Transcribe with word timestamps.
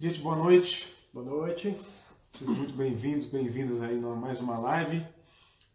Gente, 0.00 0.20
boa 0.20 0.36
noite. 0.36 0.94
Boa 1.12 1.26
noite. 1.26 1.76
Sejam 2.38 2.54
muito 2.54 2.72
bem-vindos, 2.74 3.26
bem-vindas 3.26 3.80
aí 3.80 3.98
a 3.98 4.14
mais 4.14 4.38
uma 4.38 4.56
live. 4.56 5.04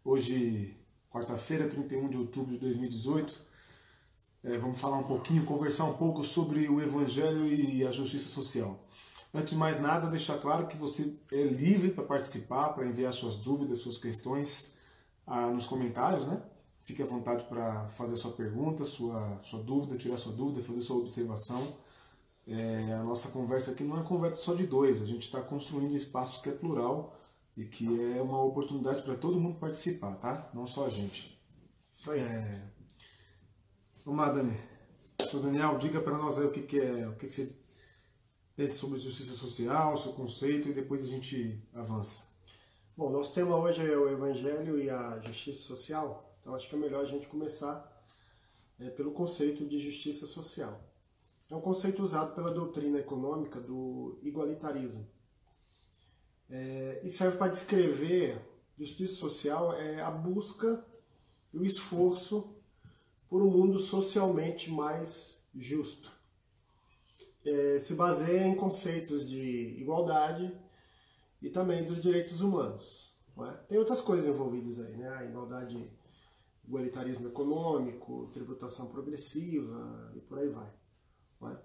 Hoje, 0.02 0.74
quarta-feira, 1.10 1.68
31 1.68 2.08
de 2.08 2.16
outubro 2.16 2.52
de 2.52 2.58
2018. 2.58 3.38
É, 4.44 4.56
vamos 4.56 4.80
falar 4.80 4.96
um 4.96 5.02
pouquinho, 5.02 5.44
conversar 5.44 5.84
um 5.84 5.92
pouco 5.98 6.24
sobre 6.24 6.66
o 6.70 6.80
Evangelho 6.80 7.46
e 7.46 7.86
a 7.86 7.92
justiça 7.92 8.30
social. 8.30 8.88
Antes 9.34 9.50
de 9.50 9.58
mais 9.58 9.78
nada, 9.78 10.08
deixar 10.08 10.38
claro 10.38 10.68
que 10.68 10.76
você 10.78 11.14
é 11.30 11.42
livre 11.42 11.90
para 11.90 12.04
participar, 12.04 12.70
para 12.70 12.86
enviar 12.86 13.12
suas 13.12 13.36
dúvidas, 13.36 13.80
suas 13.80 13.98
questões 13.98 14.72
ah, 15.26 15.48
nos 15.48 15.66
comentários, 15.66 16.26
né? 16.26 16.42
Fique 16.82 17.02
à 17.02 17.06
vontade 17.06 17.44
para 17.44 17.90
fazer 17.90 18.16
sua 18.16 18.32
pergunta, 18.32 18.86
sua, 18.86 19.38
sua 19.42 19.62
dúvida, 19.62 19.98
tirar 19.98 20.16
sua 20.16 20.32
dúvida, 20.32 20.64
fazer 20.64 20.80
sua 20.80 20.96
observação. 20.96 21.76
É, 22.46 22.92
a 22.92 23.02
nossa 23.02 23.28
conversa 23.28 23.70
aqui 23.70 23.82
não 23.82 24.00
é 24.00 24.04
conversa 24.04 24.36
só 24.42 24.54
de 24.54 24.66
dois, 24.66 25.00
a 25.00 25.06
gente 25.06 25.22
está 25.22 25.40
construindo 25.40 25.92
um 25.92 25.96
espaço 25.96 26.42
que 26.42 26.50
é 26.50 26.52
plural 26.52 27.18
e 27.56 27.64
que 27.64 27.86
é 28.16 28.20
uma 28.20 28.42
oportunidade 28.42 29.02
para 29.02 29.16
todo 29.16 29.40
mundo 29.40 29.58
participar, 29.58 30.16
tá? 30.16 30.50
Não 30.52 30.66
só 30.66 30.86
a 30.86 30.90
gente. 30.90 31.40
Isso 31.90 32.10
aí. 32.10 32.20
É... 32.20 32.68
Vamos 34.04 34.20
lá, 34.20 34.32
Dani. 34.32 34.56
Daniel, 35.40 35.78
diga 35.78 36.00
para 36.00 36.18
nós 36.18 36.38
aí 36.38 36.44
o 36.44 36.50
que, 36.50 36.62
que 36.62 36.78
é, 36.78 37.08
o 37.08 37.16
que, 37.16 37.26
que 37.26 37.32
você 37.32 37.56
pensa 38.54 38.74
sobre 38.74 38.98
justiça 38.98 39.34
social, 39.34 39.96
seu 39.96 40.12
conceito 40.12 40.68
e 40.68 40.72
depois 40.72 41.02
a 41.02 41.06
gente 41.06 41.60
avança. 41.72 42.22
Bom, 42.96 43.10
nosso 43.10 43.34
tema 43.34 43.56
hoje 43.56 43.84
é 43.84 43.96
o 43.96 44.08
Evangelho 44.08 44.80
e 44.80 44.88
a 44.88 45.18
justiça 45.20 45.62
social, 45.62 46.38
então 46.40 46.54
acho 46.54 46.68
que 46.68 46.76
é 46.76 46.78
melhor 46.78 47.02
a 47.02 47.06
gente 47.06 47.26
começar 47.26 47.90
é, 48.78 48.90
pelo 48.90 49.12
conceito 49.12 49.66
de 49.66 49.78
justiça 49.78 50.26
social. 50.26 50.80
É 51.50 51.54
um 51.54 51.60
conceito 51.60 52.02
usado 52.02 52.34
pela 52.34 52.50
doutrina 52.50 52.98
econômica 52.98 53.60
do 53.60 54.18
igualitarismo. 54.22 55.06
É, 56.48 57.00
e 57.02 57.08
serve 57.08 57.36
para 57.36 57.50
descrever 57.50 58.40
justiça 58.78 59.14
social 59.14 59.72
é 59.74 60.00
a 60.00 60.10
busca 60.10 60.84
e 61.52 61.58
o 61.58 61.64
esforço 61.64 62.54
por 63.28 63.42
um 63.42 63.50
mundo 63.50 63.78
socialmente 63.78 64.70
mais 64.70 65.42
justo. 65.54 66.12
É, 67.44 67.78
se 67.78 67.94
baseia 67.94 68.46
em 68.46 68.54
conceitos 68.54 69.28
de 69.28 69.76
igualdade 69.78 70.52
e 71.42 71.50
também 71.50 71.84
dos 71.84 72.02
direitos 72.02 72.40
humanos. 72.40 73.14
É? 73.36 73.52
Tem 73.68 73.78
outras 73.78 74.00
coisas 74.00 74.26
envolvidas 74.26 74.78
aí, 74.80 74.96
né? 74.96 75.08
A 75.08 75.24
igualdade, 75.24 75.90
igualitarismo 76.66 77.28
econômico, 77.28 78.30
tributação 78.32 78.86
progressiva 78.86 80.12
e 80.14 80.20
por 80.20 80.38
aí 80.38 80.48
vai. 80.48 80.72
É? 81.42 81.56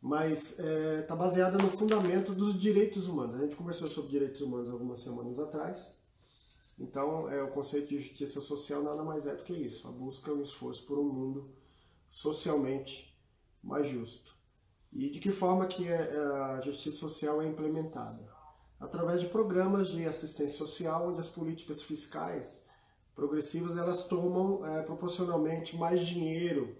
Mas 0.00 0.58
está 0.58 0.62
é, 0.64 1.02
tá 1.02 1.16
baseada 1.16 1.58
no 1.58 1.70
fundamento 1.70 2.32
dos 2.32 2.58
direitos 2.58 3.06
humanos. 3.08 3.36
A 3.36 3.38
gente 3.38 3.56
conversou 3.56 3.88
sobre 3.88 4.10
direitos 4.10 4.40
humanos 4.40 4.70
algumas 4.70 5.00
semanas 5.00 5.38
atrás. 5.38 5.96
Então, 6.78 7.28
é, 7.30 7.42
o 7.42 7.48
conceito 7.48 7.88
de 7.88 7.98
justiça 8.00 8.40
social 8.40 8.82
nada 8.82 9.02
mais 9.02 9.26
é 9.26 9.34
do 9.34 9.42
que 9.42 9.54
isso, 9.54 9.88
a 9.88 9.90
busca 9.90 10.30
e 10.30 10.34
o 10.34 10.42
esforço 10.42 10.84
por 10.84 10.98
um 10.98 11.08
mundo 11.08 11.50
socialmente 12.08 13.16
mais 13.62 13.88
justo. 13.88 14.36
E 14.92 15.10
de 15.10 15.18
que 15.18 15.32
forma 15.32 15.66
que 15.66 15.88
é, 15.88 15.94
é, 15.94 16.18
a 16.18 16.60
justiça 16.60 16.98
social 16.98 17.42
é 17.42 17.46
implementada? 17.46 18.30
Através 18.78 19.20
de 19.22 19.26
programas 19.26 19.88
de 19.88 20.04
assistência 20.04 20.56
social, 20.58 21.08
onde 21.08 21.20
as 21.20 21.28
políticas 21.28 21.82
fiscais 21.82 22.62
progressivas 23.14 23.76
elas 23.76 24.04
tomam 24.04 24.64
é, 24.66 24.82
proporcionalmente 24.82 25.74
mais 25.76 26.06
dinheiro 26.06 26.76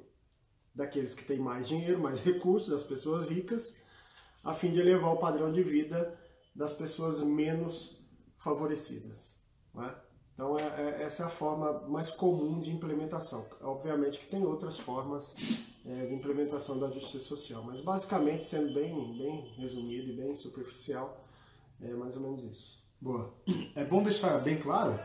daqueles 0.77 1.15
que 1.15 1.25
têm 1.25 1.39
mais 1.39 1.67
dinheiro, 1.67 1.99
mais 1.99 2.21
recursos, 2.21 2.69
das 2.69 2.83
pessoas 2.83 3.27
ricas, 3.27 3.77
a 4.45 4.53
fim 4.53 4.71
de 4.71 4.79
elevar 4.79 5.15
o 5.15 5.17
padrão 5.17 5.51
de 5.51 5.63
vida 5.63 6.17
das 6.55 6.75
pessoas 6.75 7.23
menos 7.23 7.99
favorecidas. 8.37 9.41
É? 9.79 9.95
Então, 10.35 10.59
é, 10.59 10.63
é, 10.63 11.03
essa 11.03 11.23
é 11.23 11.27
a 11.27 11.31
forma 11.31 11.89
mais 11.89 12.11
comum 12.11 12.61
de 12.61 12.71
implementação. 12.71 13.47
Obviamente 13.63 14.19
que 14.19 14.27
tem 14.27 14.45
outras 14.45 14.79
formas 14.79 15.35
é, 15.85 16.07
de 16.07 16.15
implementação 16.15 16.79
da 16.79 16.91
justiça 16.91 17.25
social, 17.25 17.63
mas 17.65 17.81
basicamente, 17.81 18.45
sendo 18.45 18.73
bem, 18.75 19.17
bem 19.17 19.55
resumido 19.57 20.11
e 20.11 20.17
bem 20.17 20.37
superficial, 20.37 21.25
é 21.81 21.89
mais 21.95 22.17
ou 22.17 22.23
menos 22.23 22.45
isso. 22.45 22.85
Boa. 23.01 23.35
É 23.75 23.85
bom 23.85 24.03
deixar 24.03 24.39
bem 24.41 24.59
claro 24.59 24.99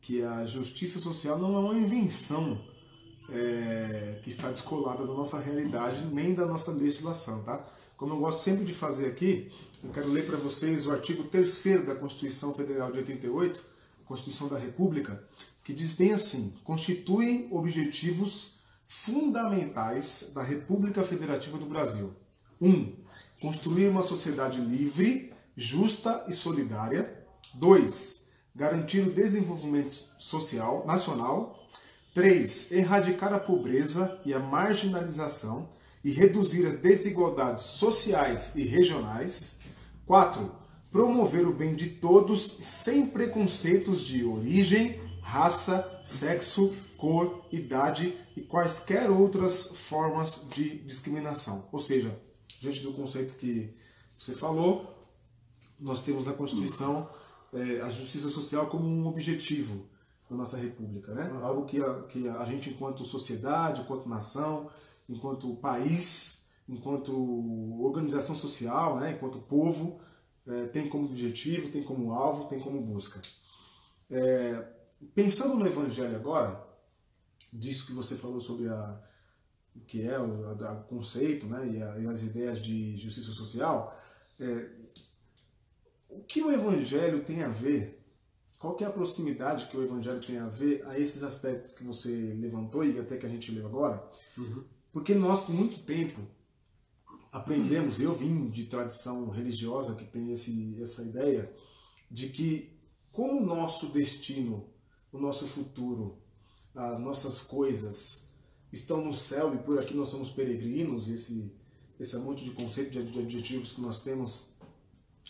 que 0.00 0.22
a 0.22 0.44
justiça 0.44 0.98
social 0.98 1.38
não 1.38 1.54
é 1.56 1.58
uma 1.58 1.74
invenção 1.74 2.62
é, 3.30 4.20
que 4.22 4.30
está 4.30 4.50
descolada 4.50 5.06
da 5.06 5.12
nossa 5.12 5.38
realidade 5.38 6.04
nem 6.06 6.34
da 6.34 6.46
nossa 6.46 6.70
legislação, 6.70 7.42
tá? 7.42 7.64
Como 7.96 8.12
eu 8.12 8.18
gosto 8.18 8.42
sempre 8.42 8.64
de 8.64 8.74
fazer 8.74 9.06
aqui, 9.06 9.50
eu 9.82 9.90
quero 9.90 10.08
ler 10.08 10.26
para 10.26 10.36
vocês 10.36 10.86
o 10.86 10.92
artigo 10.92 11.24
3 11.24 11.84
da 11.86 11.94
Constituição 11.94 12.52
Federal 12.52 12.92
de 12.92 12.98
88, 12.98 13.64
Constituição 14.04 14.48
da 14.48 14.58
República, 14.58 15.24
que 15.64 15.72
diz 15.72 15.92
bem 15.92 16.12
assim: 16.12 16.52
constituem 16.62 17.48
objetivos 17.50 18.56
fundamentais 18.86 20.30
da 20.34 20.42
República 20.42 21.02
Federativa 21.02 21.58
do 21.58 21.66
Brasil. 21.66 22.12
1. 22.60 22.68
Um, 22.68 22.96
construir 23.40 23.88
uma 23.88 24.02
sociedade 24.02 24.60
livre, 24.60 25.32
justa 25.56 26.24
e 26.28 26.32
solidária. 26.32 27.24
2. 27.54 28.22
Garantir 28.54 29.00
o 29.00 29.12
desenvolvimento 29.12 29.92
social 30.18 30.86
nacional. 30.86 31.55
3. 32.16 32.72
Erradicar 32.72 33.34
a 33.34 33.38
pobreza 33.38 34.18
e 34.24 34.32
a 34.32 34.40
marginalização 34.40 35.68
e 36.02 36.10
reduzir 36.10 36.64
as 36.64 36.80
desigualdades 36.80 37.64
sociais 37.64 38.56
e 38.56 38.62
regionais. 38.62 39.58
4. 40.06 40.50
Promover 40.90 41.46
o 41.46 41.52
bem 41.52 41.74
de 41.74 41.90
todos 41.90 42.56
sem 42.62 43.06
preconceitos 43.06 44.00
de 44.00 44.24
origem, 44.24 44.98
raça, 45.20 46.00
sexo, 46.06 46.74
cor, 46.96 47.44
idade 47.52 48.16
e 48.34 48.40
quaisquer 48.40 49.10
outras 49.10 49.64
formas 49.64 50.40
de 50.54 50.78
discriminação. 50.84 51.68
Ou 51.70 51.78
seja, 51.78 52.18
diante 52.58 52.80
do 52.80 52.94
conceito 52.94 53.34
que 53.34 53.74
você 54.18 54.32
falou, 54.32 55.06
nós 55.78 56.00
temos 56.00 56.24
na 56.24 56.32
Constituição 56.32 57.10
é, 57.52 57.82
a 57.82 57.90
justiça 57.90 58.30
social 58.30 58.68
como 58.68 58.88
um 58.88 59.06
objetivo 59.06 59.94
da 60.28 60.36
nossa 60.36 60.56
República, 60.56 61.14
né? 61.14 61.30
Algo 61.42 61.64
que 61.66 61.82
a, 61.82 62.02
que 62.04 62.28
a 62.28 62.44
gente, 62.44 62.70
enquanto 62.70 63.04
sociedade, 63.04 63.82
enquanto 63.82 64.08
nação, 64.08 64.70
enquanto 65.08 65.54
país, 65.56 66.44
enquanto 66.68 67.12
organização 67.82 68.34
social, 68.34 68.98
né? 68.98 69.12
enquanto 69.12 69.38
povo, 69.38 70.00
é, 70.46 70.66
tem 70.66 70.88
como 70.88 71.06
objetivo, 71.06 71.70
tem 71.70 71.82
como 71.82 72.12
alvo, 72.12 72.48
tem 72.48 72.60
como 72.60 72.80
busca. 72.80 73.20
É, 74.10 74.66
pensando 75.14 75.54
no 75.54 75.66
Evangelho 75.66 76.16
agora, 76.16 76.64
disso 77.52 77.86
que 77.86 77.92
você 77.92 78.16
falou 78.16 78.40
sobre 78.40 78.68
a, 78.68 79.00
o 79.74 79.80
que 79.80 80.06
é 80.06 80.18
o 80.18 80.50
a, 80.50 80.74
conceito 80.88 81.46
né? 81.46 81.66
e, 81.68 81.82
a, 81.82 81.98
e, 81.98 82.06
as 82.06 82.22
ideias 82.22 82.60
de 82.60 82.96
justiça 82.96 83.32
social, 83.32 83.96
é, 84.40 84.68
o 86.08 86.20
que 86.22 86.42
o 86.42 86.50
Evangelho 86.50 87.24
tem 87.24 87.42
a 87.42 87.48
ver, 87.48 88.02
qual 88.58 88.74
que 88.74 88.84
é 88.84 88.86
a 88.86 88.90
proximidade 88.90 89.66
que 89.66 89.76
o 89.76 89.82
Evangelho 89.82 90.20
tem 90.20 90.38
a 90.38 90.48
ver 90.48 90.84
a 90.86 90.98
esses 90.98 91.22
aspectos 91.22 91.74
que 91.74 91.84
você 91.84 92.10
levantou 92.38 92.84
e 92.84 92.98
até 92.98 93.16
que 93.16 93.26
a 93.26 93.28
gente 93.28 93.52
leu 93.52 93.66
agora? 93.66 94.02
Uhum. 94.36 94.64
Porque 94.92 95.14
nós, 95.14 95.40
por 95.40 95.54
muito 95.54 95.78
tempo, 95.80 96.22
aprendemos, 97.30 98.00
eu 98.00 98.14
vim 98.14 98.48
de 98.48 98.64
tradição 98.64 99.28
religiosa 99.28 99.94
que 99.94 100.04
tem 100.04 100.32
esse, 100.32 100.80
essa 100.82 101.02
ideia 101.02 101.52
de 102.10 102.28
que 102.28 102.74
como 103.12 103.40
o 103.40 103.46
nosso 103.46 103.88
destino, 103.88 104.68
o 105.12 105.18
nosso 105.18 105.46
futuro, 105.46 106.18
as 106.74 106.98
nossas 106.98 107.40
coisas 107.40 108.26
estão 108.72 109.04
no 109.04 109.14
céu 109.14 109.54
e 109.54 109.58
por 109.58 109.78
aqui 109.78 109.94
nós 109.94 110.08
somos 110.08 110.30
peregrinos, 110.30 111.08
esse, 111.08 111.52
esse 111.98 112.16
monte 112.18 112.44
de 112.44 112.50
conceitos, 112.50 113.12
de 113.12 113.18
adjetivos 113.18 113.72
que 113.74 113.80
nós 113.80 114.02
temos 114.02 114.48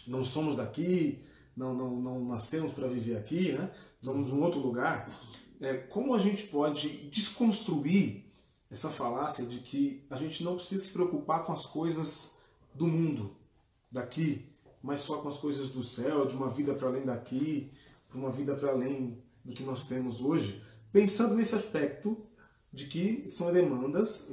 não 0.06 0.24
somos 0.24 0.56
daqui, 0.56 1.24
não, 1.56 1.74
não, 1.74 1.96
não 1.96 2.24
nascemos 2.26 2.72
para 2.72 2.86
viver 2.86 3.16
aqui, 3.16 3.52
né? 3.52 3.70
somos 4.02 4.30
um 4.30 4.42
outro 4.42 4.60
lugar. 4.60 5.10
É, 5.60 5.74
como 5.76 6.14
a 6.14 6.18
gente 6.18 6.46
pode 6.46 7.08
desconstruir 7.08 8.24
essa 8.70 8.90
falácia 8.90 9.46
de 9.46 9.60
que 9.60 10.04
a 10.10 10.16
gente 10.16 10.44
não 10.44 10.56
precisa 10.56 10.84
se 10.84 10.90
preocupar 10.90 11.44
com 11.44 11.52
as 11.52 11.64
coisas 11.64 12.32
do 12.74 12.86
mundo, 12.86 13.34
daqui, 13.90 14.44
mas 14.82 15.00
só 15.00 15.18
com 15.18 15.28
as 15.28 15.38
coisas 15.38 15.70
do 15.70 15.82
céu, 15.82 16.26
de 16.26 16.36
uma 16.36 16.50
vida 16.50 16.74
para 16.74 16.88
além 16.88 17.04
daqui, 17.04 17.72
para 18.08 18.18
uma 18.18 18.30
vida 18.30 18.54
para 18.54 18.70
além 18.70 19.22
do 19.44 19.54
que 19.54 19.62
nós 19.62 19.84
temos 19.84 20.20
hoje, 20.20 20.62
pensando 20.92 21.34
nesse 21.34 21.54
aspecto 21.54 22.16
de 22.72 22.86
que 22.86 23.26
são 23.26 23.52
demandas, 23.52 24.30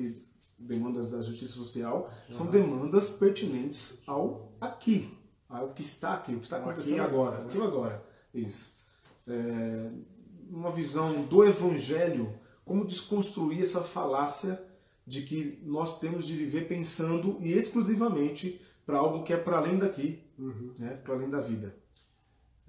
demandas 0.58 1.08
da 1.08 1.22
justiça 1.22 1.54
social, 1.54 2.12
são 2.30 2.48
demandas 2.48 3.10
pertinentes 3.12 4.02
ao 4.06 4.52
aqui, 4.60 5.18
ao 5.54 5.70
que 5.70 5.84
está 5.84 6.16
aqui, 6.16 6.34
o 6.34 6.40
que 6.40 6.46
está 6.46 6.58
acontecendo 6.58 7.02
aqui, 7.02 7.14
agora, 7.14 7.38
né? 7.40 7.46
aquilo 7.46 7.64
agora. 7.64 8.04
Isso. 8.34 8.76
É, 9.28 9.92
uma 10.50 10.72
visão 10.72 11.24
do 11.24 11.46
Evangelho, 11.46 12.34
como 12.66 12.86
desconstruir 12.86 13.62
essa 13.62 13.82
falácia 13.82 14.62
de 15.06 15.22
que 15.22 15.62
nós 15.64 16.00
temos 16.00 16.26
de 16.26 16.36
viver 16.36 16.68
pensando 16.68 17.38
e 17.40 17.54
exclusivamente 17.54 18.62
para 18.86 18.98
algo 18.98 19.24
que 19.24 19.34
é 19.34 19.38
para 19.38 19.58
além 19.58 19.78
daqui, 19.78 20.24
uhum. 20.38 20.74
né? 20.78 20.96
para 20.96 21.14
além 21.14 21.30
da 21.30 21.40
vida. 21.40 21.76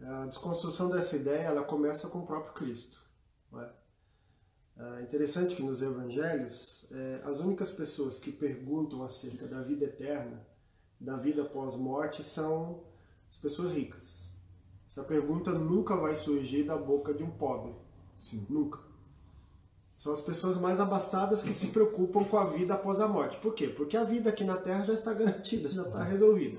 A 0.01 0.27
desconstrução 0.27 0.91
dessa 0.91 1.17
ideia 1.17 1.45
ela 1.45 1.63
começa 1.63 2.09
com 2.09 2.19
o 2.19 2.27
próprio 2.27 2.53
Cristo. 2.53 3.03
É? 3.55 3.69
é 4.99 5.03
interessante 5.03 5.55
que 5.55 5.63
nos 5.63 5.81
evangelhos, 5.81 6.87
é, 6.91 7.21
as 7.25 7.39
únicas 7.39 7.71
pessoas 7.71 8.19
que 8.19 8.33
perguntam 8.33 9.03
acerca 9.03 9.47
da 9.47 9.63
vida 9.63 9.85
eterna, 9.85 10.45
da 11.01 11.17
vida 11.17 11.45
pós-morte, 11.45 12.23
são 12.23 12.83
as 13.31 13.37
pessoas 13.37 13.73
ricas. 13.73 14.29
Essa 14.89 15.03
pergunta 15.03 15.51
nunca 15.51 15.97
vai 15.97 16.15
surgir 16.15 16.63
da 16.63 16.77
boca 16.77 17.13
de 17.13 17.23
um 17.23 17.31
pobre. 17.31 17.75
Sim. 18.21 18.47
Nunca. 18.49 18.79
São 19.97 20.13
as 20.13 20.21
pessoas 20.21 20.57
mais 20.57 20.81
abastadas 20.81 21.43
que 21.43 21.53
se 21.53 21.69
preocupam 21.69 22.25
com 22.25 22.37
a 22.37 22.47
vida 22.47 22.75
após 22.75 23.01
a 23.01 23.09
morte. 23.09 23.37
Por 23.39 23.55
quê? 23.55 23.69
Porque 23.69 23.97
a 23.97 24.05
vida 24.05 24.31
aqui 24.31 24.45
na 24.45 24.57
Terra 24.57 24.87
já 24.87 24.93
está 24.93 25.13
garantida, 25.13 25.69
já 25.69 25.83
está 25.83 26.03
resolvida. 26.03 26.59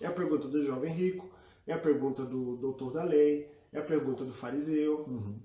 É 0.00 0.06
a 0.06 0.12
pergunta 0.12 0.46
do 0.46 0.62
jovem 0.62 0.92
rico, 0.92 1.28
é 1.66 1.72
a 1.72 1.78
pergunta 1.78 2.24
do 2.24 2.56
doutor 2.56 2.92
da 2.92 3.02
lei, 3.02 3.50
é 3.72 3.78
a 3.78 3.82
pergunta 3.82 4.24
do 4.24 4.32
fariseu. 4.32 5.04
Uhum. 5.08 5.36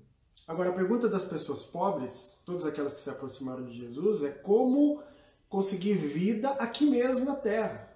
Agora, 0.47 0.69
a 0.69 0.73
pergunta 0.73 1.07
das 1.07 1.23
pessoas 1.23 1.63
pobres, 1.63 2.37
todas 2.45 2.65
aquelas 2.65 2.93
que 2.93 2.99
se 2.99 3.09
aproximaram 3.09 3.63
de 3.63 3.73
Jesus, 3.73 4.23
é 4.23 4.29
como 4.29 5.01
conseguir 5.47 5.93
vida 5.93 6.49
aqui 6.51 6.85
mesmo 6.85 7.25
na 7.25 7.35
terra. 7.35 7.90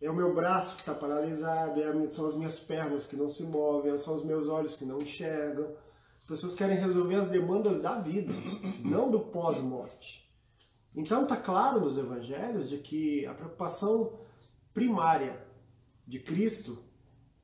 É 0.00 0.10
o 0.10 0.14
meu 0.14 0.34
braço 0.34 0.76
que 0.76 0.82
está 0.82 0.94
paralisado, 0.94 1.80
é 1.80 2.08
são 2.08 2.26
as 2.26 2.34
minhas 2.34 2.58
pernas 2.58 3.06
que 3.06 3.16
não 3.16 3.28
se 3.28 3.42
movem, 3.42 3.96
são 3.98 4.14
os 4.14 4.24
meus 4.24 4.48
olhos 4.48 4.74
que 4.74 4.84
não 4.84 5.02
enxergam. 5.02 5.74
As 6.18 6.24
pessoas 6.24 6.54
querem 6.54 6.78
resolver 6.78 7.16
as 7.16 7.28
demandas 7.28 7.82
da 7.82 8.00
vida, 8.00 8.32
não 8.82 9.10
do 9.10 9.20
pós-morte. 9.20 10.26
Então 10.94 11.22
está 11.22 11.36
claro 11.36 11.80
nos 11.80 11.98
evangelhos 11.98 12.68
de 12.68 12.78
que 12.78 13.26
a 13.26 13.34
preocupação 13.34 14.18
primária 14.72 15.44
de 16.06 16.18
Cristo 16.18 16.78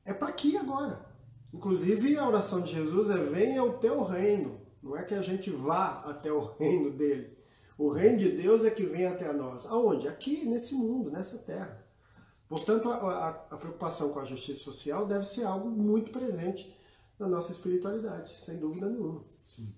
é 0.03 0.13
para 0.13 0.29
aqui 0.29 0.57
agora. 0.57 1.05
Inclusive 1.53 2.17
a 2.17 2.27
oração 2.27 2.61
de 2.61 2.73
Jesus 2.73 3.09
é 3.09 3.17
venha 3.17 3.63
o 3.63 3.77
teu 3.77 4.03
reino. 4.03 4.59
Não 4.81 4.97
é 4.97 5.03
que 5.03 5.13
a 5.13 5.21
gente 5.21 5.49
vá 5.49 6.03
até 6.05 6.31
o 6.31 6.53
reino 6.55 6.91
dele. 6.91 7.37
O 7.77 7.89
reino 7.89 8.17
de 8.17 8.31
Deus 8.31 8.65
é 8.65 8.71
que 8.71 8.83
vem 8.83 9.05
até 9.05 9.31
nós. 9.31 9.65
Aonde? 9.67 10.07
Aqui, 10.07 10.45
nesse 10.45 10.73
mundo, 10.73 11.11
nessa 11.11 11.37
terra. 11.37 11.86
Portanto, 12.47 12.89
a, 12.89 12.95
a, 12.95 13.29
a 13.29 13.57
preocupação 13.57 14.09
com 14.09 14.19
a 14.19 14.25
justiça 14.25 14.63
social 14.63 15.05
deve 15.05 15.25
ser 15.25 15.43
algo 15.43 15.69
muito 15.69 16.11
presente 16.11 16.73
na 17.19 17.27
nossa 17.27 17.51
espiritualidade, 17.51 18.37
sem 18.37 18.57
dúvida 18.57 18.87
nenhuma. 18.87 19.23
Sim. 19.45 19.73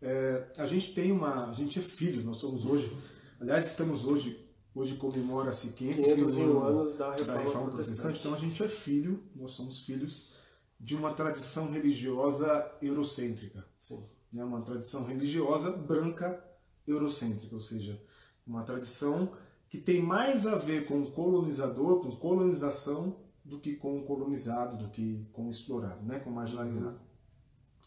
É, 0.00 0.48
a 0.58 0.66
gente 0.66 0.94
tem 0.94 1.12
uma. 1.12 1.50
A 1.50 1.52
gente 1.52 1.78
é 1.78 1.82
filho, 1.82 2.24
nós 2.24 2.38
somos 2.38 2.66
hoje. 2.66 2.92
Aliás, 3.40 3.66
estamos 3.66 4.04
hoje 4.04 4.42
Hoje 4.74 4.96
comemora-se 4.96 5.68
501 5.68 6.62
anos 6.62 6.96
da 6.96 7.10
Reforma, 7.10 7.32
da 7.32 7.38
Reforma 7.38 7.70
Protestante. 7.72 8.20
Então 8.20 8.32
a 8.32 8.38
gente 8.38 8.62
é 8.62 8.68
filho, 8.68 9.22
nós 9.36 9.50
somos 9.52 9.80
filhos 9.80 10.32
de 10.80 10.96
uma 10.96 11.12
tradição 11.12 11.70
religiosa 11.70 12.72
eurocêntrica. 12.80 13.66
Sim. 13.78 14.02
Né? 14.32 14.42
Uma 14.42 14.62
tradição 14.62 15.04
religiosa 15.04 15.70
branca 15.70 16.42
eurocêntrica, 16.86 17.54
ou 17.54 17.60
seja, 17.60 18.02
uma 18.46 18.62
tradição 18.62 19.36
que 19.72 19.78
tem 19.78 20.02
mais 20.02 20.46
a 20.46 20.54
ver 20.54 20.86
com 20.86 21.00
o 21.00 21.10
colonizador, 21.10 22.02
com 22.02 22.14
colonização, 22.14 23.16
do 23.42 23.58
que 23.58 23.74
com 23.74 24.00
o 24.00 24.04
colonizado, 24.04 24.76
do 24.76 24.90
que 24.90 25.26
com 25.32 25.48
o 25.48 25.50
explorado, 25.50 26.04
né? 26.04 26.20
com 26.20 26.28
o 26.28 26.32
marginalizado. 26.34 27.00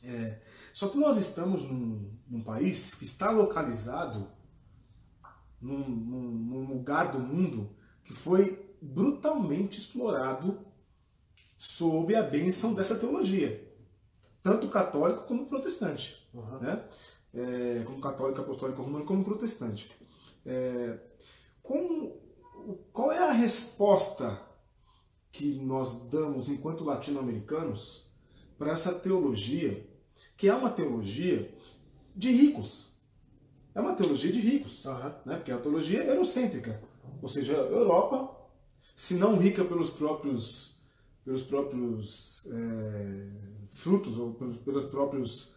É, 0.04 0.42
só 0.74 0.88
que 0.88 0.98
nós 0.98 1.16
estamos 1.20 1.62
num, 1.62 2.12
num 2.28 2.42
país 2.42 2.96
que 2.96 3.06
está 3.06 3.30
localizado 3.30 4.28
num, 5.62 5.88
num, 5.88 6.32
num 6.32 6.68
lugar 6.68 7.12
do 7.12 7.20
mundo 7.20 7.70
que 8.04 8.14
foi 8.14 8.76
brutalmente 8.82 9.78
explorado 9.78 10.66
sob 11.56 12.16
a 12.16 12.24
bênção 12.24 12.74
dessa 12.74 12.96
teologia, 12.96 13.64
tanto 14.42 14.70
católico 14.70 15.28
como 15.28 15.46
protestante, 15.46 16.28
uhum. 16.34 16.60
né? 16.60 16.84
É, 17.32 17.84
como 17.84 18.02
católico, 18.02 18.42
apostólico, 18.42 18.82
romano, 18.82 19.06
como 19.06 19.24
protestante. 19.24 19.92
É, 20.44 21.14
como, 21.66 22.16
qual 22.94 23.12
é 23.12 23.20
a 23.20 23.32
resposta 23.32 24.42
que 25.32 25.56
nós 25.56 26.10
damos 26.10 26.48
enquanto 26.48 26.84
latino-americanos 26.84 28.10
para 28.58 28.72
essa 28.72 28.94
teologia, 28.94 29.86
que 30.38 30.48
é 30.48 30.56
uma 30.56 30.70
teologia 30.70 31.54
de 32.16 32.32
ricos, 32.32 32.96
é 33.74 33.82
uma 33.82 33.94
teologia 33.94 34.32
de 34.32 34.40
ricos, 34.40 34.86
uhum. 34.86 35.12
né? 35.26 35.36
porque 35.36 35.52
é 35.52 35.56
a 35.56 35.60
teologia 35.60 36.04
eurocêntrica. 36.04 36.82
Ou 37.22 37.28
seja, 37.28 37.54
a 37.54 37.66
Europa, 37.66 38.34
se 38.96 39.16
não 39.16 39.36
rica 39.38 39.66
pelos 39.66 39.90
próprios, 39.90 40.80
pelos 41.26 41.44
próprios 41.44 42.48
é, 42.50 43.28
frutos 43.72 44.18
ou 44.18 44.34
pelos, 44.36 44.58
pelos, 44.58 44.86
próprios, 44.86 45.52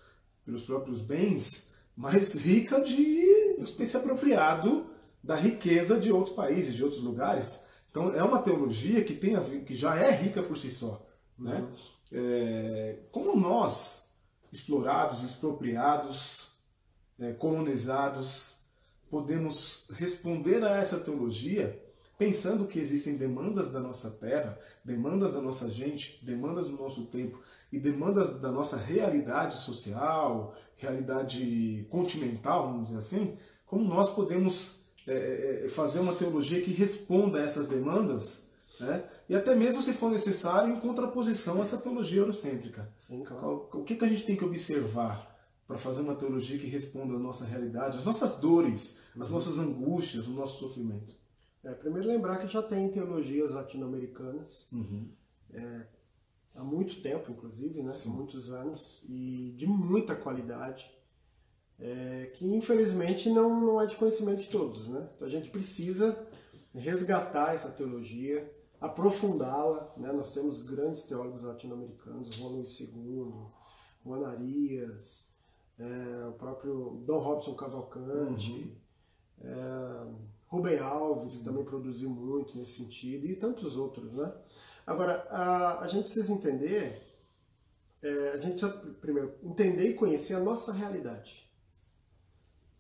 pelos 0.45 0.65
próprios 0.65 1.01
bens, 1.01 1.73
mas 1.97 2.35
rica 2.35 2.81
de 2.81 3.65
ter 3.77 3.87
se 3.87 3.97
apropriado 3.97 4.98
da 5.29 5.37
riqueza 5.37 6.01
de 6.01 6.11
outros 6.11 6.35
países, 6.35 6.75
de 6.75 6.83
outros 6.83 7.03
lugares. 7.03 7.63
Então 7.91 8.15
é 8.15 8.23
uma 8.23 8.41
teologia 8.41 9.05
que, 9.05 9.13
tem 9.13 9.37
a, 9.37 9.43
que 9.43 9.75
já 9.75 9.95
é 9.95 10.11
rica 10.11 10.43
por 10.43 10.57
si 10.57 10.71
só. 10.71 11.07
Né? 11.39 11.61
Uhum. 11.61 11.77
É, 12.11 12.99
como 13.13 13.39
nós, 13.39 14.09
explorados, 14.51 15.23
expropriados, 15.23 16.53
é, 17.21 17.35
colonizados, 17.35 18.55
podemos 19.11 19.87
responder 19.91 20.65
a 20.65 20.79
essa 20.79 20.99
teologia 20.99 21.79
pensando 22.17 22.67
que 22.67 22.81
existem 22.81 23.19
demandas 23.19 23.71
da 23.71 23.81
nossa 23.81 24.11
terra, 24.11 24.59
demandas 24.83 25.35
da 25.35 25.43
nossa 25.43 25.69
gente, 25.69 26.25
demandas 26.25 26.69
do 26.69 26.77
nosso 26.79 27.05
tempo 27.05 27.39
e 27.71 27.79
demandas 27.79 28.41
da 28.41 28.51
nossa 28.51 28.79
realidade 28.79 29.59
social, 29.59 30.57
realidade 30.75 31.87
continental, 31.91 32.69
vamos 32.69 32.87
dizer 32.87 32.99
assim, 32.99 33.37
como 33.67 33.85
nós 33.85 34.09
podemos 34.09 34.88
é, 35.09 35.63
é, 35.63 35.67
é 35.67 35.69
fazer 35.69 36.01
uma 36.01 36.15
teologia 36.15 36.61
que 36.61 36.71
responda 36.71 37.39
a 37.39 37.43
essas 37.43 37.67
demandas, 37.67 38.43
né? 38.79 39.05
e 39.29 39.35
até 39.35 39.55
mesmo 39.55 39.83
se 39.83 39.93
for 39.93 40.11
necessário 40.11 40.73
em 40.73 40.81
contraposição 40.81 41.59
a 41.59 41.63
essa 41.63 41.79
teologia 41.79 42.21
eurocêntrica. 42.21 42.93
Sim, 42.99 43.23
claro. 43.25 43.69
O 43.73 43.83
que, 43.83 43.97
que 43.97 44.05
a 44.05 44.09
gente 44.09 44.25
tem 44.25 44.37
que 44.37 44.45
observar? 44.45 45.39
para 45.69 45.77
fazer 45.77 46.01
uma 46.01 46.17
teologia 46.17 46.59
que 46.59 46.67
responda 46.67 47.15
à 47.15 47.19
nossa 47.19 47.45
realidade, 47.45 47.99
às 47.99 48.05
nossas 48.05 48.39
dores, 48.39 48.97
às 49.21 49.29
uhum. 49.29 49.35
nossas 49.35 49.59
angústias, 49.59 50.27
o 50.27 50.31
nosso 50.31 50.59
sofrimento. 50.59 51.15
É, 51.63 51.75
primeiro 51.75 52.09
lembrar 52.09 52.39
que 52.39 52.49
já 52.49 52.63
tem 52.63 52.89
teologias 52.89 53.51
latino-americanas, 53.51 54.67
uhum. 54.73 55.11
é, 55.53 55.87
há 56.55 56.65
muito 56.65 57.03
tempo, 57.03 57.31
inclusive, 57.31 57.83
né, 57.83 57.93
Sim. 57.93 58.09
muitos 58.09 58.51
anos, 58.51 59.05
e 59.07 59.53
de 59.59 59.67
muita 59.67 60.17
qualidade, 60.17 60.91
é, 61.81 62.33
que 62.35 62.45
infelizmente 62.45 63.31
não, 63.31 63.61
não 63.61 63.81
é 63.81 63.87
de 63.87 63.97
conhecimento 63.97 64.41
de 64.41 64.49
todos. 64.49 64.89
Né? 64.89 65.09
Então 65.15 65.27
a 65.27 65.31
gente 65.31 65.51
precisa 65.51 66.27
resgatar 66.75 67.55
essa 67.55 67.71
teologia, 67.71 68.53
aprofundá-la. 68.81 69.93
Né? 69.97 70.13
Nós 70.13 70.33
temos 70.33 70.61
grandes 70.61 71.03
teólogos 71.03 71.45
latino-americanos, 71.45 72.35
Juan 72.35 72.51
Luiz 72.51 72.79
II, 72.81 73.33
Juan 74.05 74.27
Arias, 74.27 75.27
é, 75.79 76.27
o 76.27 76.33
próprio 76.33 77.03
Dom 77.07 77.19
Robson 77.19 77.55
Cavalcante, 77.55 78.77
uhum. 79.41 79.49
é, 79.49 80.29
Rubem 80.49 80.79
Alves, 80.79 81.37
que 81.37 81.45
também 81.45 81.65
produziu 81.65 82.11
muito 82.11 82.57
nesse 82.57 82.83
sentido, 82.83 83.27
e 83.27 83.37
tantos 83.37 83.77
outros. 83.77 84.13
Né? 84.13 84.33
Agora, 84.87 85.27
a, 85.31 85.81
a 85.81 85.89
gente 85.89 86.05
precisa 86.05 86.33
entender, 86.33 87.01
é, 88.03 88.31
a 88.31 88.41
gente 88.41 88.59
precisa, 88.59 88.97
primeiro, 89.01 89.35
entender 89.43 89.91
e 89.91 89.95
conhecer 89.95 90.35
a 90.35 90.41
nossa 90.41 90.73
realidade. 90.73 91.48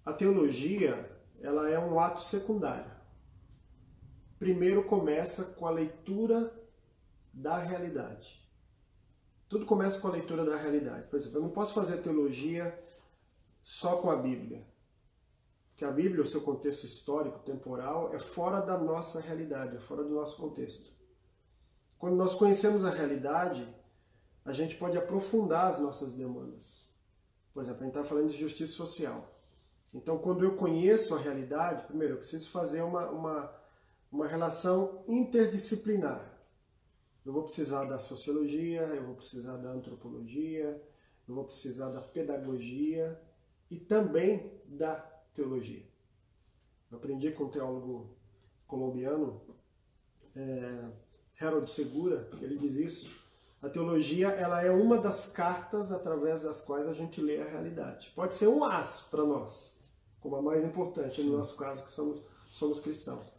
A 0.08 0.12
teologia, 0.14 1.06
ela 1.38 1.68
é 1.68 1.78
um 1.78 2.00
ato 2.00 2.22
secundário. 2.22 2.90
Primeiro 4.38 4.84
começa 4.84 5.44
com 5.44 5.66
a 5.66 5.70
leitura 5.70 6.50
da 7.30 7.58
realidade. 7.58 8.42
Tudo 9.50 9.66
começa 9.66 10.00
com 10.00 10.08
a 10.08 10.12
leitura 10.12 10.46
da 10.46 10.56
realidade. 10.56 11.08
Por 11.08 11.16
exemplo, 11.16 11.36
eu 11.36 11.42
não 11.42 11.50
posso 11.50 11.74
fazer 11.74 11.98
teologia 11.98 12.82
só 13.62 13.98
com 13.98 14.10
a 14.10 14.16
Bíblia. 14.16 14.66
Porque 15.72 15.84
a 15.84 15.90
Bíblia, 15.90 16.24
o 16.24 16.26
seu 16.26 16.40
contexto 16.40 16.84
histórico, 16.84 17.40
temporal, 17.40 18.14
é 18.14 18.18
fora 18.18 18.62
da 18.62 18.78
nossa 18.78 19.20
realidade, 19.20 19.76
é 19.76 19.80
fora 19.80 20.02
do 20.02 20.14
nosso 20.14 20.38
contexto. 20.38 20.90
Quando 21.98 22.16
nós 22.16 22.32
conhecemos 22.32 22.82
a 22.82 22.90
realidade, 22.90 23.68
a 24.42 24.54
gente 24.54 24.74
pode 24.74 24.96
aprofundar 24.96 25.66
as 25.66 25.78
nossas 25.78 26.14
demandas. 26.14 26.88
Por 27.52 27.62
exemplo, 27.62 27.82
a 27.82 27.84
gente 27.84 27.94
está 27.94 28.08
falando 28.08 28.30
de 28.30 28.38
justiça 28.38 28.72
social. 28.72 29.34
Então, 29.92 30.18
quando 30.18 30.44
eu 30.44 30.54
conheço 30.54 31.14
a 31.14 31.18
realidade, 31.18 31.86
primeiro, 31.86 32.14
eu 32.14 32.18
preciso 32.18 32.50
fazer 32.50 32.82
uma, 32.82 33.08
uma, 33.10 33.52
uma 34.12 34.26
relação 34.26 35.02
interdisciplinar. 35.08 36.38
Eu 37.24 37.32
vou 37.32 37.42
precisar 37.42 37.84
da 37.84 37.98
sociologia, 37.98 38.82
eu 38.82 39.04
vou 39.04 39.14
precisar 39.14 39.56
da 39.56 39.70
antropologia, 39.70 40.82
eu 41.28 41.34
vou 41.34 41.44
precisar 41.44 41.90
da 41.90 42.00
pedagogia 42.00 43.20
e 43.70 43.76
também 43.76 44.52
da 44.66 44.94
teologia. 45.34 45.84
Eu 46.90 46.98
aprendi 46.98 47.30
com 47.32 47.44
um 47.44 47.50
teólogo 47.50 48.16
colombiano, 48.66 49.40
é, 50.34 50.90
Harold 51.40 51.70
Segura, 51.70 52.28
ele 52.40 52.56
diz 52.56 52.74
isso, 52.74 53.18
a 53.60 53.68
teologia 53.68 54.28
ela 54.28 54.62
é 54.62 54.70
uma 54.70 54.98
das 54.98 55.26
cartas 55.26 55.90
através 55.90 56.42
das 56.42 56.60
quais 56.60 56.86
a 56.86 56.94
gente 56.94 57.20
lê 57.20 57.40
a 57.40 57.44
realidade. 57.44 58.12
Pode 58.14 58.34
ser 58.34 58.46
um 58.46 58.64
as 58.64 59.02
para 59.02 59.24
nós, 59.24 59.77
como 60.20 60.36
a 60.36 60.42
mais 60.42 60.64
importante 60.64 61.22
Sim. 61.22 61.30
no 61.30 61.38
nosso 61.38 61.56
caso, 61.56 61.84
que 61.84 61.90
somos, 61.90 62.22
somos 62.50 62.80
cristãos. 62.80 63.32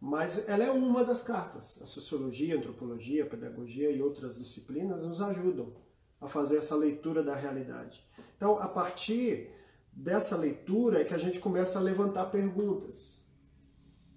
Mas 0.00 0.48
ela 0.48 0.64
é 0.64 0.70
uma 0.70 1.04
das 1.04 1.22
cartas. 1.22 1.80
A 1.80 1.86
sociologia, 1.86 2.54
a 2.54 2.58
antropologia, 2.58 3.24
a 3.24 3.26
pedagogia 3.26 3.90
e 3.90 4.02
outras 4.02 4.36
disciplinas 4.36 5.02
nos 5.02 5.22
ajudam 5.22 5.72
a 6.20 6.28
fazer 6.28 6.58
essa 6.58 6.74
leitura 6.74 7.22
da 7.22 7.34
realidade. 7.34 8.04
Então, 8.36 8.58
a 8.58 8.68
partir 8.68 9.50
dessa 9.92 10.36
leitura 10.36 11.00
é 11.00 11.04
que 11.04 11.14
a 11.14 11.18
gente 11.18 11.38
começa 11.38 11.78
a 11.78 11.82
levantar 11.82 12.26
perguntas 12.26 13.22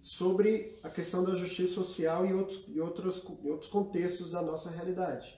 sobre 0.01 0.79
a 0.83 0.89
questão 0.89 1.23
da 1.23 1.35
justiça 1.35 1.75
social 1.75 2.25
e 2.25 2.33
outros, 2.33 2.65
e 2.67 2.79
outros, 2.79 3.23
e 3.43 3.49
outros 3.49 3.69
contextos 3.69 4.31
da 4.31 4.41
nossa 4.41 4.69
realidade. 4.69 5.37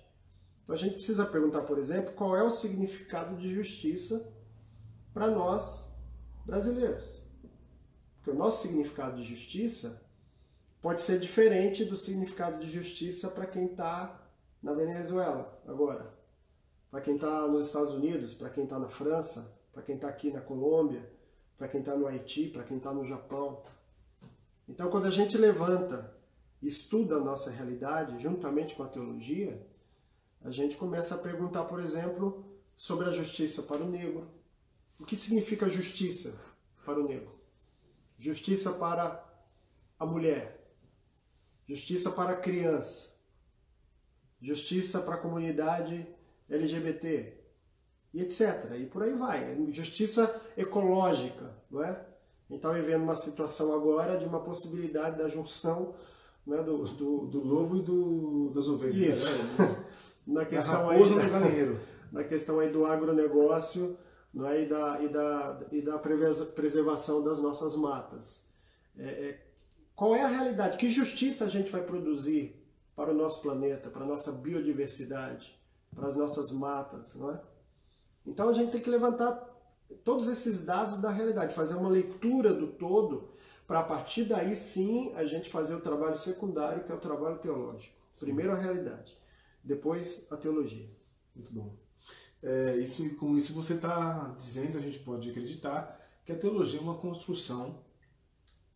Então, 0.63 0.75
a 0.75 0.77
gente 0.77 0.95
precisa 0.95 1.25
perguntar, 1.25 1.61
por 1.61 1.77
exemplo, 1.77 2.13
qual 2.13 2.35
é 2.37 2.43
o 2.43 2.51
significado 2.51 3.35
de 3.35 3.53
justiça 3.53 4.31
para 5.13 5.29
nós 5.29 5.88
brasileiros. 6.49 7.23
Porque 8.17 8.31
o 8.31 8.35
nosso 8.35 8.63
significado 8.63 9.15
de 9.17 9.23
justiça 9.23 10.01
pode 10.81 11.01
ser 11.01 11.19
diferente 11.19 11.85
do 11.85 11.95
significado 11.95 12.59
de 12.59 12.71
justiça 12.71 13.29
para 13.29 13.45
quem 13.45 13.67
está 13.67 14.19
na 14.61 14.73
Venezuela 14.73 15.61
agora, 15.67 16.13
para 16.91 17.01
quem 17.01 17.15
está 17.15 17.47
nos 17.47 17.67
Estados 17.67 17.93
Unidos, 17.93 18.33
para 18.33 18.49
quem 18.49 18.63
está 18.63 18.77
na 18.77 18.89
França, 18.89 19.55
para 19.71 19.83
quem 19.83 19.95
está 19.95 20.09
aqui 20.09 20.31
na 20.31 20.41
Colômbia, 20.41 21.09
para 21.57 21.67
quem 21.67 21.79
está 21.79 21.95
no 21.95 22.07
Haiti, 22.07 22.47
para 22.47 22.63
quem 22.63 22.77
está 22.77 22.93
no 22.93 23.05
Japão. 23.05 23.63
Então, 24.67 24.89
quando 24.89 25.05
a 25.05 25.11
gente 25.11 25.37
levanta, 25.37 26.13
estuda 26.61 27.15
a 27.15 27.19
nossa 27.19 27.49
realidade 27.51 28.21
juntamente 28.21 28.75
com 28.75 28.83
a 28.83 28.87
teologia, 28.87 29.65
a 30.41 30.51
gente 30.51 30.75
começa 30.77 31.15
a 31.15 31.17
perguntar, 31.17 31.65
por 31.65 31.79
exemplo, 31.79 32.45
sobre 32.75 33.09
a 33.09 33.11
justiça 33.11 33.61
para 33.63 33.83
o 33.83 33.89
negro. 33.89 34.38
O 34.99 35.05
que 35.05 35.15
significa 35.15 35.69
justiça 35.69 36.35
para 36.85 36.99
o 36.99 37.07
negro? 37.07 37.31
Justiça 38.17 38.71
para 38.73 39.23
a 39.97 40.05
mulher. 40.05 40.59
Justiça 41.67 42.11
para 42.11 42.31
a 42.31 42.35
criança. 42.35 43.15
Justiça 44.41 44.99
para 44.99 45.15
a 45.15 45.17
comunidade 45.17 46.05
LGBT. 46.49 47.33
E 48.13 48.21
etc. 48.21 48.75
E 48.77 48.85
por 48.87 49.03
aí 49.03 49.13
vai. 49.13 49.55
Justiça 49.71 50.41
ecológica, 50.57 51.55
não 51.71 51.83
é? 51.83 51.91
A 51.91 52.53
gente 52.53 52.57
está 52.57 52.71
vivendo 52.71 53.03
uma 53.03 53.15
situação 53.15 53.73
agora 53.73 54.17
de 54.17 54.25
uma 54.25 54.39
possibilidade 54.39 55.17
da 55.17 55.27
junção 55.27 55.93
né, 56.45 56.57
do, 56.63 56.83
do, 56.83 57.27
do 57.27 57.39
lobo 57.39 57.77
e 57.77 57.81
do, 57.81 58.49
das 58.49 58.67
ovelhas. 58.67 59.17
Isso. 59.17 59.29
Né? 59.29 59.85
na 60.25 60.45
questão 60.45 60.89
aí, 60.89 60.99
na 62.11 62.23
questão 62.23 62.59
aí 62.59 62.71
do 62.71 62.85
agronegócio 62.85 63.95
né, 64.33 64.61
e, 64.61 64.65
da, 64.67 65.01
e, 65.01 65.09
da, 65.09 65.67
e 65.71 65.81
da 65.81 65.97
preservação 65.97 67.23
das 67.23 67.39
nossas 67.39 67.75
matas. 67.75 68.45
É, 68.97 69.03
é, 69.03 69.45
qual 69.95 70.15
é 70.15 70.21
a 70.21 70.27
realidade? 70.27 70.77
Que 70.77 70.89
justiça 70.89 71.45
a 71.45 71.47
gente 71.47 71.71
vai 71.71 71.81
produzir 71.83 72.55
para 72.95 73.11
o 73.11 73.13
nosso 73.13 73.41
planeta, 73.41 73.89
para 73.89 74.03
a 74.03 74.07
nossa 74.07 74.31
biodiversidade, 74.31 75.57
para 75.95 76.07
as 76.07 76.15
nossas 76.15 76.51
matas, 76.51 77.15
não 77.15 77.31
é? 77.31 77.41
Então 78.25 78.49
a 78.49 78.53
gente 78.53 78.71
tem 78.71 78.81
que 78.81 78.89
levantar 78.89 79.47
todos 80.03 80.27
esses 80.27 80.65
dados 80.65 80.99
da 80.99 81.09
realidade, 81.09 81.53
fazer 81.53 81.75
uma 81.75 81.89
leitura 81.89 82.53
do 82.53 82.67
todo, 82.67 83.29
para 83.65 83.79
a 83.79 83.83
partir 83.83 84.25
daí 84.25 84.55
sim 84.55 85.13
a 85.15 85.25
gente 85.25 85.49
fazer 85.49 85.75
o 85.75 85.81
trabalho 85.81 86.17
secundário, 86.17 86.83
que 86.83 86.91
é 86.91 86.95
o 86.95 86.99
trabalho 86.99 87.39
teológico. 87.39 87.95
Primeiro 88.19 88.51
a 88.51 88.55
realidade 88.55 89.19
depois 89.63 90.25
a 90.31 90.37
teologia. 90.37 90.89
Muito 91.35 91.53
bom. 91.53 91.75
É, 92.41 92.77
isso, 92.77 93.15
com 93.15 93.35
isso 93.35 93.53
você 93.53 93.73
está 93.73 94.35
dizendo, 94.37 94.77
a 94.77 94.81
gente 94.81 94.99
pode 94.99 95.29
acreditar, 95.29 95.99
que 96.25 96.31
a 96.31 96.37
teologia 96.37 96.79
é 96.79 96.83
uma 96.83 96.97
construção 96.97 97.83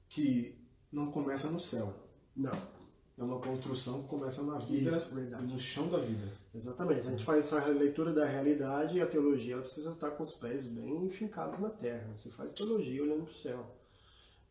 que 0.09 0.57
não 0.91 1.11
começa 1.11 1.49
no 1.49 1.59
céu. 1.59 1.93
Não. 2.35 2.73
É 3.17 3.23
uma 3.23 3.39
construção 3.39 4.01
que 4.01 4.09
começa 4.09 4.41
na 4.43 4.57
vida, 4.57 4.89
Isso, 4.89 5.15
no 5.15 5.59
chão 5.59 5.87
da 5.87 5.99
vida. 5.99 6.33
Exatamente. 6.53 7.07
A 7.07 7.11
gente 7.11 7.23
faz 7.23 7.45
essa 7.45 7.63
leitura 7.67 8.11
da 8.11 8.25
realidade 8.25 8.97
e 8.97 9.01
a 9.01 9.05
teologia 9.05 9.53
ela 9.53 9.61
precisa 9.61 9.91
estar 9.91 10.11
com 10.11 10.23
os 10.23 10.33
pés 10.33 10.65
bem 10.65 11.09
fincados 11.09 11.59
na 11.59 11.69
terra. 11.69 12.11
Você 12.17 12.29
faz 12.29 12.51
teologia 12.51 13.03
olhando 13.03 13.23
para 13.23 13.31
o 13.31 13.35
céu. 13.35 13.77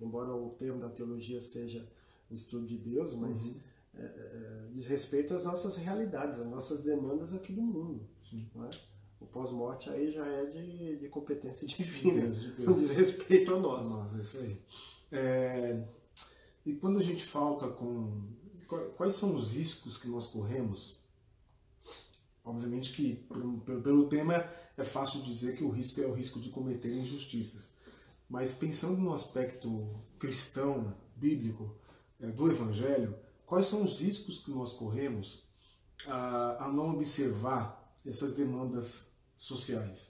Embora 0.01 0.33
o 0.33 0.51
termo 0.51 0.81
da 0.81 0.89
teologia 0.89 1.41
seja 1.41 1.87
o 2.31 2.35
estudo 2.35 2.67
de 2.67 2.79
Deus, 2.79 3.15
mas 3.15 3.47
uhum 3.47 3.61
é, 3.95 4.05
é, 4.05 4.69
diz 4.73 4.87
respeito 4.87 5.35
às 5.35 5.45
nossas 5.45 5.77
realidades, 5.77 6.39
às 6.39 6.47
nossas 6.47 6.83
demandas 6.83 7.35
aqui 7.35 7.53
do 7.53 7.63
mundo. 7.63 8.09
É? 8.33 8.71
O 9.23 9.27
pós-morte 9.27 9.89
aí 9.89 10.13
já 10.13 10.27
é 10.27 10.47
de, 10.47 10.97
de 10.97 11.09
competência 11.09 11.67
divina, 11.67 12.23
Deus, 12.23 12.41
de 12.43 12.51
Deus. 12.53 12.91
respeito 12.91 13.55
a 13.55 13.59
nós. 13.59 13.91
Nós, 13.91 14.17
é 14.17 14.21
isso 14.21 14.39
aí. 14.39 14.61
É, 15.13 15.85
e 16.67 16.75
quando 16.75 16.99
a 16.99 17.03
gente 17.03 17.25
falta 17.25 17.69
com. 17.69 18.29
Quais 18.97 19.15
são 19.15 19.35
os 19.35 19.55
riscos 19.55 19.99
que 19.99 20.09
nós 20.09 20.27
corremos? 20.27 20.99
Obviamente 22.43 22.93
que, 22.95 23.15
pelo, 23.15 23.61
pelo 23.61 24.09
tema, 24.09 24.49
é 24.77 24.83
fácil 24.83 25.21
dizer 25.23 25.57
que 25.57 25.63
o 25.63 25.69
risco 25.69 26.01
é 26.01 26.07
o 26.07 26.13
risco 26.13 26.41
de 26.41 26.49
cometer 26.49 26.91
injustiças. 26.91 27.71
Mas 28.29 28.53
pensando 28.53 28.97
no 28.97 29.13
aspecto 29.13 29.95
cristão, 30.19 30.97
bíblico, 31.15 31.77
é, 32.19 32.29
do 32.29 32.51
Evangelho, 32.51 33.15
Quais 33.53 33.67
são 33.67 33.85
os 33.85 34.01
riscos 34.01 34.39
que 34.39 34.51
nós 34.51 34.73
corremos 34.73 35.43
a, 36.07 36.65
a 36.65 36.73
não 36.73 36.95
observar 36.95 37.95
essas 38.07 38.33
demandas 38.33 39.12
sociais, 39.45 40.09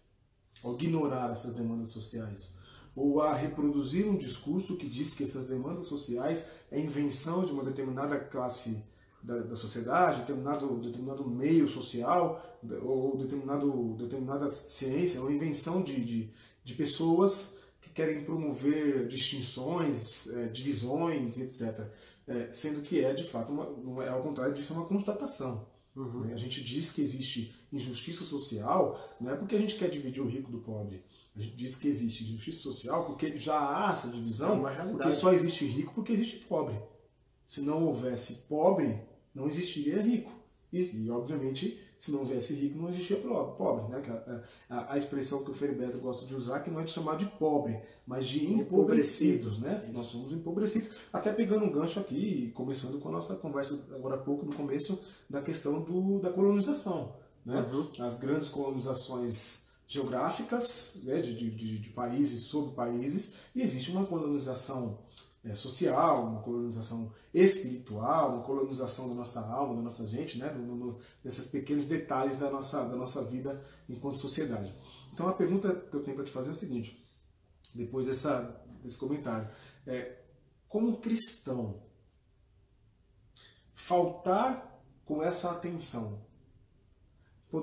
ou 0.62 0.74
ignorar 0.74 1.32
essas 1.32 1.54
demandas 1.54 1.90
sociais, 1.90 2.54
ou 2.94 3.22
a 3.22 3.34
reproduzir 3.34 4.06
um 4.06 4.16
discurso 4.16 4.76
que 4.76 4.88
diz 4.88 5.14
que 5.14 5.24
essas 5.24 5.46
demandas 5.46 5.86
sociais 5.86 6.46
é 6.70 6.78
invenção 6.78 7.44
de 7.44 7.52
uma 7.52 7.64
determinada 7.64 8.18
classe 8.18 8.84
da, 9.22 9.38
da 9.38 9.56
sociedade, 9.56 10.20
determinado, 10.20 10.78
determinado 10.80 11.24
meio 11.28 11.68
social, 11.68 12.60
ou 12.82 13.16
determinado, 13.16 13.96
determinada 13.96 14.50
ciência, 14.50 15.22
ou 15.22 15.30
invenção 15.30 15.82
de, 15.82 16.04
de, 16.04 16.30
de 16.62 16.74
pessoas 16.74 17.54
que 17.80 17.90
querem 17.90 18.24
promover 18.24 19.08
distinções, 19.08 20.28
é, 20.28 20.48
divisões, 20.48 21.38
etc 21.38 21.88
é, 22.26 22.52
sendo 22.52 22.82
que 22.82 23.04
é 23.04 23.12
de 23.12 23.24
fato, 23.24 23.52
uma, 23.52 24.04
é 24.04 24.08
ao 24.08 24.22
contrário 24.22 24.54
disso, 24.54 24.72
é 24.72 24.76
uma 24.76 24.86
constatação. 24.86 25.66
Uhum. 25.94 26.20
Né? 26.20 26.34
A 26.34 26.36
gente 26.36 26.62
diz 26.62 26.90
que 26.90 27.02
existe 27.02 27.54
injustiça 27.72 28.24
social, 28.24 29.16
não 29.20 29.32
é 29.32 29.36
porque 29.36 29.56
a 29.56 29.58
gente 29.58 29.76
quer 29.76 29.88
dividir 29.88 30.22
o 30.22 30.28
rico 30.28 30.50
do 30.50 30.58
pobre. 30.58 31.02
A 31.34 31.40
gente 31.40 31.56
diz 31.56 31.74
que 31.74 31.88
existe 31.88 32.24
injustiça 32.24 32.58
social 32.58 33.04
porque 33.04 33.36
já 33.38 33.58
há 33.58 33.92
essa 33.92 34.08
divisão, 34.08 34.68
é 34.68 34.84
porque 34.84 35.12
só 35.12 35.32
existe 35.32 35.64
rico 35.64 35.92
porque 35.94 36.12
existe 36.12 36.44
pobre. 36.44 36.78
Se 37.46 37.60
não 37.60 37.84
houvesse 37.84 38.34
pobre, 38.48 39.00
não 39.34 39.48
existiria 39.48 40.00
rico. 40.00 40.30
E, 40.72 41.10
obviamente, 41.10 41.78
se 41.98 42.10
não 42.10 42.20
houvesse 42.20 42.54
rico, 42.54 42.78
não 42.78 42.88
existia 42.88 43.16
pobre. 43.16 43.88
Né? 43.90 44.02
A, 44.68 44.74
a, 44.74 44.94
a, 44.94 44.98
expressão 44.98 45.44
que 45.44 45.50
o 45.50 45.54
Feriberto 45.54 45.98
gosta 45.98 46.26
de 46.26 46.34
usar, 46.34 46.60
que 46.60 46.70
não 46.70 46.80
é 46.80 46.84
de 46.84 46.90
chamar 46.90 47.16
de 47.16 47.26
pobre, 47.26 47.78
mas 48.06 48.26
de 48.26 48.44
empobrecidos. 48.44 49.58
Né? 49.58 49.88
Nós 49.94 50.06
somos 50.06 50.32
empobrecidos. 50.32 50.90
Até 51.12 51.32
pegando 51.32 51.64
um 51.64 51.70
gancho 51.70 52.00
aqui, 52.00 52.50
começando 52.54 52.98
com 52.98 53.08
a 53.08 53.12
nossa 53.12 53.36
conversa 53.36 53.86
agora 53.94 54.14
há 54.14 54.18
pouco, 54.18 54.44
no 54.44 54.54
começo, 54.54 54.98
da 55.28 55.42
questão 55.42 55.82
do, 55.82 56.18
da 56.18 56.30
colonização. 56.30 57.14
Né? 57.44 57.60
Uhum. 57.60 57.90
As 58.04 58.16
grandes 58.16 58.48
colonizações 58.48 59.62
geográficas 59.86 61.00
né? 61.02 61.20
de, 61.20 61.34
de, 61.34 61.78
de 61.78 61.90
países 61.90 62.44
sobre 62.44 62.74
países, 62.74 63.32
e 63.54 63.62
existe 63.62 63.90
uma 63.90 64.06
colonização 64.06 64.98
é, 65.44 65.54
social, 65.54 66.24
uma 66.24 66.40
colonização 66.40 67.12
espiritual, 67.34 68.34
uma 68.34 68.42
colonização 68.42 69.08
da 69.08 69.14
nossa 69.14 69.40
alma, 69.40 69.74
da 69.74 69.82
nossa 69.82 70.06
gente, 70.06 70.38
né? 70.38 70.50
No, 70.50 70.76
no, 70.76 70.98
nesses 71.24 71.46
pequenos 71.46 71.84
detalhes 71.84 72.36
da 72.36 72.48
nossa, 72.48 72.84
da 72.84 72.96
nossa 72.96 73.24
vida 73.24 73.64
enquanto 73.88 74.18
sociedade. 74.18 74.72
Então 75.12 75.28
a 75.28 75.32
pergunta 75.32 75.74
que 75.74 75.94
eu 75.94 76.02
tenho 76.02 76.16
para 76.16 76.24
te 76.24 76.30
fazer 76.30 76.48
é 76.48 76.52
a 76.52 76.54
seguinte, 76.54 77.04
depois 77.74 78.06
dessa, 78.06 78.64
desse 78.82 78.96
comentário, 78.96 79.48
é 79.86 80.18
como 80.68 80.98
cristão, 80.98 81.82
faltar 83.74 84.80
com 85.04 85.22
essa 85.22 85.50
atenção, 85.50 86.24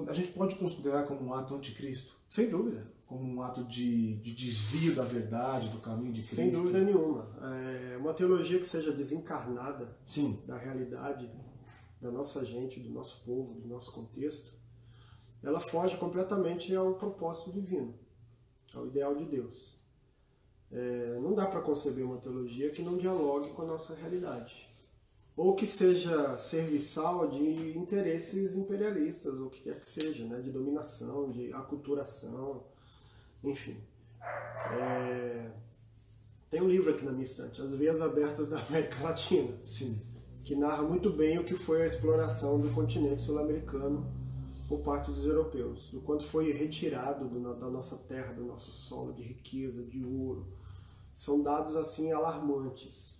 a 0.07 0.13
gente 0.13 0.29
pode 0.31 0.55
considerar 0.55 1.03
como 1.03 1.21
um 1.21 1.33
ato 1.33 1.55
anticristo? 1.55 2.13
Sem 2.27 2.49
dúvida 2.49 2.99
como 3.09 3.27
um 3.27 3.41
ato 3.41 3.63
de, 3.63 4.17
de, 4.17 4.35
desvio 4.35 4.95
da 4.95 5.03
verdade, 5.03 5.69
do 5.69 5.79
caminho 5.79 6.13
de 6.13 6.21
Cristo? 6.21 6.35
Sem 6.35 6.51
dúvida 6.51 6.79
nenhuma. 6.79 7.27
É 7.91 7.97
uma 7.97 8.13
teologia 8.13 8.59
que 8.59 8.67
seja 8.67 8.91
desencarnada 8.91 9.97
Sim. 10.05 10.39
da 10.45 10.55
realidade 10.55 11.27
da 11.99 12.11
nossa 12.11 12.45
gente, 12.45 12.79
do 12.79 12.91
nosso 12.91 13.23
povo, 13.25 13.59
do 13.59 13.67
nosso 13.67 13.91
contexto, 13.91 14.53
ela 15.41 15.59
foge 15.59 15.97
completamente 15.97 16.73
ao 16.75 16.93
propósito 16.95 17.51
divino, 17.51 17.97
ao 18.75 18.85
ideal 18.85 19.15
de 19.15 19.25
Deus. 19.25 19.75
É, 20.71 21.19
não 21.19 21.33
dá 21.33 21.47
para 21.47 21.61
conceber 21.61 22.05
uma 22.05 22.17
teologia 22.17 22.69
que 22.69 22.83
não 22.83 22.95
dialogue 22.95 23.51
com 23.53 23.63
a 23.63 23.65
nossa 23.65 23.95
realidade. 23.95 24.68
Ou 25.39 25.55
que 25.55 25.65
seja 25.65 26.37
serviçal 26.37 27.29
de 27.29 27.77
interesses 27.77 28.57
imperialistas, 28.57 29.39
ou 29.39 29.47
o 29.47 29.49
que 29.49 29.61
quer 29.61 29.79
que 29.79 29.87
seja, 29.87 30.25
né? 30.25 30.41
de 30.41 30.51
dominação, 30.51 31.31
de 31.31 31.53
aculturação, 31.53 32.65
enfim. 33.41 33.77
É... 34.21 35.49
Tem 36.49 36.61
um 36.61 36.67
livro 36.67 36.93
aqui 36.93 37.05
na 37.05 37.13
minha 37.13 37.23
estante, 37.23 37.61
As 37.61 37.73
Veias 37.73 38.01
Abertas 38.01 38.49
da 38.49 38.59
América 38.59 39.01
Latina, 39.01 39.53
Sim. 39.63 40.01
que 40.43 40.57
narra 40.57 40.83
muito 40.83 41.09
bem 41.09 41.39
o 41.39 41.45
que 41.45 41.55
foi 41.55 41.83
a 41.83 41.85
exploração 41.85 42.59
do 42.59 42.67
continente 42.71 43.21
sul-americano 43.21 44.11
por 44.67 44.81
parte 44.81 45.09
dos 45.09 45.25
europeus, 45.25 45.89
do 45.89 46.01
quanto 46.01 46.25
foi 46.25 46.51
retirado 46.51 47.29
do, 47.29 47.55
da 47.55 47.69
nossa 47.69 47.95
terra, 47.95 48.33
do 48.33 48.43
nosso 48.43 48.71
solo 48.71 49.13
de 49.13 49.23
riqueza, 49.23 49.85
de 49.85 50.03
ouro. 50.03 50.47
São 51.15 51.41
dados 51.41 51.77
assim 51.77 52.11
alarmantes. 52.11 53.18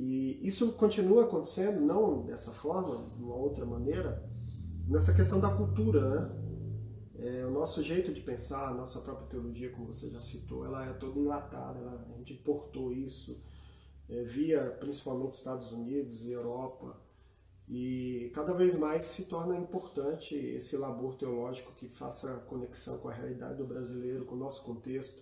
E 0.00 0.38
isso 0.46 0.72
continua 0.74 1.24
acontecendo, 1.24 1.80
não 1.80 2.24
dessa 2.24 2.52
forma, 2.52 3.04
de 3.16 3.20
uma 3.20 3.34
outra 3.34 3.66
maneira, 3.66 4.24
nessa 4.86 5.12
questão 5.12 5.40
da 5.40 5.50
cultura, 5.50 6.08
né? 6.08 6.44
É, 7.16 7.44
o 7.44 7.50
nosso 7.50 7.82
jeito 7.82 8.12
de 8.12 8.20
pensar, 8.20 8.68
a 8.68 8.74
nossa 8.74 9.00
própria 9.00 9.26
teologia, 9.26 9.72
como 9.72 9.92
você 9.92 10.08
já 10.08 10.20
citou, 10.20 10.64
ela 10.64 10.86
é 10.86 10.92
toda 10.92 11.18
enlatada, 11.18 11.80
ela, 11.80 12.06
a 12.14 12.18
gente 12.18 12.32
importou 12.34 12.92
isso 12.92 13.42
é, 14.08 14.22
via 14.22 14.70
principalmente 14.78 15.32
Estados 15.32 15.72
Unidos 15.72 16.24
e 16.24 16.30
Europa, 16.30 16.96
e 17.68 18.30
cada 18.32 18.54
vez 18.54 18.78
mais 18.78 19.02
se 19.02 19.24
torna 19.24 19.58
importante 19.58 20.36
esse 20.36 20.76
labor 20.76 21.16
teológico 21.16 21.72
que 21.72 21.88
faça 21.88 22.34
conexão 22.46 22.98
com 22.98 23.08
a 23.08 23.12
realidade 23.12 23.58
do 23.58 23.66
brasileiro, 23.66 24.24
com 24.24 24.36
o 24.36 24.38
nosso 24.38 24.62
contexto, 24.62 25.20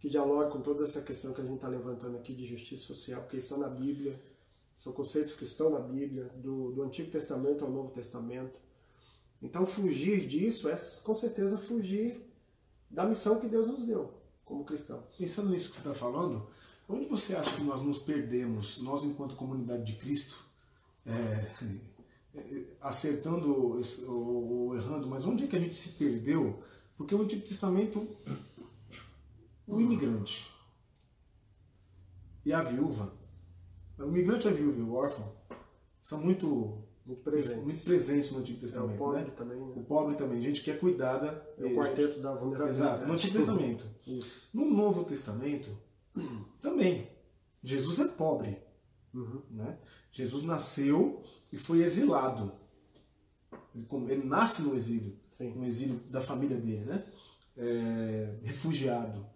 que 0.00 0.08
dialogue 0.08 0.52
com 0.52 0.60
toda 0.60 0.84
essa 0.84 1.02
questão 1.02 1.32
que 1.32 1.40
a 1.40 1.44
gente 1.44 1.56
está 1.56 1.68
levantando 1.68 2.16
aqui 2.16 2.34
de 2.34 2.46
justiça 2.46 2.82
social, 2.82 3.22
porque 3.22 3.38
isso 3.38 3.54
está 3.54 3.68
na 3.68 3.74
Bíblia, 3.74 4.20
são 4.76 4.92
conceitos 4.92 5.34
que 5.34 5.44
estão 5.44 5.70
na 5.70 5.80
Bíblia, 5.80 6.30
do, 6.36 6.70
do 6.72 6.82
Antigo 6.82 7.10
Testamento 7.10 7.64
ao 7.64 7.70
Novo 7.70 7.90
Testamento. 7.90 8.58
Então, 9.42 9.66
fugir 9.66 10.26
disso 10.26 10.68
é 10.68 10.76
com 11.02 11.14
certeza 11.14 11.58
fugir 11.58 12.24
da 12.88 13.04
missão 13.04 13.40
que 13.40 13.48
Deus 13.48 13.66
nos 13.66 13.86
deu 13.86 14.12
como 14.44 14.64
cristãos. 14.64 15.04
Pensando 15.16 15.50
nisso 15.50 15.70
que 15.70 15.76
você 15.76 15.88
está 15.88 15.94
falando, 15.94 16.48
onde 16.88 17.04
você 17.04 17.36
acha 17.36 17.54
que 17.54 17.62
nós 17.62 17.82
nos 17.82 17.98
perdemos, 17.98 18.78
nós 18.78 19.04
enquanto 19.04 19.36
comunidade 19.36 19.84
de 19.84 19.98
Cristo, 19.98 20.36
é, 21.04 21.52
é, 22.34 22.64
acertando 22.80 23.82
ou, 24.06 24.74
errando, 24.76 25.06
mas 25.06 25.24
onde 25.26 25.44
é 25.44 25.46
que 25.46 25.56
a 25.56 25.60
gente 25.60 25.74
se 25.74 25.90
perdeu? 25.90 26.62
Porque 26.96 27.14
o 27.14 27.22
Antigo 27.22 27.46
Testamento, 27.46 28.06
o 29.68 29.80
imigrante 29.80 30.50
e 32.44 32.52
a 32.52 32.62
viúva, 32.62 33.12
o 33.98 34.04
imigrante 34.04 34.46
e 34.46 34.50
a 34.50 34.52
viúva 34.52 34.78
e 34.78 34.82
o 34.82 34.94
órfão 34.94 35.32
são 36.02 36.20
muito 36.20 36.82
muito 37.08 37.22
presentes. 37.22 37.64
muito 37.64 37.84
presentes 37.84 38.30
no 38.30 38.38
Antigo 38.40 38.60
Testamento. 38.60 38.92
É, 38.92 38.94
o 38.94 38.98
pobre 38.98 39.20
né? 39.22 39.30
também. 39.30 39.58
Né? 39.58 39.72
O 39.76 39.82
pobre 39.82 40.14
também, 40.14 40.42
gente 40.42 40.62
que 40.62 40.70
é 40.70 40.76
cuidada. 40.76 41.42
É 41.56 41.64
o 41.64 41.74
quarteto 41.74 42.12
gente... 42.14 42.20
da 42.20 42.34
vulnerabilidade. 42.34 42.90
Exato, 42.90 43.06
no 43.06 43.14
Antigo 43.14 43.38
Testamento. 43.38 43.84
Isso. 44.06 44.48
No 44.52 44.70
Novo 44.70 45.04
Testamento, 45.04 45.70
também. 46.60 47.08
Jesus 47.62 47.98
é 47.98 48.06
pobre. 48.06 48.58
Uhum. 49.14 49.42
Né? 49.50 49.78
Jesus 50.12 50.42
nasceu 50.44 51.22
e 51.50 51.56
foi 51.56 51.82
exilado. 51.82 52.52
Ele, 53.74 54.12
ele 54.12 54.26
nasce 54.26 54.60
no 54.60 54.74
exílio, 54.74 55.16
Sim. 55.30 55.54
no 55.54 55.64
exílio 55.64 55.96
da 56.10 56.20
família 56.20 56.58
dele, 56.58 56.84
né? 56.84 57.06
É, 57.56 58.34
refugiado, 58.42 59.26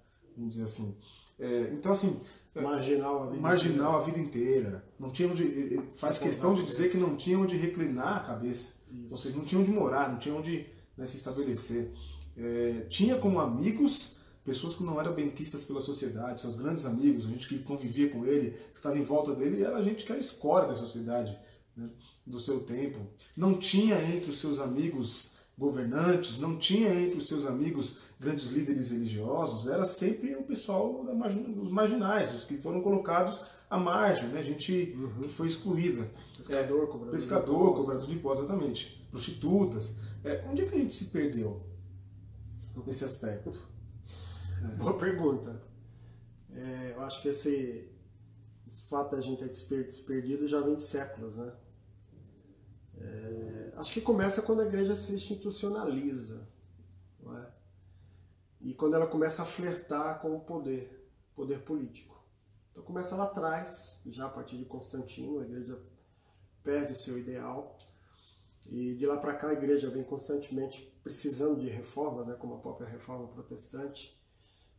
vamos 0.42 0.50
dizer 0.50 0.64
assim. 0.64 0.96
É, 1.38 1.70
então, 1.72 1.92
assim. 1.92 2.20
É, 2.54 2.60
marginal 2.60 3.22
a 3.22 3.26
vida 3.30 3.40
marginal 3.40 3.72
inteira. 3.74 3.96
a 3.96 4.00
vida 4.00 4.18
inteira. 4.18 4.84
Não 4.98 5.10
tinha 5.10 5.28
onde, 5.28 5.80
faz 5.94 6.18
questão 6.18 6.54
de 6.54 6.64
dizer 6.64 6.90
que 6.90 6.98
não 6.98 7.16
tinha 7.16 7.38
onde 7.38 7.56
reclinar 7.56 8.18
a 8.18 8.20
cabeça. 8.20 8.74
Isso. 8.90 9.12
Ou 9.14 9.18
seja, 9.18 9.36
não 9.36 9.44
tinha 9.44 9.60
onde 9.60 9.70
morar, 9.70 10.10
não 10.10 10.18
tinha 10.18 10.34
onde 10.34 10.66
né, 10.96 11.06
se 11.06 11.16
estabelecer. 11.16 11.90
É, 12.36 12.86
tinha 12.88 13.16
como 13.16 13.40
amigos 13.40 14.16
pessoas 14.44 14.74
que 14.74 14.82
não 14.82 15.00
eram 15.00 15.14
benquistas 15.14 15.64
pela 15.64 15.80
sociedade, 15.80 16.42
seus 16.42 16.56
grandes 16.56 16.84
amigos, 16.84 17.26
a 17.26 17.28
gente 17.28 17.46
que 17.46 17.60
convivia 17.60 18.10
com 18.10 18.26
ele, 18.26 18.50
que 18.50 18.78
estava 18.78 18.98
em 18.98 19.02
volta 19.02 19.34
dele, 19.34 19.62
era 19.62 19.76
a 19.76 19.82
gente 19.82 20.04
que 20.04 20.10
era 20.10 20.20
escória 20.20 20.68
da 20.68 20.74
sociedade, 20.74 21.38
né, 21.76 21.88
do 22.26 22.40
seu 22.40 22.60
tempo. 22.60 22.98
Não 23.36 23.54
tinha 23.54 24.02
entre 24.02 24.30
os 24.30 24.40
seus 24.40 24.58
amigos 24.58 25.31
governantes, 25.56 26.38
não 26.38 26.56
tinha 26.56 26.94
entre 26.94 27.18
os 27.18 27.28
seus 27.28 27.46
amigos 27.46 27.98
grandes 28.18 28.46
líderes 28.46 28.90
religiosos, 28.90 29.66
era 29.66 29.84
sempre 29.84 30.34
o 30.36 30.42
pessoal 30.42 31.04
dos 31.04 31.70
marginais, 31.70 32.34
os 32.34 32.44
que 32.44 32.56
foram 32.56 32.80
colocados 32.80 33.40
à 33.68 33.78
margem, 33.78 34.28
né? 34.28 34.42
gente 34.42 34.94
uhum. 34.96 35.22
que 35.22 35.28
foi 35.28 35.46
excluída. 35.48 36.08
Pescador, 36.36 36.88
cobrador, 36.88 37.14
pescador, 37.14 37.74
cobrador 37.74 38.06
de 38.06 38.14
impostos, 38.14 38.44
exatamente. 38.44 39.08
Prostitutas. 39.10 39.94
É, 40.24 40.44
onde 40.48 40.62
é 40.62 40.66
que 40.66 40.74
a 40.74 40.78
gente 40.78 40.94
se 40.94 41.06
perdeu 41.06 41.62
nesse 42.86 43.04
aspecto? 43.04 43.52
Boa 44.78 44.98
pergunta. 44.98 45.60
É, 46.54 46.92
eu 46.94 47.02
acho 47.02 47.20
que 47.22 47.28
esse, 47.28 47.88
esse 48.66 48.82
fato 48.82 49.16
da 49.16 49.22
gente 49.22 49.44
ter 49.66 49.84
desperdido 49.84 50.46
já 50.46 50.60
vem 50.60 50.76
de 50.76 50.82
séculos, 50.82 51.36
né? 51.36 51.52
É, 52.98 53.61
acho 53.76 53.92
que 53.92 54.00
começa 54.00 54.42
quando 54.42 54.60
a 54.60 54.66
igreja 54.66 54.94
se 54.94 55.14
institucionaliza, 55.14 56.48
não 57.20 57.38
é? 57.38 57.50
E 58.60 58.74
quando 58.74 58.94
ela 58.94 59.06
começa 59.06 59.42
a 59.42 59.46
flertar 59.46 60.20
com 60.20 60.36
o 60.36 60.40
poder, 60.40 61.10
poder 61.34 61.60
político. 61.62 62.22
Então 62.70 62.82
começa 62.82 63.16
lá 63.16 63.24
atrás, 63.24 64.00
já 64.06 64.26
a 64.26 64.30
partir 64.30 64.56
de 64.56 64.64
Constantino, 64.64 65.40
a 65.40 65.44
igreja 65.44 65.78
perde 66.62 66.92
o 66.92 66.96
seu 66.96 67.18
ideal. 67.18 67.76
E 68.66 68.94
de 68.94 69.06
lá 69.06 69.16
para 69.16 69.34
cá 69.34 69.48
a 69.48 69.52
igreja 69.52 69.90
vem 69.90 70.04
constantemente 70.04 70.92
precisando 71.02 71.60
de 71.60 71.68
reformas, 71.68 72.26
né, 72.26 72.34
como 72.34 72.54
a 72.54 72.58
própria 72.58 72.88
reforma 72.88 73.26
protestante. 73.28 74.16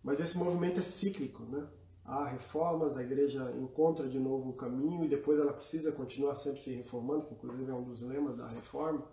Mas 0.01 0.19
esse 0.19 0.37
movimento 0.37 0.79
é 0.79 0.83
cíclico, 0.83 1.43
né? 1.43 1.67
Há 2.05 2.25
reformas, 2.25 2.97
a 2.97 3.03
igreja 3.03 3.53
encontra 3.57 4.09
de 4.09 4.19
novo 4.19 4.49
um 4.49 4.53
caminho 4.53 5.05
e 5.05 5.07
depois 5.07 5.39
ela 5.39 5.53
precisa 5.53 5.91
continuar 5.91 6.35
sempre 6.35 6.59
se 6.59 6.73
reformando, 6.73 7.25
que 7.25 7.33
inclusive 7.33 7.71
é 7.71 7.73
um 7.73 7.83
dos 7.83 8.01
lemas 8.01 8.35
da 8.35 8.47
reforma. 8.47 9.07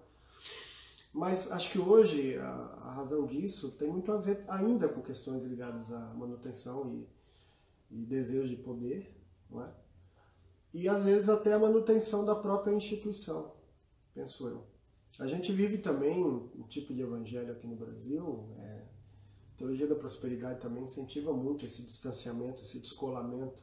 Mas 1.12 1.50
acho 1.50 1.70
que 1.70 1.78
hoje 1.78 2.36
a, 2.36 2.48
a 2.48 2.92
razão 2.92 3.26
disso 3.26 3.72
tem 3.72 3.88
muito 3.88 4.10
a 4.12 4.16
ver 4.16 4.44
ainda 4.48 4.88
com 4.88 5.00
questões 5.02 5.44
ligadas 5.44 5.92
à 5.92 6.14
manutenção 6.14 7.06
e, 7.90 7.98
e 8.00 8.04
desejo 8.06 8.48
de 8.48 8.56
poder, 8.56 9.12
não 9.48 9.64
é? 9.64 9.72
E 10.72 10.88
às 10.88 11.04
vezes 11.04 11.28
até 11.28 11.52
a 11.52 11.58
manutenção 11.58 12.24
da 12.24 12.34
própria 12.34 12.72
instituição, 12.72 13.52
penso 14.14 14.46
eu. 14.48 14.64
A 15.18 15.26
gente 15.26 15.52
vive 15.52 15.78
também 15.78 16.24
um 16.24 16.62
tipo 16.68 16.94
de 16.94 17.02
evangelho 17.02 17.52
aqui 17.52 17.66
no 17.66 17.76
Brasil, 17.76 18.48
é, 18.58 18.79
teologia 19.60 19.86
da 19.86 19.94
prosperidade 19.94 20.58
também 20.58 20.84
incentiva 20.84 21.34
muito 21.34 21.66
esse 21.66 21.82
distanciamento, 21.82 22.62
esse 22.62 22.78
descolamento 22.78 23.58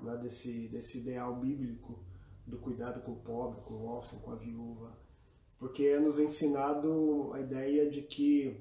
né, 0.00 0.16
desse, 0.18 0.68
desse 0.68 0.98
ideal 0.98 1.34
bíblico 1.34 1.98
do 2.46 2.56
cuidado 2.58 3.00
com 3.00 3.10
o 3.10 3.16
pobre, 3.16 3.60
com 3.62 3.74
o 3.74 3.86
órfão, 3.86 4.20
com 4.20 4.30
a 4.30 4.36
viúva. 4.36 4.96
Porque 5.58 5.82
é 5.86 5.98
nos 5.98 6.20
ensinado 6.20 7.32
a 7.32 7.40
ideia 7.40 7.90
de 7.90 8.02
que 8.02 8.56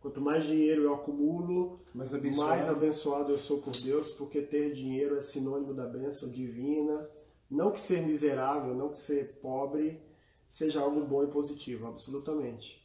quanto 0.00 0.20
mais 0.20 0.44
dinheiro 0.44 0.82
eu 0.84 0.94
acumulo, 0.94 1.80
mais 1.92 2.14
abençoado. 2.14 2.50
mais 2.50 2.68
abençoado 2.68 3.32
eu 3.32 3.38
sou 3.38 3.60
por 3.60 3.72
Deus, 3.72 4.12
porque 4.12 4.42
ter 4.42 4.72
dinheiro 4.72 5.16
é 5.16 5.20
sinônimo 5.20 5.74
da 5.74 5.86
bênção 5.86 6.30
divina. 6.30 7.10
Não 7.50 7.72
que 7.72 7.80
ser 7.80 8.06
miserável, 8.06 8.76
não 8.76 8.90
que 8.90 8.98
ser 8.98 9.40
pobre 9.42 10.00
seja 10.48 10.80
algo 10.80 11.04
bom 11.04 11.24
e 11.24 11.26
positivo, 11.26 11.88
absolutamente. 11.88 12.79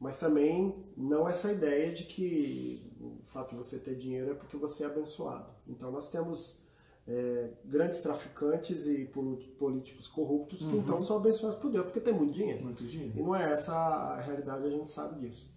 Mas 0.00 0.16
também 0.16 0.84
não 0.96 1.28
essa 1.28 1.52
ideia 1.52 1.92
de 1.92 2.04
que 2.04 2.88
o 3.00 3.20
fato 3.26 3.50
de 3.50 3.56
você 3.56 3.78
ter 3.78 3.96
dinheiro 3.96 4.30
é 4.30 4.34
porque 4.34 4.56
você 4.56 4.84
é 4.84 4.86
abençoado. 4.86 5.50
Então 5.66 5.90
nós 5.90 6.08
temos 6.08 6.62
é, 7.06 7.50
grandes 7.64 8.00
traficantes 8.00 8.86
e 8.86 9.06
políticos 9.58 10.06
corruptos 10.06 10.60
que 10.60 10.66
uhum. 10.66 10.78
então 10.80 11.02
são 11.02 11.16
abençoados 11.16 11.58
por 11.58 11.70
Deus 11.70 11.86
porque 11.86 12.00
tem 12.00 12.14
muito 12.14 12.32
dinheiro. 12.32 12.62
Muito 12.62 12.84
dinheiro. 12.84 13.12
E 13.16 13.22
não 13.22 13.34
é 13.34 13.52
essa 13.52 13.72
a 13.72 14.20
realidade, 14.20 14.66
a 14.66 14.70
gente 14.70 14.90
sabe 14.90 15.20
disso. 15.20 15.50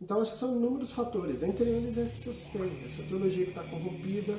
Então 0.00 0.20
acho 0.20 0.32
que 0.32 0.38
são 0.38 0.56
inúmeros 0.56 0.92
fatores, 0.92 1.38
dentre 1.38 1.68
eles 1.68 1.96
esse 1.96 2.20
que 2.20 2.28
eu 2.28 2.32
citei, 2.32 2.82
essa 2.84 3.02
teologia 3.02 3.44
que 3.44 3.50
está 3.50 3.64
corrompida, 3.64 4.38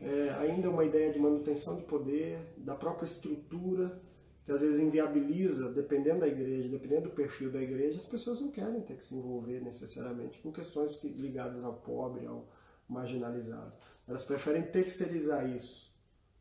é, 0.00 0.36
ainda 0.40 0.68
uma 0.68 0.84
ideia 0.84 1.12
de 1.12 1.18
manutenção 1.18 1.76
de 1.76 1.82
poder, 1.82 2.38
da 2.58 2.74
própria 2.74 3.06
estrutura 3.06 4.00
que 4.44 4.52
às 4.52 4.60
vezes 4.60 4.78
inviabiliza, 4.78 5.72
dependendo 5.72 6.20
da 6.20 6.28
igreja, 6.28 6.68
dependendo 6.68 7.08
do 7.08 7.14
perfil 7.14 7.50
da 7.50 7.62
igreja, 7.62 7.96
as 7.96 8.04
pessoas 8.04 8.40
não 8.40 8.50
querem 8.50 8.82
ter 8.82 8.96
que 8.96 9.04
se 9.04 9.14
envolver 9.14 9.60
necessariamente 9.60 10.38
com 10.40 10.52
questões 10.52 10.96
que, 10.96 11.08
ligadas 11.08 11.64
ao 11.64 11.74
pobre, 11.74 12.26
ao 12.26 12.46
marginalizado. 12.88 13.72
Elas 14.06 14.22
preferem 14.22 14.62
terceirizar 14.62 15.48
isso, 15.48 15.90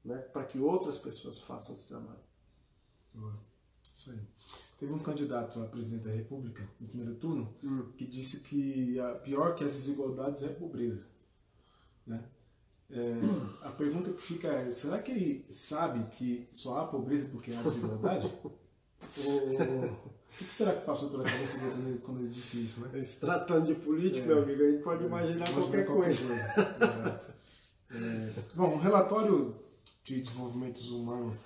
né, 0.04 0.18
para 0.18 0.44
que 0.44 0.60
outras 0.60 0.98
pessoas 0.98 1.40
façam 1.40 1.74
esse 1.74 1.88
trabalho. 1.88 2.20
Boa. 3.14 3.40
Isso 3.96 4.12
aí. 4.12 4.20
Teve 4.78 4.92
um 4.92 5.00
candidato 5.00 5.62
a 5.62 5.66
presidente 5.66 6.04
da 6.04 6.12
República, 6.12 6.68
no 6.78 6.90
primeiro 6.90 7.16
turno, 7.16 7.56
hum. 7.64 7.94
que 7.96 8.06
disse 8.06 8.42
que 8.42 9.00
a 9.00 9.16
pior 9.16 9.56
que 9.56 9.64
as 9.64 9.74
desigualdades 9.74 10.44
é 10.44 10.48
a 10.48 10.54
pobreza. 10.54 11.08
Né? 12.06 12.22
É, 12.92 13.68
a 13.68 13.70
pergunta 13.70 14.12
que 14.12 14.22
fica 14.22 14.48
é: 14.48 14.72
será 14.72 15.00
que 15.00 15.12
ele 15.12 15.46
sabe 15.50 16.04
que 16.16 16.48
só 16.52 16.80
há 16.80 16.88
pobreza 16.88 17.28
porque 17.32 17.52
há 17.54 17.62
desigualdade? 17.62 18.32
Ou, 19.26 20.14
o 20.42 20.46
que 20.46 20.46
será 20.46 20.74
que 20.74 20.86
passou 20.86 21.10
pela 21.10 21.24
cabeça 21.24 21.58
dele 21.58 22.00
quando 22.04 22.22
ele 22.22 22.30
disse 22.30 22.64
isso, 22.64 22.82
né? 22.82 23.04
Se 23.04 23.20
tratando 23.20 23.68
de 23.68 23.76
político, 23.76 24.26
é, 24.26 24.28
meu 24.28 24.44
amigo, 24.44 24.64
a 24.64 24.72
gente 24.72 24.84
pode 24.84 25.04
é, 25.04 25.08
imaginar 25.08 25.54
qualquer, 25.54 25.86
qualquer, 25.86 25.86
coisa. 25.86 26.28
coisa. 26.28 26.76
Exato. 26.82 27.34
É, 27.92 28.30
bom, 28.56 28.74
um 28.74 28.78
relatório 28.78 29.56
de 30.04 30.20
desenvolvimentos 30.20 30.90
humano, 30.90 31.38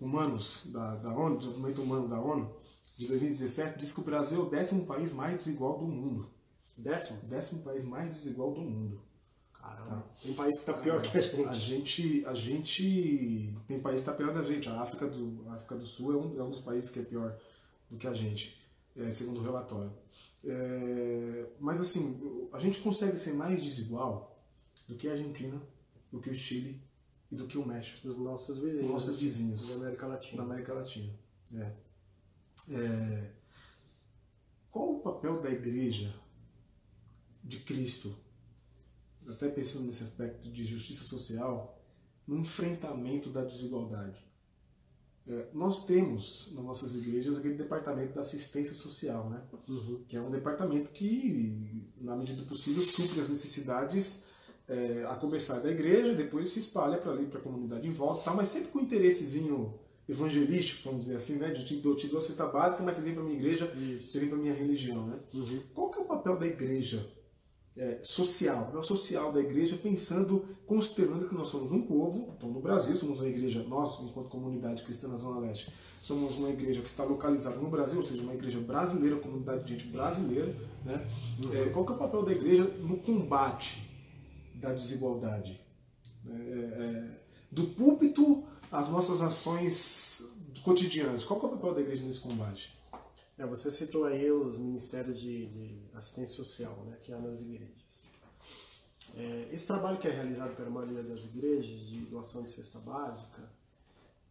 humanos 0.00 0.62
da, 0.66 0.96
da 0.96 1.10
ONU, 1.10 1.38
desenvolvimento 1.38 1.82
humano 1.82 2.08
da 2.08 2.20
ONU, 2.20 2.52
de 2.98 3.06
2017, 3.06 3.78
diz 3.78 3.92
que 3.92 4.00
o 4.00 4.04
Brasil 4.04 4.40
é 4.40 4.42
o 4.42 4.50
décimo 4.50 4.84
país 4.84 5.12
mais 5.12 5.38
desigual 5.38 5.78
do 5.78 5.86
mundo. 5.86 6.28
Décimo? 6.76 7.20
Décimo 7.22 7.62
país 7.62 7.84
mais 7.84 8.14
desigual 8.14 8.52
do 8.52 8.60
mundo. 8.60 9.00
Caramba. 9.62 9.96
Tá? 9.96 10.04
Tem 10.22 10.34
país 10.34 10.54
que 10.56 10.60
está 10.60 10.74
pior 10.74 11.00
que 11.00 11.16
a 11.16 11.20
gente. 11.20 11.46
A 11.46 11.52
gente, 11.52 12.26
a 12.26 12.34
gente 12.34 13.54
tem 13.68 13.80
país 13.80 14.02
que 14.02 14.10
está 14.10 14.12
pior 14.12 14.34
da 14.34 14.42
gente. 14.42 14.68
A 14.68 14.80
África 14.80 15.06
do, 15.06 15.48
a 15.48 15.54
África 15.54 15.76
do 15.76 15.86
Sul 15.86 16.12
é 16.12 16.16
um, 16.16 16.40
é 16.40 16.42
um 16.42 16.50
dos 16.50 16.60
países 16.60 16.90
que 16.90 16.98
é 16.98 17.02
pior 17.02 17.38
do 17.88 17.96
que 17.96 18.06
a 18.06 18.12
gente, 18.12 18.60
é, 18.96 19.10
segundo 19.10 19.40
o 19.40 19.42
relatório. 19.42 19.92
É, 20.44 21.46
mas 21.60 21.80
assim, 21.80 22.48
a 22.52 22.58
gente 22.58 22.80
consegue 22.80 23.16
ser 23.16 23.32
mais 23.32 23.62
desigual 23.62 24.44
do 24.88 24.96
que 24.96 25.08
a 25.08 25.12
Argentina, 25.12 25.60
do 26.10 26.20
que 26.20 26.30
o 26.30 26.34
Chile 26.34 26.82
e 27.30 27.36
do 27.36 27.46
que 27.46 27.56
o 27.56 27.66
México. 27.66 28.08
Os 28.08 28.18
nossos 28.18 28.58
vizinhos. 28.58 28.84
Os 28.84 28.90
nossos 28.90 29.18
vizinhos. 29.18 29.68
Da 29.68 29.74
América 29.76 30.06
Latina. 30.06 30.36
Da 30.36 30.42
América 30.42 30.74
Latina. 30.74 31.12
É. 31.54 31.72
É, 32.68 33.32
qual 34.70 34.94
o 34.94 35.00
papel 35.00 35.40
da 35.42 35.50
igreja 35.50 36.14
de 37.42 37.60
Cristo, 37.60 38.16
até 39.28 39.48
pensando 39.48 39.86
nesse 39.86 40.02
aspecto 40.02 40.48
de 40.50 40.64
justiça 40.64 41.04
social, 41.04 41.78
no 42.26 42.38
enfrentamento 42.38 43.30
da 43.30 43.44
desigualdade? 43.44 44.24
É, 45.26 45.46
nós 45.52 45.84
temos 45.86 46.50
nas 46.52 46.64
nossas 46.64 46.96
igrejas 46.96 47.38
aquele 47.38 47.54
departamento 47.54 48.12
da 48.12 48.22
assistência 48.22 48.74
social, 48.74 49.30
né? 49.30 49.40
Uhum. 49.68 50.02
que 50.08 50.16
é 50.16 50.20
um 50.20 50.30
departamento 50.30 50.90
que, 50.90 51.88
na 52.00 52.16
medida 52.16 52.40
do 52.40 52.46
possível, 52.46 52.82
supre 52.82 53.20
as 53.20 53.28
necessidades 53.28 54.22
é, 54.68 55.04
a 55.08 55.14
começar 55.14 55.60
da 55.60 55.70
igreja, 55.70 56.14
depois 56.14 56.50
se 56.50 56.58
espalha 56.58 56.98
para 56.98 57.12
ali, 57.12 57.26
para 57.26 57.38
a 57.38 57.42
comunidade 57.42 57.86
em 57.86 57.92
volta, 57.92 58.24
tá? 58.24 58.34
mas 58.34 58.48
sempre 58.48 58.70
com 58.70 58.80
interessezinho 58.80 59.78
evangelístico, 60.08 60.82
vamos 60.84 61.02
dizer 61.06 61.16
assim, 61.16 61.36
né? 61.36 61.50
De 61.50 61.64
te, 61.64 61.80
te 61.80 62.08
dou 62.08 62.18
a 62.18 62.22
cesta 62.22 62.46
básica, 62.46 62.82
mas 62.82 62.96
você 62.96 63.02
vem 63.02 63.14
para 63.14 63.22
a 63.22 63.26
minha 63.26 63.38
igreja, 63.38 63.72
Isso. 63.76 64.08
você 64.08 64.18
vem 64.18 64.28
para 64.28 64.38
a 64.38 64.40
minha 64.40 64.54
religião, 64.54 65.06
né? 65.06 65.20
Uhum. 65.32 65.62
Qual 65.72 65.90
que 65.90 65.98
é 65.98 66.02
o 66.02 66.04
papel 66.04 66.36
da 66.36 66.46
igreja 66.46 67.08
é, 67.76 68.00
social, 68.02 68.62
o 68.62 68.66
papel 68.66 68.82
social 68.82 69.32
da 69.32 69.40
igreja, 69.40 69.76
pensando, 69.76 70.44
considerando 70.66 71.26
que 71.26 71.34
nós 71.34 71.48
somos 71.48 71.72
um 71.72 71.82
povo, 71.82 72.34
então 72.36 72.50
no 72.50 72.60
Brasil 72.60 72.94
somos 72.94 73.20
uma 73.20 73.28
igreja, 73.28 73.62
nós, 73.62 73.98
enquanto 74.00 74.28
comunidade 74.28 74.82
cristã 74.82 75.08
na 75.08 75.16
Zona 75.16 75.40
Leste, 75.40 75.72
somos 76.00 76.36
uma 76.36 76.50
igreja 76.50 76.82
que 76.82 76.88
está 76.88 77.04
localizada 77.04 77.56
no 77.56 77.70
Brasil, 77.70 77.98
ou 77.98 78.04
seja, 78.04 78.22
uma 78.22 78.34
igreja 78.34 78.60
brasileira, 78.60 79.16
comunidade 79.16 79.64
de 79.64 79.72
gente 79.72 79.86
brasileira, 79.86 80.54
né? 80.84 81.06
É, 81.52 81.70
qual 81.70 81.86
que 81.86 81.92
é 81.92 81.94
o 81.94 81.98
papel 81.98 82.22
da 82.24 82.32
igreja 82.32 82.64
no 82.64 82.98
combate 82.98 83.90
da 84.54 84.72
desigualdade? 84.72 85.60
É, 86.26 86.32
é 86.32 87.22
do 87.50 87.64
púlpito 87.68 88.44
às 88.70 88.88
nossas 88.88 89.20
ações 89.20 90.26
cotidianas. 90.64 91.24
Qual 91.24 91.40
é 91.40 91.44
o 91.44 91.48
papel 91.50 91.74
da 91.74 91.80
igreja 91.82 92.04
nesse 92.04 92.20
combate? 92.20 92.74
É, 93.42 93.46
você 93.46 93.72
citou 93.72 94.04
aí 94.04 94.30
os 94.30 94.56
ministérios 94.56 95.18
de, 95.18 95.46
de 95.46 95.82
assistência 95.94 96.36
social 96.36 96.84
né, 96.86 96.96
que 97.02 97.12
há 97.12 97.18
nas 97.18 97.40
igrejas. 97.40 98.06
É, 99.16 99.48
esse 99.50 99.66
trabalho 99.66 99.98
que 99.98 100.06
é 100.06 100.12
realizado 100.12 100.54
pela 100.54 100.70
maioria 100.70 101.02
das 101.02 101.24
igrejas 101.24 101.80
de 101.88 102.02
doação 102.02 102.44
de 102.44 102.50
cesta 102.52 102.78
básica, 102.78 103.50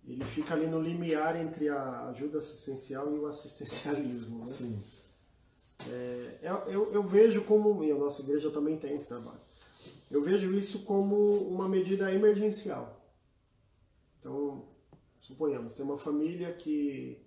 ele 0.08 0.24
fica 0.24 0.54
ali 0.54 0.66
no 0.66 0.82
limiar 0.82 1.36
entre 1.36 1.68
a 1.68 2.08
ajuda 2.08 2.38
assistencial 2.38 3.14
e 3.14 3.20
o 3.20 3.28
assistencialismo. 3.28 4.46
Né? 4.46 4.54
Sim. 4.54 4.84
É, 5.90 6.40
eu, 6.68 6.94
eu, 6.94 7.04
vejo 7.04 7.44
como, 7.44 7.84
e 7.84 7.92
a 7.92 7.96
nossa 7.96 8.22
igreja 8.22 8.50
também 8.50 8.78
tem 8.78 8.96
esse 8.96 9.08
trabalho, 9.08 9.42
eu 10.10 10.22
vejo 10.22 10.54
isso 10.54 10.84
como 10.84 11.16
uma 11.50 11.68
medida 11.68 12.14
emergencial. 12.14 13.02
Então, 14.20 14.68
suponhamos, 15.20 15.74
tem 15.74 15.84
uma 15.84 15.98
família 15.98 16.54
que 16.54 17.21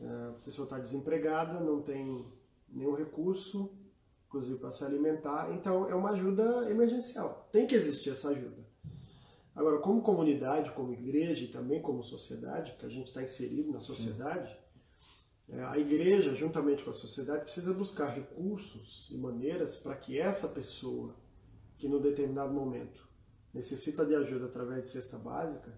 a 0.00 0.32
pessoa 0.44 0.64
está 0.64 0.78
desempregada, 0.78 1.58
não 1.60 1.82
tem 1.82 2.24
nenhum 2.68 2.94
recurso, 2.94 3.70
inclusive 4.26 4.58
para 4.58 4.70
se 4.70 4.84
alimentar, 4.84 5.50
então 5.52 5.88
é 5.88 5.94
uma 5.94 6.10
ajuda 6.10 6.70
emergencial. 6.70 7.48
Tem 7.50 7.66
que 7.66 7.74
existir 7.74 8.10
essa 8.10 8.28
ajuda. 8.28 8.66
Agora, 9.54 9.78
como 9.78 10.02
comunidade, 10.02 10.70
como 10.70 10.92
igreja 10.92 11.44
e 11.44 11.48
também 11.48 11.82
como 11.82 12.02
sociedade, 12.02 12.76
que 12.78 12.86
a 12.86 12.88
gente 12.88 13.08
está 13.08 13.22
inserido 13.22 13.72
na 13.72 13.80
sociedade, 13.80 14.50
Sim. 14.50 14.68
É, 15.50 15.64
a 15.64 15.78
igreja, 15.78 16.34
juntamente 16.34 16.84
com 16.84 16.90
a 16.90 16.92
sociedade, 16.92 17.44
precisa 17.44 17.72
buscar 17.72 18.08
recursos 18.08 19.08
e 19.10 19.16
maneiras 19.16 19.78
para 19.78 19.96
que 19.96 20.18
essa 20.18 20.46
pessoa, 20.46 21.16
que 21.78 21.88
no 21.88 21.98
determinado 21.98 22.52
momento 22.52 23.08
necessita 23.52 24.04
de 24.04 24.14
ajuda 24.14 24.44
através 24.44 24.82
de 24.82 24.88
cesta 24.88 25.16
básica, 25.16 25.72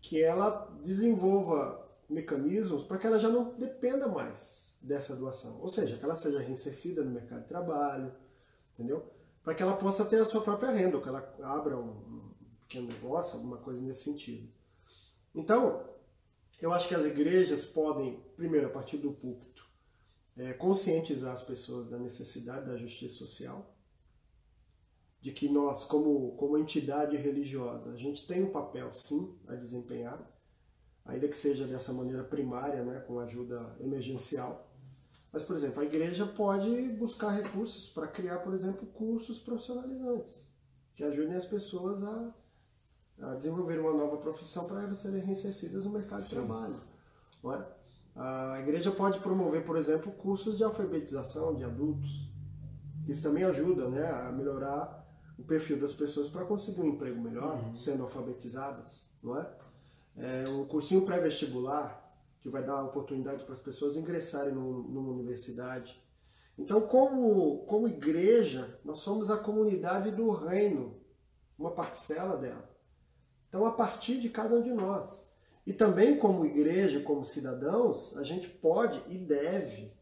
que 0.00 0.20
ela 0.20 0.76
desenvolva 0.82 1.85
mecanismos 2.08 2.84
para 2.84 2.98
que 2.98 3.06
ela 3.06 3.18
já 3.18 3.28
não 3.28 3.54
dependa 3.54 4.06
mais 4.08 4.76
dessa 4.80 5.16
doação. 5.16 5.60
Ou 5.60 5.68
seja, 5.68 5.96
que 5.96 6.04
ela 6.04 6.14
seja 6.14 6.40
reinserida 6.40 7.02
no 7.02 7.10
mercado 7.10 7.42
de 7.42 7.48
trabalho, 7.48 8.12
entendeu? 8.74 9.10
Para 9.42 9.54
que 9.54 9.62
ela 9.62 9.76
possa 9.76 10.04
ter 10.04 10.20
a 10.20 10.24
sua 10.24 10.40
própria 10.40 10.70
renda, 10.70 10.96
ou 10.96 11.02
que 11.02 11.08
ela 11.08 11.34
abra 11.42 11.76
um 11.76 12.32
pequeno 12.62 12.88
negócio, 12.88 13.36
alguma 13.36 13.58
coisa 13.58 13.80
nesse 13.82 14.04
sentido. 14.04 14.48
Então, 15.34 15.84
eu 16.60 16.72
acho 16.72 16.88
que 16.88 16.94
as 16.94 17.04
igrejas 17.04 17.64
podem, 17.64 18.20
primeiro, 18.36 18.66
a 18.66 18.70
partir 18.70 18.96
do 18.96 19.12
púlpito, 19.12 19.64
é, 20.36 20.52
conscientizar 20.52 21.32
as 21.32 21.42
pessoas 21.42 21.88
da 21.88 21.98
necessidade 21.98 22.66
da 22.66 22.76
justiça 22.76 23.14
social, 23.14 23.74
de 25.20 25.32
que 25.32 25.48
nós, 25.48 25.84
como, 25.84 26.36
como 26.36 26.58
entidade 26.58 27.16
religiosa, 27.16 27.90
a 27.90 27.96
gente 27.96 28.26
tem 28.26 28.44
um 28.44 28.50
papel, 28.50 28.92
sim, 28.92 29.36
a 29.48 29.54
desempenhar, 29.54 30.18
ainda 31.06 31.28
que 31.28 31.36
seja 31.36 31.66
dessa 31.66 31.92
maneira 31.92 32.24
primária, 32.24 32.82
né, 32.84 33.00
com 33.00 33.18
ajuda 33.20 33.76
emergencial. 33.80 34.66
Mas, 35.32 35.42
por 35.42 35.54
exemplo, 35.54 35.80
a 35.80 35.84
igreja 35.84 36.26
pode 36.26 36.70
buscar 36.98 37.30
recursos 37.30 37.88
para 37.88 38.06
criar, 38.06 38.38
por 38.38 38.54
exemplo, 38.54 38.86
cursos 38.86 39.38
profissionalizantes, 39.38 40.48
que 40.94 41.04
ajudem 41.04 41.34
as 41.34 41.44
pessoas 41.44 42.02
a, 42.02 42.34
a 43.20 43.34
desenvolver 43.34 43.78
uma 43.78 43.92
nova 43.92 44.16
profissão 44.16 44.66
para 44.66 44.82
elas 44.82 44.98
serem 44.98 45.20
reinsercidas 45.20 45.84
no 45.84 45.90
mercado 45.90 46.22
sim. 46.22 46.30
de 46.30 46.34
trabalho. 46.36 46.80
Não 47.42 47.52
é? 47.52 47.66
A 48.14 48.60
igreja 48.60 48.90
pode 48.90 49.20
promover, 49.20 49.64
por 49.64 49.76
exemplo, 49.76 50.10
cursos 50.12 50.56
de 50.56 50.64
alfabetização 50.64 51.54
de 51.54 51.64
adultos. 51.64 52.30
Isso 53.06 53.22
também 53.22 53.44
ajuda 53.44 53.88
né, 53.90 54.10
a 54.10 54.32
melhorar 54.32 55.06
o 55.38 55.42
perfil 55.42 55.78
das 55.78 55.92
pessoas 55.92 56.28
para 56.28 56.44
conseguir 56.46 56.80
um 56.80 56.88
emprego 56.88 57.20
melhor, 57.20 57.62
uhum. 57.62 57.76
sendo 57.76 58.04
alfabetizadas, 58.04 59.06
não 59.22 59.38
é? 59.38 59.46
É 60.16 60.44
um 60.48 60.64
cursinho 60.64 61.04
pré-vestibular 61.04 62.02
que 62.40 62.48
vai 62.48 62.64
dar 62.64 62.84
oportunidade 62.84 63.44
para 63.44 63.52
as 63.52 63.60
pessoas 63.60 63.96
ingressarem 63.96 64.54
no, 64.54 64.82
numa 64.84 65.12
universidade. 65.12 66.00
Então, 66.56 66.80
como, 66.80 67.66
como 67.66 67.88
igreja, 67.88 68.78
nós 68.84 69.00
somos 69.00 69.30
a 69.30 69.36
comunidade 69.36 70.10
do 70.10 70.30
reino, 70.30 70.98
uma 71.58 71.72
parcela 71.72 72.36
dela. 72.36 72.70
Então, 73.48 73.66
a 73.66 73.72
partir 73.72 74.20
de 74.20 74.28
cada 74.30 74.54
um 74.54 74.62
de 74.62 74.72
nós. 74.72 75.26
E 75.66 75.72
também, 75.72 76.16
como 76.16 76.46
igreja, 76.46 77.00
como 77.00 77.24
cidadãos, 77.24 78.16
a 78.16 78.22
gente 78.22 78.48
pode 78.48 79.02
e 79.08 79.18
deve 79.18 79.92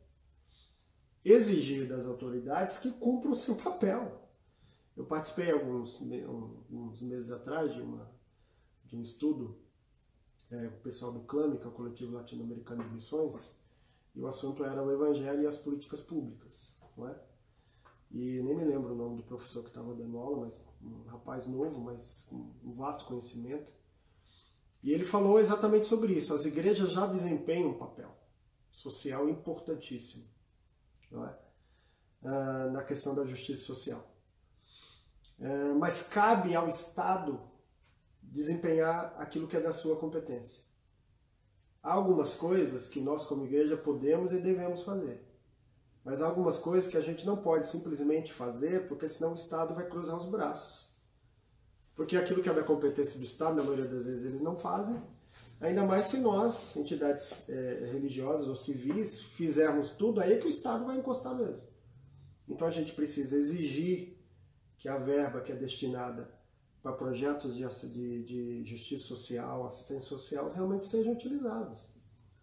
exigir 1.24 1.88
das 1.88 2.06
autoridades 2.06 2.78
que 2.78 2.90
cumpram 2.90 3.32
o 3.32 3.36
seu 3.36 3.56
papel. 3.56 4.28
Eu 4.96 5.06
participei 5.06 5.50
alguns, 5.50 6.00
uns 6.70 7.02
meses 7.02 7.30
atrás 7.30 7.72
de, 7.72 7.80
uma, 7.80 8.08
de 8.84 8.94
um 8.94 9.02
estudo 9.02 9.63
é, 10.50 10.66
o 10.68 10.80
pessoal 10.82 11.12
do 11.12 11.20
CLAME, 11.20 11.58
que 11.58 11.64
é 11.64 11.68
o 11.68 11.72
Coletivo 11.72 12.14
Latino-Americano 12.14 12.84
de 12.84 12.90
Missões, 12.90 13.54
e 14.14 14.20
o 14.20 14.26
assunto 14.26 14.64
era 14.64 14.82
o 14.82 14.90
Evangelho 14.90 15.42
e 15.42 15.46
as 15.46 15.56
políticas 15.56 16.00
públicas, 16.00 16.74
não 16.96 17.08
é? 17.08 17.20
E 18.10 18.40
nem 18.42 18.54
me 18.54 18.64
lembro 18.64 18.92
o 18.92 18.96
nome 18.96 19.16
do 19.16 19.22
professor 19.24 19.62
que 19.62 19.70
estava 19.70 19.92
dando 19.94 20.18
aula, 20.18 20.44
mas 20.44 20.60
um 20.80 21.02
rapaz 21.08 21.46
novo, 21.46 21.80
mas 21.80 22.26
com 22.28 22.52
um 22.62 22.72
vasto 22.74 23.06
conhecimento. 23.06 23.72
E 24.82 24.92
ele 24.92 25.02
falou 25.02 25.40
exatamente 25.40 25.86
sobre 25.86 26.12
isso. 26.12 26.32
As 26.32 26.44
igrejas 26.44 26.92
já 26.92 27.06
desempenham 27.06 27.70
um 27.70 27.78
papel 27.78 28.14
social 28.70 29.28
importantíssimo 29.28 30.24
não 31.14 31.26
é? 31.26 31.38
Ah, 32.24 32.70
na 32.72 32.82
questão 32.82 33.14
da 33.14 33.24
justiça 33.24 33.64
social. 33.64 34.10
É, 35.38 35.72
mas 35.72 36.08
cabe 36.08 36.54
ao 36.54 36.68
Estado 36.68 37.40
desempenhar 38.34 39.14
aquilo 39.16 39.46
que 39.46 39.56
é 39.56 39.60
da 39.60 39.72
sua 39.72 39.94
competência. 39.94 40.64
Há 41.80 41.92
algumas 41.92 42.34
coisas 42.34 42.88
que 42.88 43.00
nós, 43.00 43.24
como 43.24 43.44
igreja, 43.44 43.76
podemos 43.76 44.32
e 44.32 44.38
devemos 44.38 44.82
fazer. 44.82 45.24
Mas 46.04 46.20
há 46.20 46.26
algumas 46.26 46.58
coisas 46.58 46.90
que 46.90 46.96
a 46.96 47.00
gente 47.00 47.24
não 47.24 47.36
pode 47.36 47.68
simplesmente 47.68 48.32
fazer, 48.32 48.88
porque 48.88 49.08
senão 49.08 49.30
o 49.30 49.36
Estado 49.36 49.72
vai 49.72 49.86
cruzar 49.86 50.16
os 50.16 50.26
braços. 50.26 50.92
Porque 51.94 52.16
aquilo 52.16 52.42
que 52.42 52.48
é 52.48 52.52
da 52.52 52.64
competência 52.64 53.20
do 53.20 53.24
Estado, 53.24 53.54
na 53.54 53.62
maioria 53.62 53.86
das 53.86 54.04
vezes, 54.04 54.24
eles 54.24 54.40
não 54.40 54.56
fazem. 54.56 55.00
Ainda 55.60 55.86
mais 55.86 56.06
se 56.06 56.18
nós, 56.18 56.76
entidades 56.76 57.48
é, 57.48 57.88
religiosas 57.92 58.48
ou 58.48 58.56
civis, 58.56 59.20
fizermos 59.20 59.90
tudo, 59.90 60.20
aí 60.20 60.32
é 60.32 60.38
que 60.38 60.46
o 60.46 60.50
Estado 60.50 60.84
vai 60.84 60.98
encostar 60.98 61.36
mesmo. 61.36 61.62
Então 62.48 62.66
a 62.66 62.72
gente 62.72 62.92
precisa 62.92 63.36
exigir 63.36 64.18
que 64.76 64.88
a 64.88 64.98
verba 64.98 65.40
que 65.40 65.52
é 65.52 65.56
destinada 65.56 66.28
para 66.84 66.92
projetos 66.92 67.56
de, 67.56 67.66
de, 67.88 68.24
de 68.24 68.64
justiça 68.66 69.04
social, 69.04 69.64
assistência 69.64 70.06
social, 70.06 70.52
realmente 70.52 70.84
sejam 70.84 71.14
utilizados. 71.14 71.88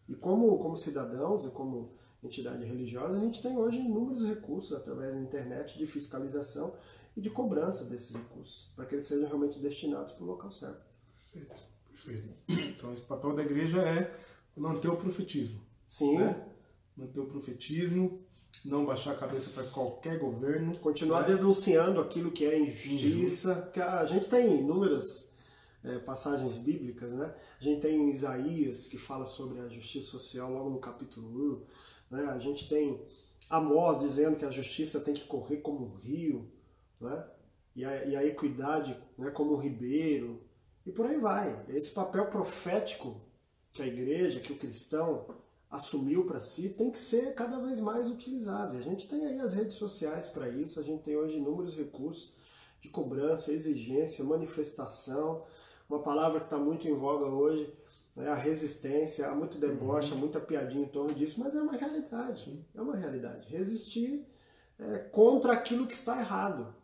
E 0.09 0.15
como, 0.15 0.57
como 0.57 0.75
cidadãos 0.75 1.45
e 1.45 1.51
como 1.51 1.93
entidade 2.23 2.65
religiosa, 2.65 3.17
a 3.17 3.19
gente 3.19 3.39
tem 3.39 3.55
hoje 3.55 3.77
inúmeros 3.77 4.27
recursos 4.27 4.75
através 4.75 5.13
da 5.13 5.21
internet 5.21 5.77
de 5.77 5.85
fiscalização 5.85 6.73
e 7.15 7.21
de 7.21 7.29
cobrança 7.29 7.85
desses 7.85 8.15
recursos, 8.15 8.71
para 8.75 8.87
que 8.87 8.95
eles 8.95 9.05
sejam 9.05 9.27
realmente 9.27 9.59
destinados 9.59 10.11
para 10.13 10.23
o 10.23 10.27
local 10.27 10.51
certo. 10.51 10.87
Perfeito, 11.31 11.61
perfeito. 11.87 12.33
Então, 12.49 12.91
esse 12.91 13.03
papel 13.03 13.35
da 13.35 13.43
igreja 13.43 13.79
é 13.83 14.19
manter 14.57 14.87
o 14.87 14.97
profetismo. 14.97 15.61
Sim. 15.87 16.17
Né? 16.17 16.47
Manter 16.97 17.19
o 17.19 17.27
profetismo, 17.27 18.25
não 18.63 18.85
baixar 18.85 19.11
a 19.11 19.17
cabeça 19.17 19.49
para 19.49 19.63
qualquer 19.63 20.19
governo. 20.19 20.77
Continuar 20.79 21.27
né? 21.27 21.35
denunciando 21.35 21.99
aquilo 21.99 22.31
que 22.31 22.45
é 22.45 22.59
injustiça. 22.59 23.55
Porque 23.55 23.81
a 23.81 24.05
gente 24.05 24.27
tem 24.29 24.59
inúmeras 24.59 25.31
é, 25.83 25.97
passagens 25.99 26.57
bíblicas, 26.57 27.13
né? 27.13 27.33
A 27.59 27.63
gente 27.63 27.81
tem 27.81 28.09
Isaías 28.09 28.87
que 28.87 28.97
fala 28.97 29.25
sobre 29.25 29.59
a 29.59 29.67
justiça 29.67 30.11
social 30.11 30.51
logo 30.51 30.69
no 30.69 30.79
capítulo 30.79 31.65
1. 32.11 32.15
Né? 32.17 32.25
A 32.25 32.39
gente 32.39 32.69
tem 32.69 33.01
Amós 33.49 33.99
dizendo 33.99 34.37
que 34.37 34.45
a 34.45 34.51
justiça 34.51 34.99
tem 34.99 35.13
que 35.13 35.25
correr 35.25 35.57
como 35.57 35.85
um 35.85 35.95
rio 35.95 36.51
né? 36.99 37.25
e, 37.75 37.83
a, 37.83 38.05
e 38.05 38.15
a 38.15 38.25
equidade 38.25 38.97
né, 39.17 39.31
como 39.31 39.53
um 39.53 39.57
ribeiro, 39.57 40.41
e 40.85 40.91
por 40.91 41.05
aí 41.05 41.17
vai. 41.17 41.63
Esse 41.69 41.91
papel 41.91 42.25
profético 42.27 43.21
que 43.73 43.81
a 43.81 43.87
igreja, 43.87 44.39
que 44.39 44.51
o 44.51 44.57
cristão 44.57 45.27
assumiu 45.71 46.25
para 46.25 46.41
si, 46.41 46.69
tem 46.69 46.91
que 46.91 46.97
ser 46.97 47.33
cada 47.33 47.57
vez 47.57 47.79
mais 47.79 48.09
utilizado. 48.09 48.75
E 48.75 48.79
a 48.79 48.81
gente 48.81 49.07
tem 49.07 49.25
aí 49.25 49.39
as 49.39 49.53
redes 49.53 49.77
sociais 49.77 50.27
para 50.27 50.49
isso, 50.49 50.79
a 50.79 50.83
gente 50.83 51.03
tem 51.03 51.15
hoje 51.15 51.37
inúmeros 51.37 51.77
recursos 51.77 52.33
de 52.81 52.89
cobrança, 52.89 53.53
exigência, 53.53 54.25
manifestação. 54.25 55.45
Uma 55.89 55.99
palavra 55.99 56.41
que 56.41 56.47
está 56.47 56.57
muito 56.57 56.87
em 56.87 56.93
voga 56.93 57.25
hoje 57.25 57.73
é 58.17 58.27
a 58.27 58.35
resistência, 58.35 59.29
há 59.29 59.33
muito 59.33 59.57
deboche, 59.57 60.11
há 60.11 60.15
muita 60.15 60.41
piadinha 60.41 60.83
em 60.83 60.89
torno 60.89 61.15
disso, 61.15 61.39
mas 61.39 61.55
é 61.55 61.61
uma 61.61 61.77
realidade, 61.77 62.65
é 62.75 62.81
uma 62.81 62.95
realidade. 62.95 63.47
Resistir 63.47 64.27
é, 64.77 64.97
contra 64.97 65.53
aquilo 65.53 65.87
que 65.87 65.93
está 65.93 66.19
errado. 66.19 66.75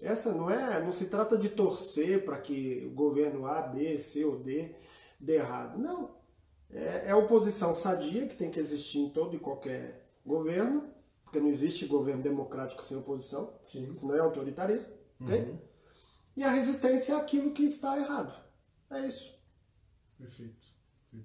Essa 0.00 0.32
não 0.32 0.50
é, 0.50 0.82
não 0.82 0.92
se 0.92 1.06
trata 1.06 1.38
de 1.38 1.48
torcer 1.48 2.26
para 2.26 2.38
que 2.38 2.84
o 2.86 2.90
governo 2.90 3.46
A, 3.46 3.62
B, 3.62 3.98
C 3.98 4.22
ou 4.24 4.38
D 4.38 4.74
dê 5.18 5.36
errado. 5.36 5.78
Não. 5.78 6.10
É, 6.72 7.04
é 7.06 7.14
oposição 7.14 7.74
sadia 7.74 8.26
que 8.26 8.36
tem 8.36 8.50
que 8.50 8.58
existir 8.58 8.98
em 8.98 9.10
todo 9.10 9.36
e 9.36 9.38
qualquer 9.38 10.08
governo, 10.24 10.88
porque 11.22 11.38
não 11.38 11.48
existe 11.48 11.86
governo 11.86 12.22
democrático 12.22 12.82
sem 12.82 12.96
oposição, 12.96 13.52
Sim. 13.62 13.90
isso 13.90 14.06
não 14.06 14.14
é 14.14 14.20
autoritarismo. 14.20 14.92
Uhum. 15.20 15.58
E 16.36 16.42
a 16.42 16.50
resistência 16.50 17.12
é 17.12 17.16
aquilo 17.16 17.52
que 17.52 17.64
está 17.64 17.96
errado. 17.96 18.34
É 18.90 19.06
isso. 19.06 19.34
Perfeito. 20.18 20.66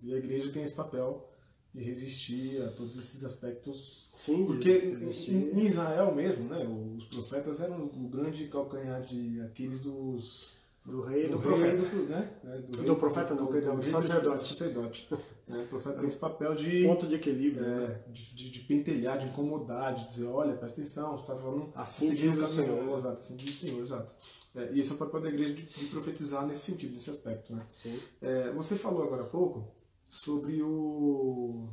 E 0.04 0.14
a 0.14 0.18
igreja 0.18 0.52
tem 0.52 0.64
esse 0.64 0.76
papel 0.76 1.30
de 1.74 1.84
resistir 1.84 2.62
a 2.64 2.72
todos 2.72 2.96
esses 2.98 3.24
aspectos. 3.24 4.12
Sim, 4.16 4.46
porque 4.46 4.72
em, 4.72 5.66
Israel 5.66 6.14
mesmo, 6.14 6.50
né, 6.50 6.66
os 6.98 7.06
profetas 7.06 7.62
eram 7.62 7.86
o 7.86 8.08
grande 8.08 8.48
calcanhar 8.48 9.02
de 9.02 9.42
aqueles 9.42 9.80
dos 9.80 10.59
do 10.90 11.02
rei 11.02 11.28
do, 11.28 11.38
do 11.38 11.42
profeta, 11.42 11.78
do, 11.78 12.04
né, 12.04 12.30
é, 12.44 12.58
do, 12.58 12.84
do, 12.84 12.96
profeta 12.96 13.34
não, 13.36 13.48
perdão, 13.48 13.78
do, 13.78 13.86
sacerdote, 13.86 14.50
sacerdote. 14.50 15.08
né, 15.48 15.64
o 15.64 15.68
profeta 15.68 16.00
tem 16.00 16.08
esse 16.08 16.18
papel 16.18 16.56
de 16.56 16.84
ponto 16.86 17.08
de 17.08 17.16
equilíbrio, 17.16 17.64
é, 17.64 17.88
né? 17.88 18.04
de, 18.08 18.36
de, 18.36 18.50
de, 18.50 18.60
pentelhar, 18.62 19.20
de 19.20 19.28
incomodar, 19.28 19.96
de 19.96 20.08
dizer, 20.08 20.26
olha, 20.26 20.56
presta 20.56 20.82
atenção, 20.82 21.12
você 21.12 21.22
está 21.22 21.36
falando 21.36 21.72
assim 21.76 22.16
diz 22.16 22.38
o 22.38 22.48
Senhor, 22.48 22.98
exato, 22.98 23.14
assim 23.14 23.36
diz 23.36 23.56
o 23.56 23.60
Senhor, 23.60 23.84
exato. 23.84 24.14
É, 24.56 24.74
e 24.74 24.80
esse 24.80 24.92
é 24.92 24.96
o 24.96 24.98
papel 24.98 25.22
da 25.22 25.30
igreja 25.30 25.54
de, 25.54 25.64
de 25.64 25.86
profetizar 25.88 26.46
nesse 26.46 26.62
sentido, 26.62 26.94
nesse 26.94 27.10
aspecto, 27.10 27.54
né? 27.54 27.66
Sim. 27.72 28.00
É, 28.22 28.52
você 28.52 28.76
falou 28.76 29.04
agora 29.04 29.22
há 29.22 29.28
pouco 29.28 29.72
sobre 30.08 30.62
o 30.64 31.70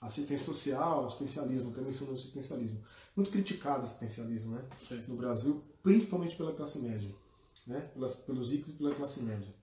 assistência 0.00 0.44
social, 0.44 1.06
assistencialismo, 1.06 1.70
também 1.70 1.86
mencionou 1.86 2.14
o 2.14 2.18
assistencialismo. 2.18 2.80
Muito 3.16 3.30
criticado 3.30 3.80
o 3.80 3.84
assistencialismo 3.84 4.54
né? 4.54 4.64
Sim. 4.88 5.02
no 5.08 5.16
Brasil, 5.16 5.64
principalmente 5.82 6.36
pela 6.36 6.54
classe 6.54 6.78
média, 6.78 7.12
né? 7.68 7.80
Pelas, 7.94 8.14
pelos 8.16 8.50
ricos 8.50 8.70
e 8.70 8.72
pela 8.72 8.94
classe 8.94 9.22
média. 9.22 9.54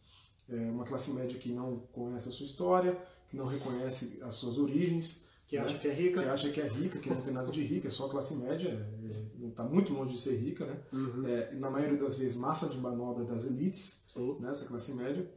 É 0.47 0.69
uma 0.69 0.85
classe 0.85 1.09
média 1.11 1.37
que 1.39 1.51
não 1.51 1.79
conhece 1.91 2.29
a 2.29 2.31
sua 2.31 2.45
história, 2.45 2.97
que 3.27 3.35
não 3.35 3.47
reconhece 3.47 4.19
as 4.21 4.35
suas 4.35 4.57
origens, 4.59 5.21
que 5.47 5.57
né? 5.57 5.63
acha 5.63 5.77
que 5.77 5.87
é 5.87 5.93
rica, 5.93 6.21
que 6.21 6.29
acha 6.29 6.49
que 6.51 6.61
é 6.61 6.67
rica, 6.67 6.99
que 6.99 7.09
não 7.09 7.21
tem 7.21 7.33
nada 7.33 7.51
de 7.51 7.63
rica, 7.63 7.87
é 7.87 7.91
só 7.91 8.07
classe 8.07 8.35
média, 8.35 8.87
está 9.43 9.63
é, 9.63 9.67
muito 9.67 9.91
longe 9.91 10.15
de 10.15 10.21
ser 10.21 10.35
rica, 10.37 10.65
né? 10.65 10.79
Uhum. 10.93 11.27
É, 11.27 11.55
na 11.55 11.69
maioria 11.69 11.97
das 11.97 12.15
vezes 12.15 12.37
massa 12.37 12.67
de 12.67 12.77
manobra 12.77 13.25
das 13.25 13.43
elites, 13.43 13.99
Sim. 14.07 14.37
nessa 14.39 14.65
classe 14.65 14.93
média. 14.93 15.29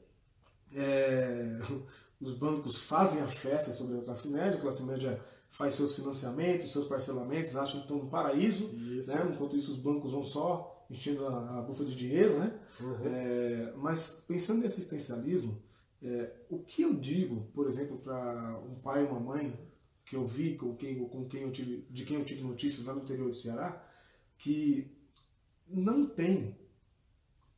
É, 0.74 1.59
os 2.20 2.35
bancos 2.35 2.83
fazem 2.83 3.22
a 3.22 3.26
festa 3.26 3.72
sobre 3.72 3.98
a 3.98 4.02
classe 4.02 4.28
média, 4.28 4.59
a 4.59 4.61
classe 4.61 4.83
média 4.83 5.22
faz 5.50 5.74
seus 5.74 5.94
financiamentos, 5.94 6.70
seus 6.70 6.87
parcelamentos, 6.87 7.57
acham 7.57 7.81
que 7.81 7.87
estão 7.87 7.98
no 7.98 8.11
paraíso, 8.11 8.68
né? 9.07 9.31
enquanto 9.33 9.57
isso 9.57 9.72
os 9.72 9.78
bancos 9.78 10.12
vão 10.12 10.22
só 10.22 10.77
enchendo 10.90 11.27
a, 11.27 11.59
a 11.59 11.62
bufa 11.62 11.85
de 11.85 11.94
dinheiro. 11.94 12.38
Né? 12.38 12.59
Uhum. 12.81 12.96
É, 13.05 13.72
mas 13.77 14.22
pensando 14.27 14.62
em 14.62 14.66
assistencialismo, 14.66 15.62
é, 16.03 16.33
o 16.48 16.59
que 16.61 16.83
eu 16.83 16.94
digo, 16.94 17.48
por 17.53 17.66
exemplo, 17.66 17.98
para 17.98 18.59
um 18.61 18.77
pai 18.77 19.03
e 19.03 19.07
uma 19.07 19.20
mãe 19.20 19.59
que 20.05 20.16
eu 20.16 20.27
vi, 20.27 20.57
com 20.57 20.74
quem, 20.74 21.07
com 21.07 21.29
quem 21.29 21.42
eu 21.42 21.53
tive, 21.53 21.87
de 21.90 22.05
quem 22.05 22.16
eu 22.16 22.24
tive 22.24 22.42
notícias 22.42 22.87
lá 22.87 22.94
no 22.94 23.03
interior 23.03 23.29
do 23.29 23.37
Ceará, 23.37 23.85
que 24.38 24.90
não 25.66 26.07
tem 26.07 26.57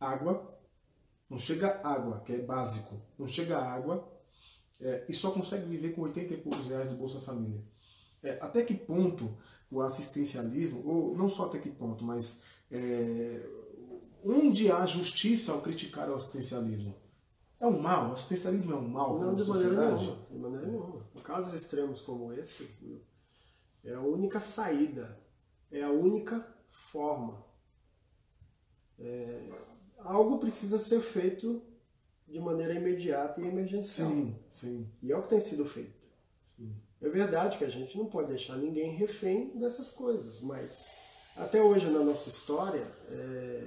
água, 0.01 0.59
não 1.29 1.39
chega 1.39 1.81
água, 1.85 2.21
que 2.21 2.33
é 2.33 2.39
básico, 2.39 3.01
não 3.17 3.29
chega 3.29 3.59
água 3.59 4.11
é, 4.81 5.05
e 5.09 5.13
só 5.13 5.31
consegue 5.31 5.67
viver 5.67 5.95
com 5.95 6.03
80 6.03 6.35
e 6.35 6.37
poucos 6.39 6.67
reais 6.67 6.89
do 6.89 6.97
Bolsa 6.97 7.21
Família. 7.21 7.63
É, 8.23 8.39
até 8.41 8.65
que 8.65 8.75
ponto 8.75 9.37
o 9.71 9.81
assistencialismo, 9.81 10.83
ou 10.85 11.17
não 11.17 11.29
só 11.29 11.47
até 11.47 11.59
que 11.59 11.71
ponto, 11.71 12.03
mas 12.03 12.41
é, 12.71 13.47
onde 14.25 14.71
há 14.71 14.85
justiça 14.87 15.53
ao 15.53 15.61
criticar 15.61 16.09
o 16.11 16.15
assistencialismo? 16.15 16.95
É 17.59 17.67
um 17.67 17.79
mal? 17.79 18.11
O 18.11 18.13
assistencialismo 18.13 18.73
é 18.73 18.77
um 18.77 18.89
mal 18.89 19.19
não, 19.19 19.35
de 19.35 19.45
maneira 19.45 19.95
nenhuma. 19.95 20.27
De 20.31 20.39
maneira 20.39 20.67
nenhuma. 20.67 21.07
Em 21.15 21.21
casos 21.21 21.53
extremos 21.53 22.01
como 22.01 22.33
esse, 22.33 22.69
é 23.85 23.95
a 23.95 24.01
única 24.01 24.41
saída, 24.41 25.19
é 25.71 25.83
a 25.83 25.91
única 25.91 26.47
forma. 26.69 27.45
É, 28.99 29.49
algo 29.99 30.39
precisa 30.39 30.79
ser 30.79 31.01
feito 31.01 31.63
de 32.27 32.39
maneira 32.39 32.75
imediata 32.75 33.41
e 33.41 33.47
emergencial. 33.47 34.09
Sim, 34.09 34.37
sim. 34.51 34.93
E 35.03 35.11
é 35.11 35.17
o 35.17 35.23
que 35.23 35.31
tem 35.31 35.41
sido 35.41 35.65
feito. 35.65 35.99
Sim. 36.57 36.75
É 37.03 37.09
verdade 37.09 37.57
que 37.59 37.65
a 37.65 37.69
gente 37.69 37.97
não 37.97 38.07
pode 38.07 38.29
deixar 38.29 38.57
ninguém 38.57 38.91
refém 38.91 39.59
dessas 39.59 39.91
coisas, 39.91 40.41
mas 40.43 40.85
até 41.43 41.63
hoje 41.63 41.91
na 41.91 42.01
nossa 42.01 42.29
história, 42.29 42.87
é... 43.09 43.65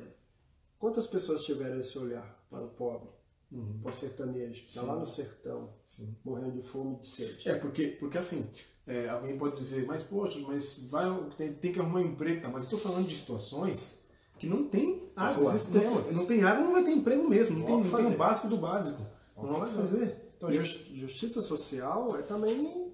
quantas 0.80 1.08
pessoas 1.08 1.44
tiveram 1.44 1.80
esse 1.80 1.98
olhar 1.98 2.46
para 2.50 2.64
o 2.64 2.70
pobre, 2.70 3.10
uhum. 3.52 3.80
para 3.82 3.92
o 3.92 3.96
sertanejo, 3.96 4.64
que 4.64 4.70
está 4.70 4.84
lá 4.84 4.96
no 4.96 5.06
sertão, 5.06 5.74
Sim. 5.86 6.16
morrendo 6.24 6.52
de 6.52 6.62
fome 6.62 6.96
e 6.96 7.00
de 7.00 7.08
sede? 7.08 7.50
É, 7.50 7.56
porque, 7.56 7.88
porque 8.00 8.18
assim, 8.18 8.48
é, 8.86 9.10
alguém 9.10 9.38
pode 9.38 9.56
dizer, 9.56 9.86
mas 9.86 10.04
poxa, 10.04 10.40
mas 10.40 10.80
vai, 10.90 11.06
tem, 11.38 11.54
tem 11.54 11.72
que 11.72 11.80
arrumar 11.80 12.00
um 12.00 12.06
emprego, 12.06 12.42
tá? 12.42 12.48
mas 12.48 12.64
eu 12.64 12.64
estou 12.64 12.80
falando 12.80 13.08
de 13.08 13.16
situações 13.16 13.98
que 14.38 14.48
não 14.48 14.68
tem 14.68 15.10
água. 15.16 15.54
Não, 15.54 16.12
não, 16.12 16.26
tem 16.26 16.44
água, 16.44 16.66
não 16.66 16.74
vai 16.74 16.84
ter 16.84 16.92
emprego 16.92 17.30
mesmo. 17.30 17.60
Não, 17.60 17.66
tem, 17.66 17.84
não 17.84 17.98
tem 17.98 18.06
o 18.08 18.18
básico 18.18 18.48
do 18.50 18.58
básico. 18.58 19.02
Não 19.38 19.60
vai 19.60 19.70
fazer. 19.70 20.34
Então, 20.36 20.52
justiça 20.52 21.42
social 21.42 22.18
é 22.18 22.22
também 22.22 22.92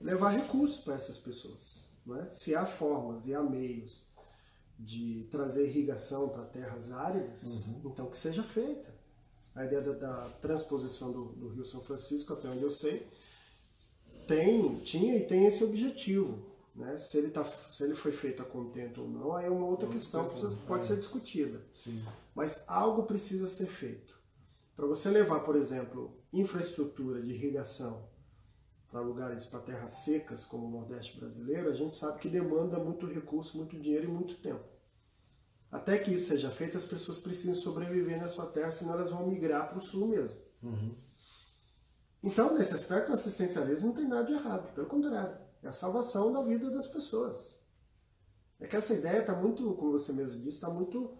levar 0.00 0.30
recursos 0.30 0.80
para 0.80 0.94
essas 0.94 1.18
pessoas. 1.18 1.84
Não 2.10 2.22
é? 2.22 2.30
Se 2.30 2.56
há 2.56 2.66
formas 2.66 3.24
e 3.26 3.34
há 3.34 3.40
meios 3.40 4.04
de 4.76 5.28
trazer 5.30 5.68
irrigação 5.68 6.28
para 6.28 6.42
terras 6.44 6.90
áridas, 6.90 7.44
uhum. 7.44 7.82
então 7.84 8.10
que 8.10 8.16
seja 8.16 8.42
feita. 8.42 8.92
A 9.54 9.64
ideia 9.64 9.80
da, 9.80 9.92
da 9.92 10.28
transposição 10.40 11.12
do, 11.12 11.24
do, 11.26 11.48
Rio 11.48 11.64
São 11.64 11.80
Francisco, 11.80 12.32
até 12.32 12.48
onde 12.48 12.62
eu 12.62 12.70
sei, 12.70 13.06
tem, 14.26 14.80
tinha 14.80 15.16
e 15.16 15.24
tem 15.24 15.44
esse 15.46 15.62
objetivo. 15.62 16.50
Né? 16.74 16.96
Se, 16.98 17.18
ele 17.18 17.30
tá, 17.30 17.44
se 17.70 17.82
ele 17.84 17.94
foi 17.94 18.12
feito 18.12 18.42
a 18.42 18.44
contento 18.44 19.02
ou 19.02 19.08
não, 19.08 19.36
aí 19.36 19.46
é 19.46 19.50
uma 19.50 19.66
outra 19.66 19.88
questão 19.88 20.24
que 20.24 20.30
precisa, 20.30 20.56
pode 20.66 20.84
é. 20.84 20.88
ser 20.88 20.96
discutida. 20.96 21.60
Sim. 21.72 22.02
Mas 22.34 22.64
algo 22.66 23.04
precisa 23.04 23.46
ser 23.46 23.66
feito. 23.66 24.18
Para 24.74 24.86
você 24.86 25.10
levar, 25.10 25.40
por 25.40 25.56
exemplo, 25.56 26.16
infraestrutura 26.32 27.20
de 27.20 27.32
irrigação 27.32 28.08
para 28.90 29.00
lugares, 29.00 29.46
para 29.46 29.60
terras 29.60 29.92
secas, 29.92 30.44
como 30.44 30.66
o 30.66 30.70
Nordeste 30.70 31.18
brasileiro, 31.18 31.70
a 31.70 31.74
gente 31.74 31.94
sabe 31.94 32.18
que 32.18 32.28
demanda 32.28 32.78
muito 32.78 33.06
recurso, 33.06 33.56
muito 33.56 33.78
dinheiro 33.78 34.06
e 34.06 34.08
muito 34.08 34.36
tempo. 34.36 34.64
Até 35.70 35.98
que 35.98 36.12
isso 36.12 36.28
seja 36.28 36.50
feito, 36.50 36.76
as 36.76 36.84
pessoas 36.84 37.20
precisam 37.20 37.54
sobreviver 37.54 38.20
na 38.20 38.26
sua 38.26 38.46
terra, 38.46 38.72
senão 38.72 38.94
elas 38.94 39.10
vão 39.10 39.28
migrar 39.28 39.68
para 39.68 39.78
o 39.78 39.80
sul 39.80 40.08
mesmo. 40.08 40.36
Uhum. 40.62 40.96
Então, 42.22 42.52
nesse 42.52 42.74
aspecto, 42.74 43.10
o 43.10 43.14
assistencialismo 43.14 43.88
não 43.88 43.94
tem 43.94 44.08
nada 44.08 44.24
de 44.24 44.32
errado, 44.32 44.74
pelo 44.74 44.88
contrário, 44.88 45.38
é 45.62 45.68
a 45.68 45.72
salvação 45.72 46.32
da 46.32 46.42
vida 46.42 46.70
das 46.70 46.88
pessoas. 46.88 47.60
É 48.58 48.66
que 48.66 48.76
essa 48.76 48.92
ideia 48.92 49.20
está 49.20 49.34
muito, 49.34 49.74
como 49.74 49.92
você 49.92 50.12
mesmo 50.12 50.38
disse, 50.40 50.56
está 50.56 50.68
muito 50.68 51.16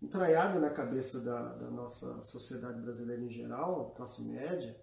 entranhada 0.00 0.60
na 0.60 0.70
cabeça 0.70 1.20
da, 1.20 1.54
da, 1.54 1.70
nossa 1.70 2.22
sociedade 2.22 2.80
brasileira 2.80 3.20
em 3.20 3.30
geral, 3.30 3.92
classe 3.96 4.22
média, 4.22 4.78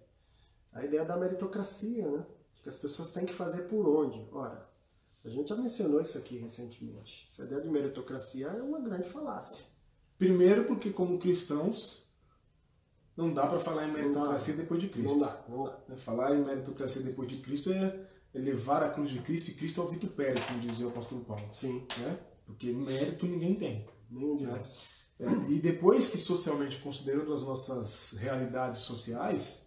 a 0.76 0.84
ideia 0.84 1.04
da 1.04 1.16
meritocracia, 1.16 2.08
né? 2.08 2.24
Que 2.62 2.68
as 2.68 2.76
pessoas 2.76 3.10
têm 3.10 3.24
que 3.24 3.32
fazer 3.32 3.62
por 3.62 3.88
onde? 3.88 4.26
Ora, 4.32 4.68
a 5.24 5.28
gente 5.28 5.48
já 5.48 5.56
mencionou 5.56 6.00
isso 6.00 6.18
aqui 6.18 6.36
recentemente. 6.38 7.26
Essa 7.30 7.44
ideia 7.44 7.60
de 7.60 7.68
meritocracia 7.68 8.48
é 8.48 8.62
uma 8.62 8.80
grande 8.80 9.08
falácia. 9.08 9.64
Primeiro 10.18 10.64
porque 10.64 10.90
como 10.90 11.18
cristãos 11.18 12.06
não 13.16 13.32
dá 13.32 13.46
para 13.46 13.58
falar 13.58 13.88
em 13.88 13.92
meritocracia 13.92 14.54
depois 14.54 14.80
de 14.80 14.88
Cristo. 14.88 15.12
Não 15.12 15.18
dá, 15.20 15.44
não 15.48 15.64
dá. 15.64 15.78
Né, 15.88 15.96
falar 15.96 16.34
em 16.34 16.44
meritocracia 16.44 17.02
depois 17.02 17.28
de 17.28 17.38
Cristo 17.38 17.72
é, 17.72 18.06
é 18.34 18.38
levar 18.38 18.82
a 18.82 18.90
cruz 18.90 19.10
de 19.10 19.20
Cristo 19.20 19.50
e 19.50 19.54
Cristo 19.54 19.80
ao 19.80 19.88
vitupério, 19.88 20.42
como 20.46 20.60
dizia 20.60 20.86
o 20.86 20.90
apóstolo 20.90 21.24
Paulo. 21.24 21.48
Sim. 21.52 21.86
Né? 21.98 22.18
Porque 22.44 22.70
mérito 22.72 23.26
ninguém 23.26 23.54
tem. 23.54 23.86
Nenhum 24.10 24.36
de 24.36 24.44
né? 24.44 24.52
nós. 24.52 24.84
É, 25.18 25.26
e 25.50 25.58
depois 25.58 26.08
que 26.08 26.18
socialmente, 26.18 26.78
considerando 26.80 27.32
as 27.32 27.42
nossas 27.42 28.12
realidades 28.12 28.82
sociais, 28.82 29.65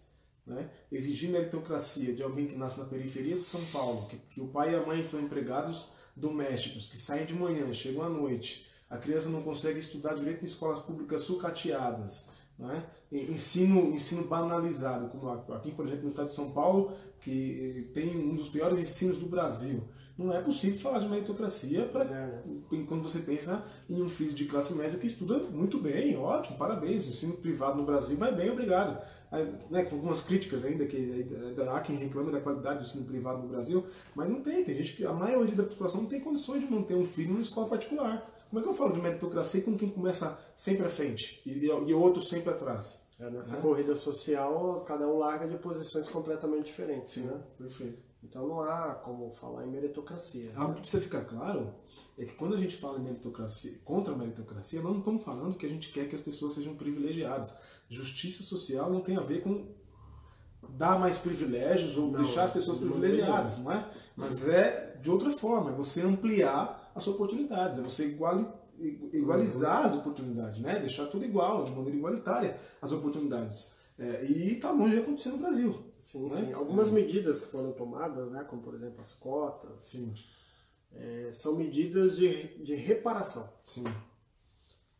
né, 0.50 0.68
exigir 0.90 1.30
meritocracia 1.30 2.12
de 2.12 2.22
alguém 2.22 2.46
que 2.46 2.56
nasce 2.56 2.78
na 2.78 2.84
periferia 2.84 3.36
de 3.36 3.42
São 3.42 3.64
Paulo, 3.66 4.06
que, 4.08 4.16
que 4.16 4.40
o 4.40 4.48
pai 4.48 4.72
e 4.72 4.76
a 4.76 4.84
mãe 4.84 5.02
são 5.02 5.20
empregados 5.20 5.88
domésticos, 6.16 6.88
que 6.88 6.98
saem 6.98 7.24
de 7.24 7.34
manhã, 7.34 7.72
chegam 7.72 8.02
à 8.02 8.08
noite, 8.08 8.68
a 8.88 8.98
criança 8.98 9.28
não 9.28 9.42
consegue 9.42 9.78
estudar 9.78 10.14
direito 10.14 10.42
em 10.42 10.46
escolas 10.46 10.80
públicas 10.80 11.22
sucateadas, 11.22 12.28
né? 12.58 12.84
ensino, 13.12 13.94
ensino 13.94 14.24
banalizado, 14.24 15.08
como 15.08 15.30
aqui, 15.30 15.70
por 15.70 15.86
exemplo, 15.86 16.04
no 16.04 16.10
estado 16.10 16.28
de 16.28 16.34
São 16.34 16.50
Paulo, 16.50 16.92
que 17.20 17.88
tem 17.94 18.16
um 18.16 18.34
dos 18.34 18.48
piores 18.48 18.78
ensinos 18.78 19.18
do 19.18 19.26
Brasil. 19.26 19.84
Não 20.18 20.34
é 20.34 20.42
possível 20.42 20.78
falar 20.78 20.98
de 20.98 21.08
meritocracia 21.08 21.86
pra, 21.86 22.04
é, 22.04 22.26
né? 22.26 22.42
quando 22.86 23.02
você 23.02 23.20
pensa 23.20 23.64
em 23.88 24.02
um 24.02 24.08
filho 24.08 24.34
de 24.34 24.44
classe 24.44 24.74
média 24.74 24.98
que 24.98 25.06
estuda 25.06 25.38
muito 25.38 25.78
bem, 25.78 26.14
ótimo, 26.16 26.58
parabéns. 26.58 27.06
O 27.06 27.10
ensino 27.10 27.34
privado 27.34 27.78
no 27.78 27.86
Brasil 27.86 28.18
vai 28.18 28.34
bem, 28.34 28.50
obrigado. 28.50 29.00
Né, 29.70 29.84
com 29.84 29.94
algumas 29.94 30.20
críticas 30.22 30.64
ainda, 30.64 30.84
que 30.86 31.24
há 31.72 31.80
quem 31.80 31.96
reclama 31.96 32.32
da 32.32 32.40
qualidade 32.40 32.80
do 32.80 32.84
ensino 32.84 33.04
privado 33.04 33.38
no 33.42 33.48
Brasil, 33.48 33.86
mas 34.14 34.28
não 34.28 34.42
tem. 34.42 34.64
Tem 34.64 34.74
gente 34.74 34.96
que, 34.96 35.04
a 35.06 35.12
maioria 35.12 35.54
da 35.54 35.62
população 35.62 36.02
não 36.02 36.08
tem 36.08 36.20
condições 36.20 36.60
de 36.62 36.70
manter 36.70 36.94
um 36.96 37.06
filho 37.06 37.28
numa 37.30 37.40
escola 37.40 37.68
particular. 37.68 38.28
Como 38.48 38.58
é 38.58 38.62
que 38.64 38.68
eu 38.68 38.74
falo 38.74 38.92
de 38.92 39.00
meritocracia 39.00 39.62
com 39.62 39.76
quem 39.76 39.88
começa 39.88 40.36
sempre 40.56 40.84
à 40.84 40.88
frente 40.88 41.40
e, 41.46 41.66
e 41.66 41.94
outro 41.94 42.20
sempre 42.22 42.50
atrás? 42.50 43.00
É, 43.20 43.30
nessa 43.30 43.54
Né? 43.54 43.62
corrida 43.62 43.94
social, 43.94 44.82
cada 44.86 45.06
um 45.06 45.18
larga 45.18 45.46
de 45.46 45.56
posições 45.58 46.08
completamente 46.08 46.64
diferentes. 46.66 47.12
Sim, 47.12 47.26
Né? 47.26 47.40
perfeito. 47.56 48.02
Então 48.24 48.48
não 48.48 48.60
há 48.62 48.94
como 48.94 49.30
falar 49.34 49.64
em 49.64 49.70
meritocracia. 49.70 50.50
Algo 50.56 50.74
que 50.74 50.80
precisa 50.80 51.02
ficar 51.02 51.24
claro 51.24 51.72
é 52.18 52.24
que 52.24 52.34
quando 52.34 52.54
a 52.54 52.58
gente 52.58 52.76
fala 52.76 52.98
em 52.98 53.02
meritocracia, 53.02 53.78
contra 53.84 54.12
a 54.12 54.16
meritocracia, 54.16 54.80
nós 54.82 54.92
não 54.92 54.98
estamos 54.98 55.22
falando 55.22 55.56
que 55.56 55.64
a 55.64 55.68
gente 55.68 55.90
quer 55.92 56.08
que 56.08 56.14
as 56.16 56.20
pessoas 56.20 56.54
sejam 56.54 56.74
privilegiadas. 56.74 57.54
Justiça 57.90 58.42
social 58.44 58.90
não 58.90 59.00
tem 59.00 59.16
a 59.16 59.20
ver 59.20 59.42
com 59.42 59.66
dar 60.68 60.98
mais 60.98 61.18
privilégios 61.18 61.96
ou 61.96 62.10
Não, 62.10 62.22
deixar 62.22 62.44
as 62.44 62.52
pessoas 62.52 62.78
de 62.78 62.84
maneira 62.84 63.08
privilegiadas, 63.16 63.58
não 63.58 63.72
é? 63.72 63.92
Mas 64.16 64.48
é 64.48 64.96
de 65.02 65.10
outra 65.10 65.30
forma, 65.32 65.70
é 65.70 65.74
você 65.74 66.00
ampliar 66.00 66.92
as 66.94 67.06
oportunidades, 67.08 67.78
é 67.78 67.82
você 67.82 68.06
iguali, 68.06 68.46
igualizar 69.12 69.84
as 69.84 69.94
oportunidades, 69.94 70.58
né? 70.58 70.78
Deixar 70.78 71.06
tudo 71.06 71.24
igual, 71.24 71.64
de 71.64 71.72
maneira 71.72 71.96
igualitária 71.96 72.60
as 72.80 72.92
oportunidades. 72.92 73.70
É, 73.98 74.24
e 74.24 74.54
está 74.54 74.70
longe 74.70 74.94
de 74.94 75.02
acontecer 75.02 75.28
no 75.30 75.38
Brasil. 75.38 75.84
Sim, 76.00 76.24
né? 76.24 76.30
sim. 76.30 76.52
Algumas 76.52 76.90
medidas 76.90 77.40
que 77.40 77.50
foram 77.50 77.72
tomadas, 77.72 78.30
né, 78.30 78.44
como 78.44 78.62
por 78.62 78.74
exemplo 78.74 79.00
as 79.00 79.12
cotas, 79.12 79.84
Sim, 79.84 80.14
é, 80.92 81.30
são 81.32 81.56
medidas 81.56 82.16
de, 82.16 82.56
de 82.64 82.74
reparação. 82.74 83.52
sim, 83.66 83.84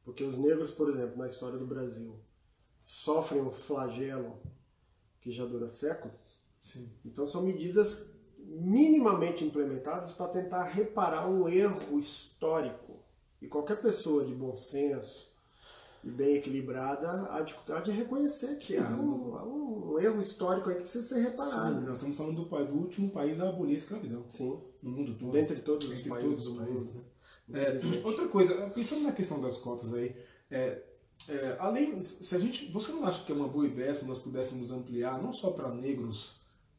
Porque 0.05 0.23
os 0.23 0.37
negros, 0.37 0.71
por 0.71 0.89
exemplo, 0.89 1.17
na 1.17 1.27
história 1.27 1.59
do 1.59 1.67
Brasil, 1.67 2.19
sofrem 2.91 3.41
um 3.41 3.53
flagelo 3.53 4.37
que 5.21 5.31
já 5.31 5.45
dura 5.45 5.69
séculos. 5.69 6.41
sim. 6.61 6.91
Então 7.05 7.25
são 7.25 7.43
medidas 7.43 8.11
minimamente 8.37 9.45
implementadas 9.45 10.11
para 10.11 10.27
tentar 10.27 10.65
reparar 10.65 11.29
um 11.29 11.49
erro 11.49 11.97
histórico. 11.97 12.99
E 13.41 13.47
qualquer 13.47 13.81
pessoa 13.81 14.25
de 14.25 14.35
bom 14.35 14.57
senso 14.57 15.31
e 16.03 16.11
bem 16.11 16.35
equilibrada 16.35 17.29
há 17.31 17.43
de, 17.43 17.55
há 17.69 17.79
de 17.81 17.93
reconhecer 17.93 18.59
que 18.59 18.77
há 18.77 18.91
um, 18.91 19.37
há 19.37 19.45
um 19.45 19.99
erro 20.01 20.21
histórico 20.21 20.69
aí 20.69 20.75
que 20.75 20.83
precisa 20.83 21.07
ser 21.07 21.15
Sim, 21.15 21.23
reparado. 21.23 21.81
nós 21.83 21.93
estamos 21.93 22.17
falando 22.17 22.45
do, 22.45 22.65
do 22.67 22.75
último 22.75 23.11
país 23.11 23.39
a 23.41 23.51
abolir 23.51 23.75
a 23.77 23.79
escravidão 23.79 24.25
Sim. 24.29 24.61
no 24.83 24.91
mundo 24.91 25.17
todo. 25.17 25.31
Dentre 25.31 25.61
todos 25.61 25.89
os 25.89 25.97
Entre 25.97 26.09
países 26.09 26.43
todos 26.43 26.47
os 26.49 26.55
do 26.55 26.61
mundo. 26.61 27.05
né? 27.47 27.61
É, 27.63 28.05
outra 28.05 28.27
coisa, 28.27 28.69
pensando 28.71 29.03
na 29.03 29.13
questão 29.13 29.41
das 29.41 29.57
cotas 29.59 29.95
aí, 29.95 30.17
é, 30.51 30.90
é, 31.29 31.57
além, 31.59 32.01
se 32.01 32.35
a 32.35 32.39
gente, 32.39 32.67
você 32.67 32.93
não 32.93 33.07
acha 33.07 33.25
que 33.25 33.33
é 33.33 33.35
uma 33.35 33.49
boa 33.49 33.67
ideia 33.67 33.95
se 33.95 34.05
nós 34.05 34.19
pudéssemos 34.19 34.73
ampliar, 34.73 35.23
não 35.23 35.33
só 35.33 35.51
para 35.51 35.69
negros, 35.71 36.35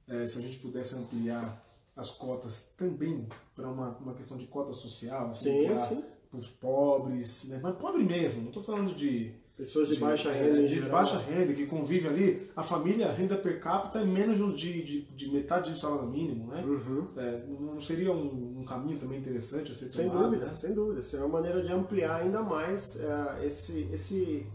é, 0.08 0.26
se 0.28 0.38
a 0.38 0.42
gente 0.42 0.58
pudesse 0.60 0.96
ampliar 0.96 1.66
as 1.96 2.12
cotas 2.12 2.70
também 2.76 3.28
para 3.56 3.70
uma, 3.70 3.90
uma 3.98 4.14
questão 4.14 4.38
de 4.38 4.48
cota 4.48 4.74
social, 4.74 5.30
assim, 5.30 5.68
Sim, 5.68 6.04
para 6.30 6.40
os 6.40 6.48
pobres, 6.48 7.46
né? 7.46 7.60
mas 7.62 7.76
pobre 7.76 8.04
mesmo, 8.04 8.42
não 8.42 8.48
estou 8.48 8.64
falando 8.64 8.96
de 8.96 9.34
Pessoas 9.58 9.90
de, 9.90 9.98
baixa 9.98 10.30
é, 10.30 10.42
renda 10.44 10.62
em 10.62 10.66
de 10.66 10.76
geral. 10.76 10.90
baixa 10.90 11.18
renda, 11.20 11.54
que 11.54 11.68
convive 11.68 12.08
ali, 12.08 12.50
a 12.56 12.64
família, 12.64 13.10
a 13.10 13.12
renda 13.12 13.38
per 13.38 13.60
capita 13.60 14.00
é 14.00 14.06
menos 14.06 14.60
de, 14.60 14.84
de, 14.84 15.02
de 15.02 15.32
metade 15.32 15.72
do 15.72 15.78
salário 15.78 16.08
mínimo, 16.08 16.48
né? 16.48 16.64
Uhum. 16.66 17.08
É, 17.16 17.46
não 17.48 17.80
seria 17.80 18.12
um, 18.12 18.60
um 18.60 18.66
caminho 18.66 18.98
também 18.98 19.20
interessante 19.20 19.72
a 19.72 19.76
ser 19.76 19.92
Sem 19.92 20.08
tomado, 20.10 20.26
dúvida, 20.26 20.46
né? 20.48 20.54
sem 20.54 20.74
dúvida. 20.74 21.02
Seria 21.02 21.26
uma 21.26 21.40
maneira 21.40 21.62
de 21.62 21.72
ampliar 21.72 22.22
ainda 22.22 22.42
mais 22.42 22.98
é, 23.00 23.46
esse, 23.46 23.88
esse, 23.94 24.48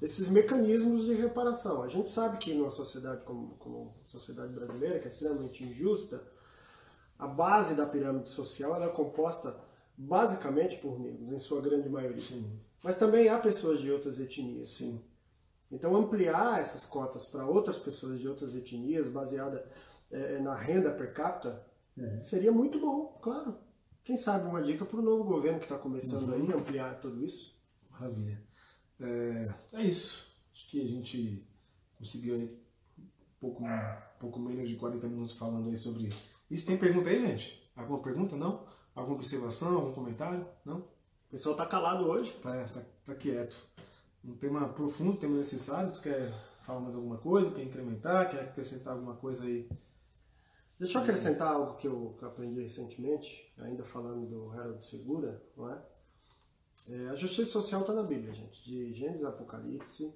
esses 0.00 0.28
mecanismos 0.28 1.04
de 1.04 1.12
reparação. 1.14 1.82
A 1.82 1.88
gente 1.88 2.08
sabe 2.08 2.38
que 2.38 2.54
numa 2.54 2.70
sociedade 2.70 3.24
como, 3.24 3.56
como 3.58 3.94
a 4.02 4.08
sociedade 4.08 4.52
brasileira, 4.54 4.98
que 4.98 5.04
é 5.06 5.08
extremamente 5.08 5.64
injusta, 5.64 6.22
a 7.18 7.26
base 7.26 7.74
da 7.74 7.84
pirâmide 7.84 8.30
social 8.30 8.82
é 8.82 8.88
composta 8.88 9.54
basicamente 9.96 10.76
por 10.76 11.00
negros, 11.00 11.32
em 11.32 11.38
sua 11.38 11.60
grande 11.60 11.88
maioria. 11.88 12.20
Sim, 12.20 12.60
Mas 12.86 12.98
também 12.98 13.28
há 13.28 13.36
pessoas 13.36 13.80
de 13.80 13.90
outras 13.90 14.20
etnias. 14.20 14.70
sim. 14.70 15.04
Então, 15.72 15.96
ampliar 15.96 16.60
essas 16.60 16.86
cotas 16.86 17.26
para 17.26 17.44
outras 17.44 17.76
pessoas 17.76 18.20
de 18.20 18.28
outras 18.28 18.54
etnias, 18.54 19.08
baseada 19.08 19.68
eh, 20.12 20.38
na 20.38 20.54
renda 20.54 20.92
per 20.92 21.12
capita, 21.12 21.66
seria 22.20 22.52
muito 22.52 22.78
bom, 22.78 23.18
claro. 23.20 23.58
Quem 24.04 24.16
sabe 24.16 24.46
uma 24.46 24.62
dica 24.62 24.84
para 24.84 25.00
o 25.00 25.02
novo 25.02 25.24
governo 25.24 25.58
que 25.58 25.64
está 25.64 25.76
começando 25.76 26.32
aí, 26.32 26.52
ampliar 26.52 27.00
tudo 27.00 27.24
isso. 27.24 27.58
Maravilha. 27.90 28.40
É, 29.00 29.54
é 29.72 29.82
isso. 29.82 30.24
Acho 30.52 30.70
que 30.70 30.80
a 30.80 30.86
gente 30.86 31.44
conseguiu 31.98 32.36
aí 32.36 32.56
um 32.96 33.40
pouco, 33.40 33.64
um 33.64 34.18
pouco 34.20 34.38
menos 34.38 34.68
de 34.68 34.76
40 34.76 35.08
minutos 35.08 35.36
falando 35.36 35.68
aí 35.68 35.76
sobre 35.76 36.14
isso. 36.48 36.64
Tem 36.64 36.78
pergunta 36.78 37.10
aí, 37.10 37.20
gente? 37.26 37.68
Alguma 37.74 38.00
pergunta? 38.00 38.36
Não? 38.36 38.64
Alguma 38.94 39.16
observação? 39.16 39.74
Algum 39.74 39.92
comentário? 39.92 40.46
Não? 40.64 40.86
O 41.26 41.30
pessoal 41.30 41.54
está 41.54 41.66
calado 41.66 42.06
hoje. 42.06 42.32
Tá, 42.42 42.68
tá, 42.68 42.82
tá 43.04 43.14
quieto. 43.14 43.56
Um 44.24 44.36
tema 44.36 44.68
profundo, 44.68 45.16
tema 45.16 45.36
necessário. 45.36 45.94
Você 45.94 46.02
quer 46.02 46.32
falar 46.62 46.80
mais 46.80 46.94
alguma 46.94 47.18
coisa? 47.18 47.50
Quer 47.50 47.62
incrementar? 47.62 48.30
Quer 48.30 48.40
acrescentar 48.40 48.94
alguma 48.94 49.16
coisa 49.16 49.44
aí? 49.44 49.68
Deixa 50.78 50.98
eu 50.98 51.02
acrescentar 51.02 51.52
algo 51.52 51.76
que 51.76 51.86
eu, 51.86 52.14
que 52.18 52.22
eu 52.24 52.28
aprendi 52.28 52.60
recentemente, 52.60 53.50
ainda 53.56 53.82
falando 53.82 54.26
do 54.26 54.50
Harold 54.50 54.84
Segura, 54.84 55.42
não 55.56 55.70
é? 55.72 55.82
É, 56.88 57.08
a 57.08 57.14
justiça 57.14 57.50
social 57.50 57.80
está 57.80 57.94
na 57.94 58.02
Bíblia, 58.02 58.34
gente, 58.34 58.62
de 58.62 58.92
Gênesis 58.92 59.24
a 59.24 59.30
Apocalipse. 59.30 60.14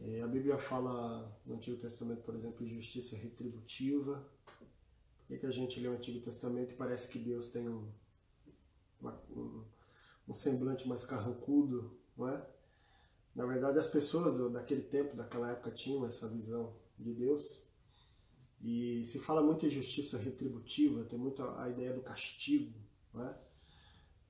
É, 0.00 0.22
a 0.22 0.26
Bíblia 0.26 0.58
fala 0.58 1.30
no 1.46 1.54
Antigo 1.54 1.76
Testamento, 1.76 2.22
por 2.22 2.34
exemplo, 2.34 2.66
de 2.66 2.74
justiça 2.74 3.16
retributiva. 3.16 4.26
E 5.28 5.38
que 5.38 5.46
a 5.46 5.50
gente 5.52 5.78
lê 5.78 5.86
o 5.86 5.92
Antigo 5.92 6.20
Testamento 6.20 6.72
e 6.72 6.76
parece 6.76 7.08
que 7.08 7.18
Deus 7.18 7.48
tem 7.50 7.68
um, 7.68 7.88
uma- 9.00 9.22
um, 9.30 9.62
um 10.30 10.34
semblante 10.34 10.88
mais 10.88 11.04
carrancudo, 11.04 11.98
não 12.16 12.28
é? 12.28 12.46
Na 13.34 13.44
verdade, 13.44 13.78
as 13.78 13.86
pessoas 13.86 14.32
do, 14.34 14.48
daquele 14.48 14.82
tempo, 14.82 15.16
daquela 15.16 15.50
época, 15.50 15.70
tinham 15.70 16.06
essa 16.06 16.28
visão 16.28 16.76
de 16.96 17.12
Deus. 17.12 17.66
E 18.60 19.02
se 19.04 19.18
fala 19.18 19.42
muito 19.42 19.66
em 19.66 19.70
justiça 19.70 20.18
retributiva, 20.18 21.04
tem 21.04 21.18
muito 21.18 21.42
a, 21.42 21.64
a 21.64 21.68
ideia 21.68 21.92
do 21.92 22.00
castigo, 22.00 22.78
não 23.12 23.26
é? 23.26 23.36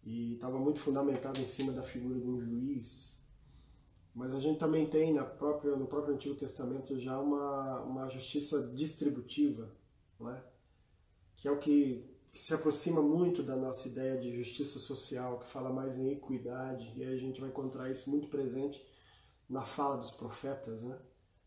E 0.02 0.34
estava 0.34 0.58
muito 0.58 0.80
fundamentado 0.80 1.38
em 1.38 1.46
cima 1.46 1.72
da 1.72 1.82
figura 1.82 2.18
de 2.18 2.26
um 2.26 2.38
juiz. 2.38 3.20
Mas 4.14 4.34
a 4.34 4.40
gente 4.40 4.58
também 4.58 4.88
tem 4.88 5.12
na 5.12 5.24
própria, 5.24 5.76
no 5.76 5.86
próprio 5.86 6.14
Antigo 6.14 6.34
Testamento 6.34 6.98
já 6.98 7.20
uma, 7.20 7.82
uma 7.82 8.08
justiça 8.08 8.72
distributiva, 8.74 9.70
não 10.18 10.30
é? 10.30 10.42
que 11.40 11.48
é 11.48 11.50
o 11.50 11.58
que 11.58 12.09
que 12.32 12.38
se 12.38 12.54
aproxima 12.54 13.02
muito 13.02 13.42
da 13.42 13.56
nossa 13.56 13.88
ideia 13.88 14.16
de 14.16 14.36
justiça 14.36 14.78
social, 14.78 15.40
que 15.40 15.50
fala 15.50 15.72
mais 15.72 15.98
em 15.98 16.12
equidade, 16.12 16.92
e 16.96 17.02
aí 17.02 17.14
a 17.14 17.18
gente 17.18 17.40
vai 17.40 17.50
encontrar 17.50 17.90
isso 17.90 18.08
muito 18.08 18.28
presente 18.28 18.84
na 19.48 19.62
fala 19.62 19.96
dos 19.96 20.12
profetas, 20.12 20.82
né? 20.82 20.96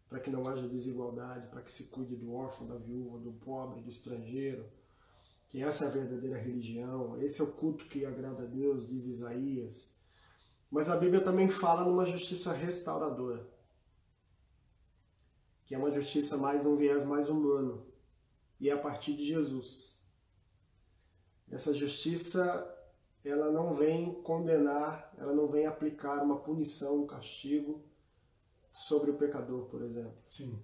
Para 0.10 0.20
que 0.20 0.30
não 0.30 0.42
haja 0.48 0.68
desigualdade, 0.68 1.48
para 1.48 1.62
que 1.62 1.72
se 1.72 1.86
cuide 1.86 2.16
do 2.16 2.34
órfão, 2.34 2.68
da 2.68 2.76
viúva, 2.76 3.18
do 3.18 3.32
pobre, 3.32 3.82
do 3.82 3.90
estrangeiro, 3.90 4.66
que 5.48 5.64
essa 5.64 5.86
é 5.86 5.88
a 5.88 5.92
verdadeira 5.92 6.38
religião, 6.38 7.22
esse 7.22 7.40
é 7.40 7.44
o 7.44 7.52
culto 7.52 7.86
que 7.86 8.06
agrada 8.06 8.44
a 8.44 8.46
Deus, 8.46 8.88
diz 8.88 9.06
Isaías. 9.06 9.94
Mas 10.70 10.90
a 10.90 10.98
Bíblia 10.98 11.22
também 11.22 11.48
fala 11.48 11.86
numa 11.86 12.06
justiça 12.06 12.52
restauradora, 12.52 13.48
que 15.66 15.74
é 15.74 15.78
uma 15.78 15.92
justiça 15.92 16.36
mais 16.38 16.62
num 16.64 16.76
viés 16.76 17.06
mais 17.06 17.30
humano, 17.30 17.86
e 18.60 18.70
é 18.70 18.74
a 18.74 18.78
partir 18.78 19.14
de 19.16 19.24
Jesus. 19.24 20.03
Essa 21.52 21.74
justiça, 21.74 22.68
ela 23.24 23.52
não 23.52 23.74
vem 23.74 24.22
condenar, 24.22 25.14
ela 25.18 25.34
não 25.34 25.48
vem 25.48 25.66
aplicar 25.66 26.24
uma 26.24 26.40
punição, 26.40 27.04
um 27.04 27.08
castigo 27.08 27.84
sobre 28.72 29.12
o 29.12 29.18
pecador, 29.18 29.66
por 29.66 29.82
exemplo. 29.82 30.18
Sim. 30.30 30.62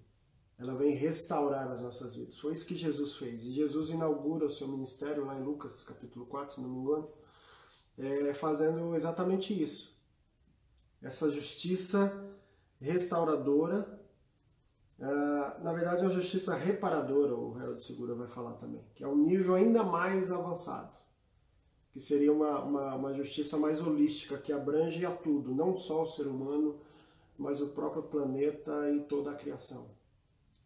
Ela 0.58 0.76
vem 0.76 0.94
restaurar 0.94 1.72
as 1.72 1.82
nossas 1.82 2.16
vidas. 2.16 2.38
Foi 2.38 2.52
isso 2.52 2.66
que 2.66 2.76
Jesus 2.76 3.16
fez. 3.16 3.44
E 3.44 3.54
Jesus 3.54 3.90
inaugura 3.90 4.46
o 4.46 4.50
seu 4.50 4.68
ministério 4.68 5.26
lá 5.26 5.40
em 5.40 5.44
Lucas 5.44 5.84
capítulo 5.84 6.26
4, 6.26 6.56
se 6.56 6.62
não 6.62 6.70
me 6.70 6.80
engano, 6.80 7.08
é, 7.98 8.34
fazendo 8.34 8.94
exatamente 8.96 9.54
isso. 9.54 9.98
Essa 11.02 11.32
justiça 11.32 12.36
restauradora 12.80 13.99
na 15.00 15.72
verdade, 15.72 16.02
é 16.02 16.08
uma 16.08 16.10
justiça 16.10 16.54
reparadora, 16.56 17.34
o 17.34 17.58
Harold 17.58 17.82
Segura 17.82 18.14
vai 18.14 18.28
falar 18.28 18.54
também, 18.54 18.84
que 18.94 19.04
é 19.04 19.08
um 19.08 19.16
nível 19.16 19.56
ainda 19.56 19.82
mais 19.82 20.30
avançado, 20.30 20.94
que 21.94 22.00
seria 22.02 22.34
uma, 22.34 22.60
uma, 22.60 22.96
uma, 22.96 23.14
justiça 23.14 23.58
mais 23.58 23.80
holística, 23.80 24.38
que 24.38 24.52
abrange 24.52 25.06
a 25.06 25.12
tudo, 25.12 25.56
não 25.56 25.78
só 25.78 26.04
o 26.04 26.08
ser 26.08 26.28
humano, 26.28 26.80
mas 27.38 27.62
o 27.62 27.68
próprio 27.68 28.04
planeta 28.04 28.92
e 28.92 29.00
toda 29.04 29.32
a 29.32 29.36
criação. 29.36 29.88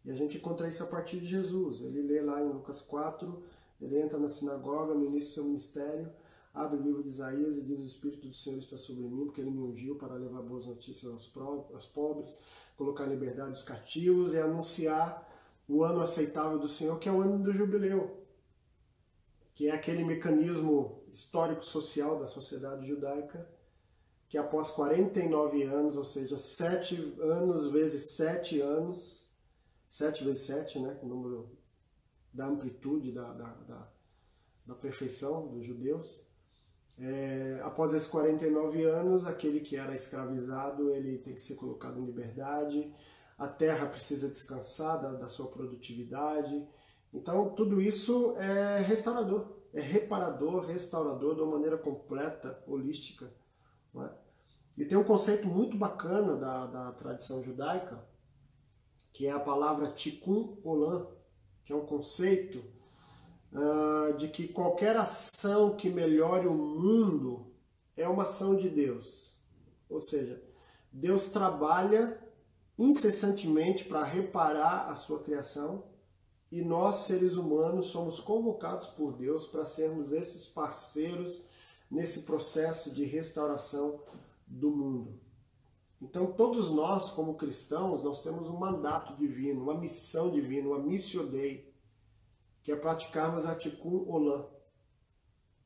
E 0.04 0.10
a 0.10 0.14
gente 0.14 0.38
encontra 0.38 0.68
isso 0.68 0.82
a 0.82 0.86
partir 0.86 1.20
de 1.20 1.26
Jesus. 1.26 1.80
Ele 1.80 2.02
lê 2.02 2.20
lá 2.20 2.42
em 2.42 2.48
Lucas 2.48 2.80
4, 2.82 3.40
ele 3.80 4.00
entra 4.00 4.18
na 4.18 4.28
sinagoga 4.28 4.94
no 4.94 5.04
início 5.04 5.28
do 5.30 5.34
seu 5.34 5.44
ministério, 5.44 6.12
abre 6.52 6.78
o 6.78 6.82
livro 6.82 7.02
de 7.02 7.08
Isaías 7.08 7.56
e 7.56 7.62
diz: 7.62 7.80
O 7.80 7.86
Espírito 7.86 8.28
do 8.28 8.34
Senhor 8.34 8.58
está 8.58 8.76
sobre 8.76 9.04
mim, 9.04 9.26
porque 9.26 9.40
ele 9.40 9.50
me 9.50 9.60
ungiu 9.60 9.94
para 9.94 10.14
levar 10.14 10.42
boas 10.42 10.66
notícias 10.66 11.10
aos 11.12 11.86
pobres 11.86 12.36
colocar 12.76 13.06
em 13.06 13.10
liberdade 13.10 13.52
os 13.52 13.62
cativos 13.62 14.34
e 14.34 14.38
anunciar 14.38 15.30
o 15.68 15.82
ano 15.82 16.00
aceitável 16.00 16.58
do 16.58 16.68
Senhor, 16.68 16.98
que 16.98 17.08
é 17.08 17.12
o 17.12 17.20
ano 17.20 17.42
do 17.42 17.52
jubileu, 17.52 18.24
que 19.54 19.68
é 19.68 19.72
aquele 19.72 20.04
mecanismo 20.04 21.02
histórico-social 21.12 22.18
da 22.18 22.26
sociedade 22.26 22.86
judaica, 22.86 23.48
que 24.28 24.36
após 24.36 24.70
49 24.70 25.62
anos, 25.62 25.96
ou 25.96 26.04
seja, 26.04 26.36
7 26.36 27.16
anos 27.20 27.70
vezes 27.70 28.10
7 28.16 28.60
anos, 28.60 29.30
7 29.88 30.24
vezes 30.24 30.42
7, 30.42 30.80
né, 30.80 30.98
o 31.02 31.06
número 31.06 31.56
da 32.32 32.46
amplitude, 32.46 33.12
da, 33.12 33.32
da, 33.32 33.54
da, 33.54 33.88
da 34.66 34.74
perfeição 34.74 35.46
dos 35.46 35.64
judeus, 35.64 36.23
é, 36.98 37.60
após 37.64 37.92
esses 37.92 38.06
49 38.06 38.84
anos, 38.84 39.26
aquele 39.26 39.60
que 39.60 39.76
era 39.76 39.94
escravizado 39.94 40.90
ele 40.90 41.18
tem 41.18 41.34
que 41.34 41.40
ser 41.40 41.56
colocado 41.56 41.98
em 41.98 42.04
liberdade, 42.04 42.94
a 43.36 43.48
terra 43.48 43.86
precisa 43.86 44.28
descansar 44.28 45.00
da, 45.00 45.12
da 45.12 45.26
sua 45.26 45.48
produtividade. 45.48 46.66
Então, 47.12 47.50
tudo 47.50 47.80
isso 47.80 48.36
é 48.36 48.80
restaurador, 48.80 49.56
é 49.72 49.80
reparador, 49.80 50.64
restaurador 50.64 51.34
de 51.34 51.42
uma 51.42 51.52
maneira 51.52 51.76
completa, 51.76 52.62
holística. 52.66 53.32
É? 53.96 54.10
E 54.76 54.84
tem 54.84 54.96
um 54.96 55.04
conceito 55.04 55.46
muito 55.46 55.76
bacana 55.76 56.36
da, 56.36 56.66
da 56.66 56.92
tradição 56.92 57.42
judaica, 57.42 58.04
que 59.12 59.26
é 59.26 59.32
a 59.32 59.40
palavra 59.40 59.92
tikkun 59.92 60.58
olam, 60.64 61.08
que 61.64 61.72
é 61.72 61.76
um 61.76 61.86
conceito 61.86 62.73
uh, 63.54 64.16
de 64.16 64.28
que 64.28 64.48
qualquer 64.48 64.96
ação 64.96 65.76
que 65.76 65.88
melhore 65.88 66.46
o 66.46 66.54
mundo 66.54 67.46
é 67.96 68.08
uma 68.08 68.24
ação 68.24 68.56
de 68.56 68.68
Deus. 68.68 69.38
Ou 69.88 70.00
seja, 70.00 70.42
Deus 70.92 71.28
trabalha 71.28 72.20
incessantemente 72.78 73.84
para 73.84 74.02
reparar 74.02 74.88
a 74.90 74.94
sua 74.94 75.22
criação 75.22 75.84
e 76.50 76.62
nós, 76.62 76.98
seres 76.98 77.34
humanos, 77.34 77.86
somos 77.86 78.20
convocados 78.20 78.86
por 78.88 79.12
Deus 79.12 79.46
para 79.46 79.64
sermos 79.64 80.12
esses 80.12 80.46
parceiros 80.46 81.42
nesse 81.90 82.20
processo 82.20 82.92
de 82.92 83.04
restauração 83.04 84.00
do 84.46 84.70
mundo. 84.70 85.20
Então, 86.00 86.26
todos 86.32 86.70
nós, 86.70 87.10
como 87.10 87.34
cristãos, 87.34 88.02
nós 88.04 88.22
temos 88.22 88.48
um 88.48 88.56
mandato 88.56 89.16
divino, 89.16 89.62
uma 89.62 89.74
missão 89.74 90.30
divina, 90.30 90.68
uma 90.68 90.78
missio 90.78 91.26
Dei, 91.26 91.73
que 92.64 92.72
é 92.72 92.76
praticarmos 92.76 93.44
a 93.44 93.54
Tikkun 93.54 94.08
Olam, 94.08 94.48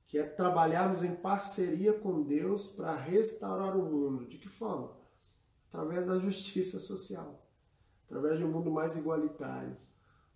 que 0.05 0.19
é 0.19 0.25
trabalharmos 0.25 1.05
em 1.05 1.15
parceria 1.15 1.93
com 1.93 2.25
Deus 2.25 2.67
para 2.67 2.97
restaurar 2.97 3.77
o 3.77 3.85
mundo. 3.85 4.27
De 4.27 4.37
que 4.37 4.49
forma? 4.49 4.99
Através 5.69 6.09
da 6.09 6.19
justiça 6.19 6.81
social, 6.81 7.47
através 8.05 8.39
de 8.39 8.45
um 8.45 8.51
mundo 8.51 8.71
mais 8.71 8.97
igualitário, 8.97 9.77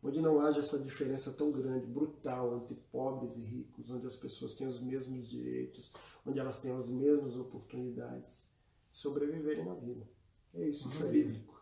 onde 0.01 0.21
não 0.21 0.41
haja 0.41 0.61
essa 0.61 0.79
diferença 0.79 1.33
tão 1.33 1.51
grande, 1.51 1.85
brutal, 1.85 2.57
entre 2.57 2.77
pobres 2.93 3.37
e 3.37 3.41
ricos, 3.41 3.91
onde 3.91 4.07
as 4.07 4.15
pessoas 4.15 4.55
têm 4.55 4.67
os 4.69 4.81
mesmos 4.81 5.29
direitos, 5.29 5.93
onde 6.25 6.39
elas 6.39 6.61
têm 6.61 6.73
as 6.73 6.89
mesmas 6.89 7.37
oportunidades 7.37 8.49
de 8.91 8.99
sobreviverem 8.99 9.65
na 9.65 9.75
vida. 9.75 10.09
É 10.55 10.69
isso, 10.69 10.89
isso 10.89 11.03
é 11.03 11.09
bíblico. 11.09 11.61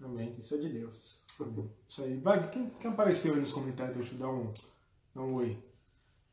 Amém. 0.00 0.32
Isso 0.36 0.54
é 0.54 0.58
de 0.58 0.68
Deus. 0.70 1.19
Isso 1.88 2.02
aí. 2.02 2.16
Vai, 2.18 2.50
quem, 2.50 2.70
quem 2.70 2.90
apareceu 2.90 3.34
aí 3.34 3.40
nos 3.40 3.52
comentários 3.52 3.94
pra 3.94 4.04
eu 4.04 4.08
te 4.08 4.14
dar 4.14 4.28
um, 4.28 4.52
dar 5.14 5.22
um 5.22 5.34
oi? 5.34 5.56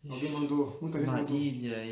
Alguém 0.10 0.32
mandou, 0.32 0.78
muita 0.82 1.00
gente 1.00 1.10
Marília, 1.10 1.78
mandou. 1.78 1.88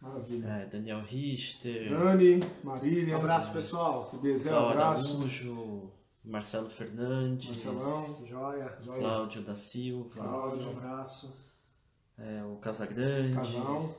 Maravilha. 0.00 0.46
É, 0.46 0.66
Daniel 0.66 1.02
Richter. 1.02 1.90
Dani, 1.90 2.40
Marília. 2.62 3.16
Um 3.16 3.18
abraço, 3.20 3.52
pessoal. 3.52 4.10
Ebiesel, 4.14 4.54
um 4.54 4.68
abraço. 4.68 5.16
Araújo, 5.16 5.90
Marcelo 6.24 6.70
Fernandes. 6.70 7.48
Marcelão. 7.48 8.26
Joia. 8.26 8.78
Joia. 8.80 9.00
Cláudio 9.00 9.42
da 9.42 9.56
Silva. 9.56 10.10
Cláudio, 10.10 10.68
um 10.68 10.76
abraço. 10.76 11.34
É, 12.16 12.44
o 12.44 12.56
Casagrande. 12.56 13.34
Casal. 13.34 13.94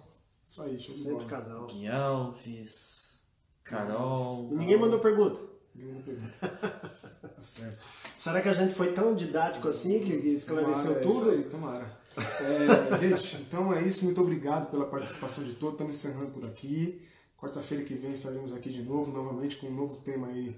Isso 0.45 0.63
aí, 0.63 0.79
show 0.79 0.95
Sempre 0.95 1.25
casal. 1.25 1.67
Gui 1.67 1.87
Alves. 1.87 3.19
Carol. 3.63 4.49
E 4.51 4.55
ninguém 4.55 4.79
mandou 4.79 4.99
pergunta. 4.99 5.39
Ninguém 5.75 5.93
mandou 5.93 6.03
pergunta. 6.03 6.91
Tá 7.39 7.43
certo. 7.43 7.77
Será 8.17 8.41
que 8.41 8.49
a 8.49 8.53
gente 8.53 8.75
foi 8.75 8.91
tão 8.91 9.15
didático 9.15 9.69
assim 9.69 10.01
que 10.01 10.11
esclareceu 10.11 10.95
tomara, 10.95 11.01
tudo? 11.01 11.31
É 11.31 11.33
aí, 11.35 11.43
tomara. 11.43 11.99
É, 12.17 12.97
gente, 12.99 13.41
então 13.43 13.73
é 13.73 13.81
isso. 13.81 14.03
Muito 14.03 14.19
obrigado 14.19 14.69
pela 14.69 14.85
participação 14.85 15.43
de 15.43 15.53
todos. 15.53 15.75
Estamos 15.75 15.95
encerrando 15.95 16.31
por 16.31 16.45
aqui. 16.45 17.01
Quarta-feira 17.37 17.85
que 17.85 17.93
vem 17.93 18.11
estaremos 18.11 18.53
aqui 18.53 18.69
de 18.69 18.83
novo, 18.83 19.09
novamente 19.11 19.55
com 19.55 19.67
um 19.67 19.73
novo 19.73 20.01
tema 20.01 20.27
aí, 20.27 20.53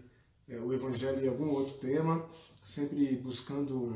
é, 0.49 0.57
o 0.57 0.73
Evangelho 0.73 1.23
e 1.23 1.27
algum 1.27 1.51
outro 1.51 1.75
tema, 1.75 2.25
sempre 2.63 3.15
buscando 3.17 3.95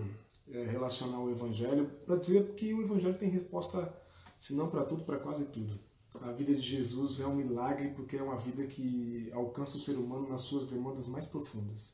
é, 0.52 0.64
relacionar 0.66 1.20
o 1.20 1.32
Evangelho 1.32 1.90
para 2.06 2.18
dizer 2.18 2.52
que 2.52 2.72
o 2.72 2.84
Evangelho 2.84 3.18
tem 3.18 3.30
resposta, 3.30 3.92
se 4.40 4.54
não 4.54 4.70
para 4.70 4.84
tudo, 4.86 5.04
para 5.04 5.18
quase 5.18 5.46
tudo. 5.46 5.80
A 6.22 6.32
vida 6.32 6.54
de 6.54 6.62
Jesus 6.62 7.20
é 7.20 7.26
um 7.26 7.36
milagre 7.36 7.90
porque 7.90 8.16
é 8.16 8.22
uma 8.22 8.38
vida 8.38 8.66
que 8.68 9.30
alcança 9.34 9.78
o 9.78 9.82
ser 9.82 9.94
humano 9.94 10.30
nas 10.30 10.42
suas 10.42 10.68
demandas 10.68 11.08
mais 11.08 11.26
profundas. 11.26 11.94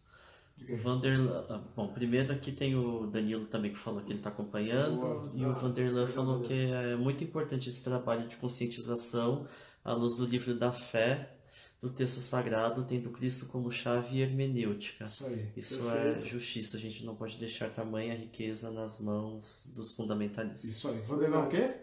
O 0.70 0.78
Vanderlan, 0.78 1.46
ah, 1.50 1.62
bom, 1.76 1.88
primeiro 1.88 2.32
aqui 2.32 2.52
tem 2.52 2.76
o 2.76 3.08
Danilo 3.08 3.46
também 3.46 3.72
que 3.72 3.80
falou 3.80 4.02
que 4.02 4.12
ele 4.12 4.20
está 4.20 4.30
acompanhando, 4.30 4.98
Boa. 4.98 5.24
e 5.34 5.46
o 5.46 5.54
Vanderlan 5.54 6.08
falou 6.08 6.42
que 6.42 6.54
é 6.54 6.96
muito 6.96 7.24
importante 7.24 7.70
esse 7.70 7.84
trabalho 7.84 8.28
de 8.28 8.38
conscientização 8.38 9.48
à 9.84 9.94
luz 9.94 10.16
do 10.16 10.26
livro 10.26 10.54
da 10.54 10.72
fé, 10.72 11.36
do 11.82 11.90
texto 11.90 12.22
sagrado, 12.22 12.84
tendo 12.84 13.10
Cristo 13.10 13.48
como 13.48 13.72
chave 13.72 14.22
hermenêutica. 14.22 15.06
Isso 15.06 15.26
aí. 15.26 15.52
Isso 15.58 15.90
é 15.90 16.22
justiça, 16.24 16.78
a 16.78 16.80
gente 16.80 17.04
não 17.04 17.16
pode 17.16 17.38
deixar 17.38 17.70
tamanha 17.70 18.14
riqueza 18.14 18.70
nas 18.70 19.00
mãos 19.00 19.68
dos 19.74 19.92
fundamentalistas. 19.92 20.64
Isso 20.64 20.88
aí. 20.88 21.02
Vanderlan 21.02 21.46
o 21.46 21.50
quê? 21.50 21.76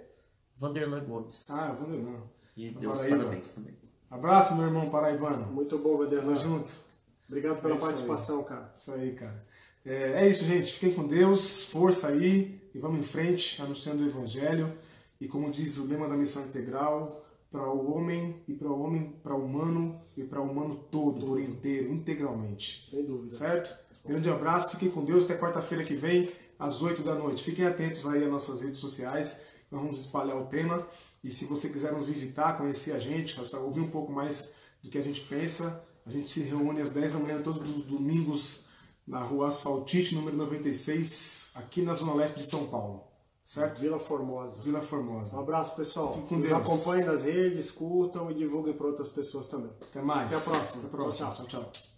Vanderlan 0.57 1.05
Gomes. 1.05 1.51
Ah, 1.51 1.73
Vanderlan. 1.73 2.23
E 2.57 2.71
Deus 2.71 3.01
parabéns 3.01 3.51
também. 3.53 3.75
Abraço, 4.11 4.55
meu 4.55 4.67
irmão 4.67 4.89
paraibano. 4.89 5.47
Muito 5.53 5.79
bom, 5.79 5.99
Vanderlan. 5.99 6.35
Tamo 6.35 6.37
junto. 6.37 6.88
Obrigado 7.29 7.61
pela 7.61 7.77
É 7.77 7.79
participação, 7.79 8.43
cara. 8.43 8.73
Isso 8.75 8.93
aí, 8.93 9.13
cara. 9.13 9.47
É, 9.85 10.25
é 10.25 10.29
isso, 10.29 10.45
gente. 10.45 10.73
Fiquem 10.73 10.95
com 10.95 11.07
Deus, 11.07 11.65
força 11.65 12.09
aí 12.09 12.61
e 12.75 12.79
vamos 12.79 13.01
em 13.01 13.03
frente, 13.03 13.61
anunciando 13.61 14.03
o 14.03 14.07
Evangelho. 14.07 14.73
E 15.21 15.29
como 15.29 15.51
diz 15.51 15.79
o 15.79 15.87
lema 15.87 16.09
da 16.09 16.17
missão 16.17 16.45
integral, 16.45 17.25
para 17.51 17.69
o 17.69 17.95
homem 17.95 18.43
e 18.47 18.55
para 18.55 18.69
o 18.69 18.81
homem, 18.81 19.13
para 19.23 19.35
o 19.35 19.45
humano 19.45 20.01
e 20.17 20.23
para 20.23 20.41
o 20.41 20.51
humano 20.51 20.77
todo, 20.91 21.27
por 21.27 21.41
inteiro, 21.41 21.91
integralmente. 21.91 22.89
Sem 22.89 23.05
dúvida. 23.05 23.35
Certo? 23.35 23.77
Grande 24.05 24.31
abraço, 24.31 24.71
fiquem 24.71 24.91
com 24.91 25.05
Deus, 25.05 25.25
até 25.25 25.37
quarta-feira 25.37 25.85
que 25.85 25.95
vem. 25.95 26.31
às 26.59 26.83
8 26.83 27.03
da 27.03 27.15
noite. 27.15 27.45
Fiquem 27.45 27.67
atentos 27.67 28.07
aí 28.07 28.25
às 28.25 28.31
nossas 28.31 28.63
redes 28.63 28.79
sociais, 28.79 29.41
nós 29.71 29.81
vamos 29.81 30.01
espalhar 30.01 30.37
o 30.37 30.47
tema. 30.47 30.87
E 31.23 31.31
se 31.31 31.45
você 31.45 31.69
quiser 31.69 31.93
nos 31.93 32.09
visitar, 32.09 32.57
conhecer 32.57 32.93
a 32.93 32.99
gente, 32.99 33.39
ouvir 33.57 33.81
um 33.81 33.91
pouco 33.91 34.13
mais 34.13 34.53
do 34.83 34.91
que 34.91 34.99
a 34.99 35.03
gente 35.03 35.21
pensa, 35.23 35.83
a 36.09 36.11
gente 36.11 36.31
se 36.31 36.41
reúne 36.41 36.81
às 36.81 36.91
10 36.91 37.13
da 37.13 37.19
manhã 37.19 37.43
todos 37.43 37.69
os 37.77 37.85
domingos 37.85 38.61
na 39.07 39.21
rua 39.21 39.49
Asfaltite, 39.49 40.15
número 40.15 40.37
96, 40.37 41.51
aqui 41.55 41.83
na 41.83 41.95
Zona 41.95 42.15
Leste 42.15 42.39
de 42.39 42.49
São 42.49 42.67
Paulo. 42.67 43.05
Certo? 43.45 43.81
Vila 43.81 43.99
Formosa. 43.99 44.63
Vila 44.63 44.81
Formosa. 44.81 45.37
Um 45.37 45.41
abraço, 45.41 45.75
pessoal. 45.75 46.13
Fique 46.13 46.29
com 46.29 46.37
Nos 46.37 46.49
Deus. 46.49 46.61
acompanhem 46.61 47.07
nas 47.07 47.23
redes, 47.25 47.71
curtam 47.71 48.31
e 48.31 48.35
divulguem 48.35 48.75
para 48.75 48.87
outras 48.87 49.09
pessoas 49.09 49.47
também. 49.47 49.71
Até 49.81 50.03
mais. 50.03 50.33
Até 50.33 50.37
a 50.37 50.41
próxima. 50.41 50.79
Até 50.79 50.87
a 50.87 50.91
próxima. 50.91 51.31
Tchau, 51.33 51.47
tchau. 51.47 51.71
tchau. 51.73 51.98